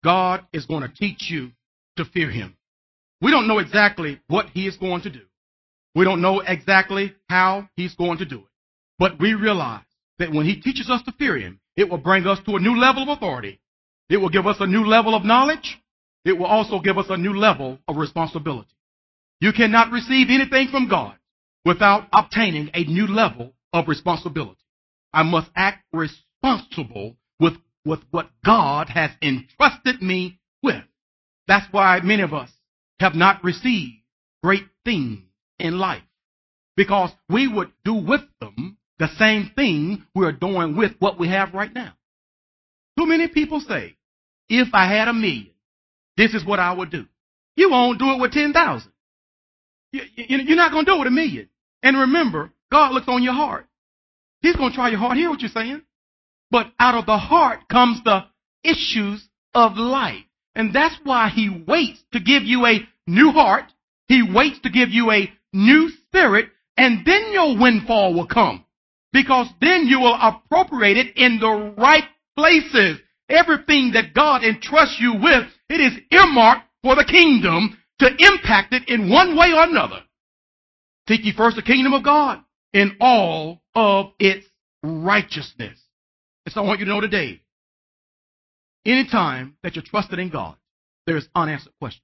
God 0.04 0.46
is 0.52 0.66
going 0.66 0.82
to 0.82 0.94
teach 0.94 1.30
you 1.30 1.52
to 1.96 2.06
fear 2.06 2.30
him. 2.30 2.58
We 3.22 3.30
don't 3.30 3.48
know 3.48 3.60
exactly 3.60 4.20
what 4.28 4.48
he 4.48 4.68
is 4.68 4.76
going 4.78 5.04
to 5.04 5.12
do. 5.12 5.22
We 5.94 6.06
don't 6.06 6.22
know 6.22 6.40
exactly 6.40 7.14
how 7.30 7.70
he's 7.76 7.94
going 7.94 8.18
to 8.18 8.26
do 8.26 8.40
it. 8.40 8.46
But 8.98 9.20
we 9.20 9.36
realize 9.36 9.84
that 10.18 10.32
when 10.32 10.46
he 10.46 10.60
teaches 10.60 10.90
us 10.90 11.04
to 11.04 11.12
fear 11.14 11.38
him, 11.38 11.60
it 11.76 11.90
will 11.90 12.00
bring 12.00 12.26
us 12.26 12.40
to 12.46 12.56
a 12.56 12.60
new 12.60 12.80
level 12.80 13.04
of 13.04 13.10
authority. 13.10 13.60
It 14.10 14.18
will 14.18 14.30
give 14.30 14.48
us 14.48 14.58
a 14.60 14.68
new 14.68 14.86
level 14.86 15.16
of 15.16 15.24
knowledge. 15.24 15.80
It 16.26 16.34
will 16.34 16.46
also 16.46 16.80
give 16.80 16.98
us 16.98 17.08
a 17.10 17.18
new 17.18 17.34
level 17.34 17.78
of 17.88 17.98
responsibility. 17.98 18.76
You 19.40 19.54
cannot 19.54 19.92
receive 19.92 20.28
anything 20.30 20.70
from 20.70 20.90
God 20.90 21.16
without 21.64 22.08
obtaining 22.12 22.72
a 22.74 22.84
new 22.86 23.08
level 23.08 23.54
of 23.72 23.88
responsibility. 23.88 24.62
I 25.14 25.24
must 25.24 25.50
act 25.56 25.86
responsible 25.94 27.18
with 27.40 27.54
with 27.86 28.00
what 28.12 28.30
God 28.46 28.90
has 28.90 29.12
entrusted 29.22 30.02
me 30.02 30.40
with. 30.62 30.84
That's 31.48 31.66
why 31.72 32.00
many 32.02 32.22
of 32.24 32.34
us 32.34 32.50
have 33.00 33.16
not 33.16 33.44
received 33.44 33.94
great 34.44 34.66
things 34.86 35.22
in 35.60 35.78
life 35.78 36.04
because 36.76 37.12
we 37.30 37.48
would 37.48 37.72
do 37.84 37.94
with 37.94 38.22
them 38.40 38.78
the 39.00 39.10
same 39.18 39.52
thing 39.56 40.06
we're 40.14 40.32
doing 40.32 40.76
with 40.76 40.92
what 41.00 41.20
we 41.20 41.28
have 41.28 41.54
right 41.54 41.74
now. 41.74 41.94
Too 42.98 43.08
many 43.08 43.28
people 43.28 43.60
say, 43.60 43.96
if 44.50 44.68
I 44.74 44.86
had 44.86 45.08
a 45.08 45.14
million, 45.14 45.52
this 46.18 46.34
is 46.34 46.46
what 46.46 46.60
I 46.60 46.74
would 46.74 46.92
do. 46.92 47.06
You 47.56 47.72
won't 47.72 48.00
do 48.00 48.12
it 48.12 48.20
with 48.20 48.32
10,000. 48.32 48.92
You're 49.92 50.56
not 50.56 50.72
going 50.72 50.86
to 50.86 50.92
do 50.92 50.96
it 50.96 51.00
with 51.00 51.08
a 51.08 51.12
million. 51.12 51.50
And 51.84 51.98
remember, 51.98 52.52
God 52.72 52.94
looks 52.94 53.08
on 53.08 53.24
your 53.24 53.34
heart. 53.34 53.68
He's 54.42 54.56
going 54.56 54.72
to 54.72 54.76
try 54.76 54.90
your 54.90 55.00
heart. 55.00 55.18
Hear 55.18 55.30
what 55.30 55.42
you're 55.42 55.50
saying? 55.50 55.82
But 56.52 56.72
out 56.80 56.96
of 56.96 57.06
the 57.06 57.18
heart 57.18 57.68
comes 57.70 58.04
the 58.04 58.26
issues 58.64 59.28
of 59.54 59.78
life. 59.78 60.24
And 60.54 60.74
that's 60.74 60.96
why 61.04 61.30
he 61.30 61.64
waits 61.66 62.04
to 62.12 62.20
give 62.20 62.44
you 62.44 62.66
a 62.66 62.88
new 63.08 63.32
heart. 63.32 63.66
He 64.08 64.22
waits 64.22 64.60
to 64.60 64.70
give 64.70 64.90
you 64.90 65.12
a 65.12 65.32
new 65.54 65.90
spirit. 65.90 66.50
And 66.78 67.06
then 67.06 67.32
your 67.32 67.58
windfall 67.58 68.14
will 68.14 68.28
come. 68.28 68.66
Because 69.14 69.48
then 69.62 69.88
you 69.88 70.02
will 70.02 70.18
appropriate 70.22 70.98
it 70.98 71.18
in 71.18 71.40
the 71.40 71.74
right 71.78 72.04
places. 72.38 73.00
Everything 73.30 73.92
that 73.94 74.14
God 74.14 74.44
entrusts 74.44 75.00
you 75.00 75.14
with, 75.14 75.48
it 75.70 75.80
is 75.80 75.94
earmarked 76.12 76.64
for 76.84 76.96
the 76.96 77.06
kingdom 77.06 77.78
to 78.00 78.08
impact 78.08 78.74
it 78.74 78.90
in 78.90 79.10
one 79.10 79.38
way 79.38 79.54
or 79.54 79.64
another. 79.64 80.02
Seek 81.08 81.24
ye 81.24 81.34
first 81.34 81.56
the 81.56 81.62
kingdom 81.62 81.94
of 81.94 82.04
God 82.04 82.40
in 82.74 82.98
all 83.00 83.62
of 83.74 84.08
its 84.20 84.46
righteousness. 84.84 85.78
And 86.46 86.54
so 86.54 86.62
I 86.62 86.68
want 86.68 86.80
you 86.80 86.86
to 86.86 86.92
know 86.92 87.02
today, 87.02 87.42
anytime 88.86 89.56
that 89.64 89.76
you're 89.76 89.84
trusted 89.84 90.20
in 90.20 90.30
God, 90.30 90.56
there's 91.06 91.28
unanswered 91.36 91.74
questions. 91.80 92.04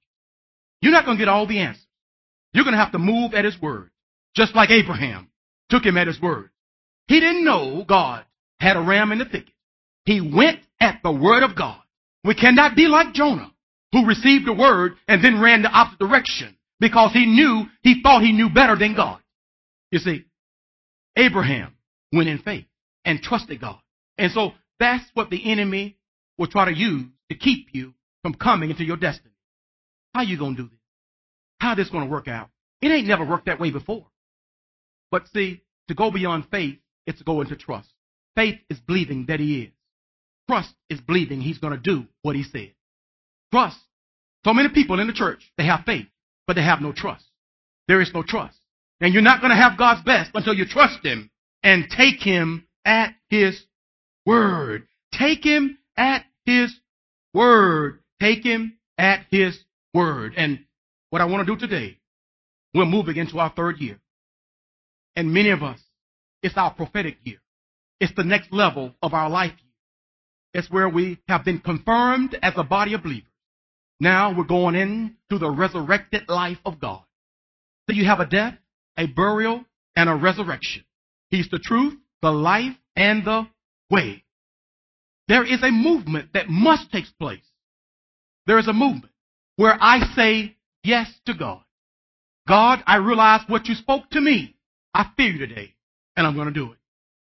You're 0.80 0.92
not 0.92 1.04
going 1.04 1.16
to 1.16 1.22
get 1.22 1.28
all 1.28 1.46
the 1.46 1.58
answers. 1.58 1.84
You're 2.52 2.64
going 2.64 2.76
to 2.76 2.82
have 2.82 2.92
to 2.92 2.98
move 2.98 3.34
at 3.34 3.44
His 3.44 3.60
word, 3.60 3.90
just 4.34 4.54
like 4.54 4.70
Abraham 4.70 5.28
took 5.70 5.84
him 5.84 5.96
at 5.96 6.06
His 6.06 6.20
word. 6.20 6.50
He 7.08 7.20
didn't 7.20 7.44
know 7.44 7.84
God 7.86 8.24
had 8.60 8.76
a 8.76 8.80
ram 8.80 9.12
in 9.12 9.18
the 9.18 9.24
thicket. 9.24 9.52
He 10.04 10.20
went 10.20 10.60
at 10.80 11.00
the 11.02 11.12
word 11.12 11.42
of 11.42 11.56
God. 11.56 11.80
We 12.24 12.34
cannot 12.34 12.76
be 12.76 12.86
like 12.86 13.14
Jonah, 13.14 13.52
who 13.92 14.06
received 14.06 14.46
the 14.46 14.52
word 14.52 14.94
and 15.06 15.22
then 15.22 15.40
ran 15.40 15.62
the 15.62 15.68
opposite 15.68 15.98
direction 15.98 16.56
because 16.80 17.12
he 17.12 17.26
knew, 17.26 17.64
he 17.82 18.02
thought 18.02 18.22
he 18.22 18.32
knew 18.32 18.48
better 18.48 18.76
than 18.76 18.94
God. 18.94 19.20
You 19.90 19.98
see, 19.98 20.24
Abraham 21.16 21.74
went 22.12 22.28
in 22.28 22.38
faith 22.38 22.66
and 23.04 23.20
trusted 23.20 23.60
God. 23.60 23.78
And 24.18 24.32
so 24.32 24.52
that's 24.78 25.04
what 25.14 25.30
the 25.30 25.50
enemy 25.50 25.96
will 26.36 26.48
try 26.48 26.66
to 26.66 26.76
use 26.76 27.06
to 27.30 27.36
keep 27.36 27.68
you 27.72 27.94
from 28.22 28.34
coming 28.34 28.70
into 28.70 28.84
your 28.84 28.96
destiny. 28.96 29.34
How 30.14 30.22
you 30.22 30.38
going 30.38 30.56
to 30.56 30.62
do 30.62 30.68
this? 30.68 30.78
How 31.60 31.74
this 31.74 31.90
going 31.90 32.04
to 32.04 32.10
work 32.10 32.28
out? 32.28 32.50
It 32.80 32.88
ain't 32.88 33.06
never 33.06 33.24
worked 33.24 33.46
that 33.46 33.60
way 33.60 33.70
before. 33.70 34.06
But 35.10 35.28
see, 35.28 35.62
to 35.88 35.94
go 35.94 36.10
beyond 36.10 36.46
faith, 36.50 36.78
it's 37.06 37.18
to 37.18 37.24
go 37.24 37.40
into 37.40 37.56
trust. 37.56 37.88
Faith 38.36 38.58
is 38.68 38.78
believing 38.80 39.26
that 39.26 39.40
he 39.40 39.62
is. 39.62 39.72
Trust 40.48 40.74
is 40.88 41.00
believing 41.00 41.40
he's 41.40 41.58
going 41.58 41.72
to 41.72 41.78
do 41.78 42.06
what 42.22 42.36
he 42.36 42.42
said. 42.42 42.72
Trust. 43.52 43.78
So 44.44 44.54
many 44.54 44.68
people 44.68 45.00
in 45.00 45.06
the 45.06 45.12
church, 45.12 45.52
they 45.58 45.64
have 45.64 45.84
faith, 45.84 46.06
but 46.46 46.54
they 46.54 46.62
have 46.62 46.80
no 46.80 46.92
trust. 46.92 47.24
There 47.86 48.00
is 48.00 48.12
no 48.14 48.22
trust. 48.22 48.56
And 49.00 49.12
you're 49.12 49.22
not 49.22 49.40
going 49.40 49.50
to 49.50 49.56
have 49.56 49.78
God's 49.78 50.02
best 50.02 50.30
until 50.34 50.54
you 50.54 50.66
trust 50.66 51.04
him 51.04 51.30
and 51.62 51.86
take 51.90 52.20
him 52.20 52.66
at 52.84 53.14
his 53.30 53.62
word. 54.28 54.86
Take 55.12 55.42
him 55.42 55.78
at 55.96 56.24
his 56.44 56.74
word. 57.32 58.00
Take 58.20 58.44
him 58.44 58.78
at 58.98 59.24
his 59.30 59.58
word. 59.94 60.34
And 60.36 60.60
what 61.10 61.22
I 61.22 61.24
want 61.24 61.46
to 61.46 61.54
do 61.54 61.58
today, 61.58 61.98
we're 62.74 62.84
moving 62.84 63.16
into 63.16 63.38
our 63.38 63.52
third 63.56 63.78
year. 63.78 63.98
And 65.16 65.32
many 65.32 65.50
of 65.50 65.62
us, 65.62 65.80
it's 66.42 66.56
our 66.56 66.72
prophetic 66.72 67.16
year. 67.24 67.38
It's 68.00 68.12
the 68.14 68.24
next 68.24 68.52
level 68.52 68.94
of 69.02 69.14
our 69.14 69.30
life 69.30 69.52
year. 69.52 69.72
It's 70.54 70.70
where 70.70 70.88
we 70.88 71.18
have 71.28 71.44
been 71.44 71.60
confirmed 71.60 72.38
as 72.42 72.52
a 72.56 72.64
body 72.64 72.94
of 72.94 73.02
believers. 73.02 73.24
Now 73.98 74.36
we're 74.36 74.44
going 74.44 74.74
into 74.74 75.38
the 75.38 75.50
resurrected 75.50 76.28
life 76.28 76.58
of 76.64 76.80
God. 76.80 77.02
So 77.88 77.96
you 77.96 78.04
have 78.04 78.20
a 78.20 78.26
death, 78.26 78.54
a 78.96 79.06
burial, 79.06 79.64
and 79.96 80.08
a 80.08 80.14
resurrection. 80.14 80.84
He's 81.30 81.48
the 81.50 81.58
truth, 81.58 81.94
the 82.22 82.30
life, 82.30 82.76
and 82.94 83.24
the 83.24 83.48
way. 83.90 84.24
There 85.28 85.44
is 85.44 85.62
a 85.62 85.70
movement 85.70 86.30
that 86.34 86.48
must 86.48 86.90
take 86.90 87.04
place. 87.18 87.40
There 88.46 88.58
is 88.58 88.68
a 88.68 88.72
movement 88.72 89.12
where 89.56 89.76
I 89.78 90.00
say 90.14 90.56
yes 90.82 91.10
to 91.26 91.34
God. 91.34 91.60
God, 92.46 92.82
I 92.86 92.96
realize 92.96 93.42
what 93.46 93.66
you 93.66 93.74
spoke 93.74 94.08
to 94.10 94.20
me. 94.20 94.56
I 94.94 95.10
fear 95.16 95.30
you 95.30 95.46
today, 95.46 95.74
and 96.16 96.26
I'm 96.26 96.34
going 96.34 96.48
to 96.48 96.54
do 96.54 96.72
it. 96.72 96.78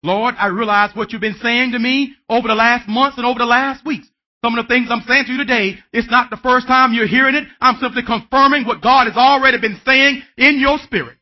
Lord, 0.02 0.36
I 0.38 0.48
realize 0.48 0.96
what 0.96 1.12
you've 1.12 1.22
been 1.22 1.40
saying 1.42 1.74
to 1.74 1.80
me 1.80 2.14
over 2.28 2.48
the 2.48 2.56
last 2.56 2.90
months 2.90 3.18
and 3.18 3.26
over 3.26 3.38
the 3.38 3.46
last 3.46 3.86
weeks. 3.86 4.08
Some 4.44 4.58
of 4.58 4.66
the 4.66 4.74
things 4.74 4.90
I'm 4.90 5.06
saying 5.08 5.26
to 5.26 5.32
you 5.32 5.38
today, 5.38 5.78
it's 5.94 6.10
not 6.10 6.30
the 6.30 6.38
first 6.38 6.68
time 6.68 6.94
you're 6.94 7.08
hearing 7.08 7.36
it. 7.36 7.48
I'm 7.62 7.80
simply 7.80 8.04
confirming 8.04 8.66
what 8.66 8.82
God 8.82 9.08
has 9.08 9.16
already 9.16 9.60
been 9.62 9.80
saying 9.86 10.22
in 10.36 10.60
your 10.60 10.80
spirit. 10.80 11.18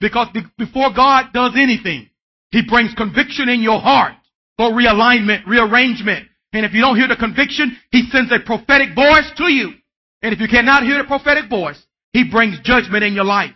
Because 0.00 0.28
before 0.58 0.92
God 0.94 1.32
does 1.32 1.52
anything, 1.56 2.10
He 2.50 2.62
brings 2.66 2.92
conviction 2.94 3.48
in 3.48 3.62
your 3.62 3.80
heart 3.80 4.14
for 4.60 4.72
realignment, 4.72 5.46
rearrangement. 5.46 6.28
And 6.52 6.66
if 6.66 6.74
you 6.74 6.82
don't 6.82 6.98
hear 6.98 7.08
the 7.08 7.16
conviction, 7.16 7.78
He 7.90 8.02
sends 8.12 8.30
a 8.30 8.40
prophetic 8.44 8.94
voice 8.94 9.32
to 9.38 9.50
you. 9.50 9.72
And 10.20 10.34
if 10.34 10.40
you 10.40 10.48
cannot 10.48 10.82
hear 10.82 10.98
the 10.98 11.04
prophetic 11.04 11.48
voice, 11.48 11.82
He 12.12 12.30
brings 12.30 12.60
judgment 12.62 13.02
in 13.02 13.14
your 13.14 13.24
life. 13.24 13.54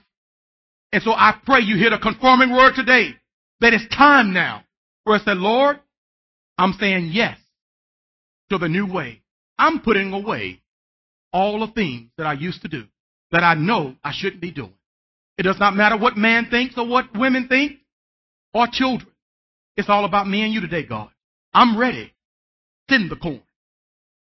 And 0.93 1.03
so 1.03 1.11
I 1.11 1.35
pray 1.45 1.61
you 1.61 1.77
hear 1.77 1.91
the 1.91 1.99
confirming 1.99 2.57
word 2.57 2.73
today 2.75 3.11
that 3.61 3.75
it's 3.75 3.87
time 3.95 4.33
now 4.33 4.65
where 5.03 5.21
I 5.21 5.23
said, 5.23 5.37
Lord, 5.37 5.79
I'm 6.57 6.73
saying 6.81 7.11
yes 7.13 7.37
to 8.49 8.57
the 8.57 8.69
new 8.71 8.91
way. 8.91 9.21
I'm 9.59 9.81
putting 9.81 10.11
away 10.15 10.63
all 11.35 11.61
the 11.61 11.73
things 11.75 12.09
that 12.17 12.27
I 12.27 12.33
used 12.33 12.63
to 12.63 12.69
do 12.69 12.85
that 13.31 13.43
I 13.43 13.53
know 13.53 13.95
I 14.03 14.13
shouldn't 14.15 14.41
be 14.41 14.53
doing. 14.53 14.73
It 15.37 15.43
does 15.43 15.59
not 15.61 15.77
matter 15.77 15.99
what 15.99 16.17
man 16.17 16.47
thinks 16.51 16.79
or 16.79 16.87
what 16.87 17.15
women 17.15 17.47
think 17.47 17.73
or 18.55 18.69
children. 18.73 19.11
It's 19.77 19.89
all 19.89 20.05
about 20.05 20.29
me 20.29 20.43
and 20.43 20.53
you 20.53 20.61
today, 20.61 20.85
God. 20.85 21.11
I'm 21.53 21.79
ready. 21.79 22.13
Send 22.89 23.11
the 23.11 23.17
corn. 23.17 23.43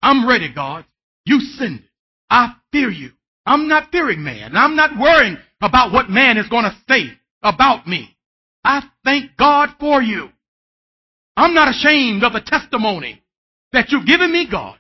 I'm 0.03 0.29
ready, 0.29 0.53
God. 0.53 0.85
You 1.25 1.41
send 1.41 1.81
it. 1.81 1.85
I 2.31 2.55
fear 2.73 2.91
you. 2.91 3.11
I'm 3.47 3.69
not 3.69 3.91
fearing 3.91 4.23
man. 4.23 4.57
I'm 4.57 4.77
not 4.77 4.99
worrying 4.99 5.39
about 5.61 5.93
what 5.93 6.11
man 6.11 6.37
is 6.37 6.49
going 6.49 6.65
to 6.65 6.77
say 6.89 7.13
about 7.43 7.87
me. 7.87 8.17
I 8.65 8.83
thank 9.05 9.37
God 9.37 9.71
for 9.81 10.03
you. 10.03 10.29
I'm 11.37 11.55
not 11.55 11.69
ashamed 11.69 12.25
of 12.25 12.33
the 12.33 12.43
testimony 12.45 13.23
that 13.73 13.91
you've 13.91 14.07
given 14.07 14.33
me, 14.33 14.47
God, 14.51 14.79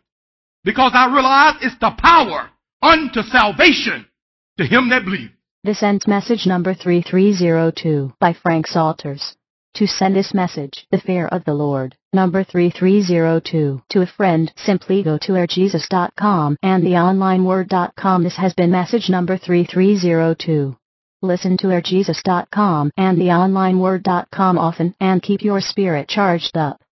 because 0.65 0.93
I 0.95 1.13
realize 1.13 1.55
it's 1.63 1.79
the 1.81 1.93
power 1.97 2.51
unto 2.83 3.23
salvation 3.23 4.07
to 4.59 4.65
him 4.65 4.91
that 4.91 5.05
believes. 5.05 5.33
This 5.65 5.83
ends 5.83 6.07
message 6.07 6.47
number 6.47 6.75
3302 6.75 8.13
by 8.21 8.33
Frank 8.33 8.67
Salters. 8.67 9.38
To 9.75 9.87
send 9.87 10.17
this 10.17 10.35
message, 10.35 10.87
the 10.91 10.99
fear 10.99 11.27
of 11.29 11.45
the 11.45 11.55
Lord, 11.55 11.95
number 12.13 12.43
3302, 12.43 13.83
to 13.91 14.01
a 14.03 14.07
friend, 14.07 14.53
simply 14.57 15.03
go 15.03 15.19
to 15.19 15.33
airjesus.com 15.33 16.57
and 16.63 16.83
theonlineword.com. 16.83 18.25
This 18.25 18.37
has 18.37 18.55
been 18.55 18.71
message 18.71 19.09
number 19.09 19.37
3302. 19.37 20.77
Listen 21.23 21.57
to 21.59 21.69
airjesus.com 21.69 22.91
and 22.97 23.19
theonlineword.com 23.19 24.59
often 24.59 24.95
and 25.01 25.23
keep 25.23 25.43
your 25.43 25.61
spirit 25.61 26.09
charged 26.09 26.57
up. 26.57 26.81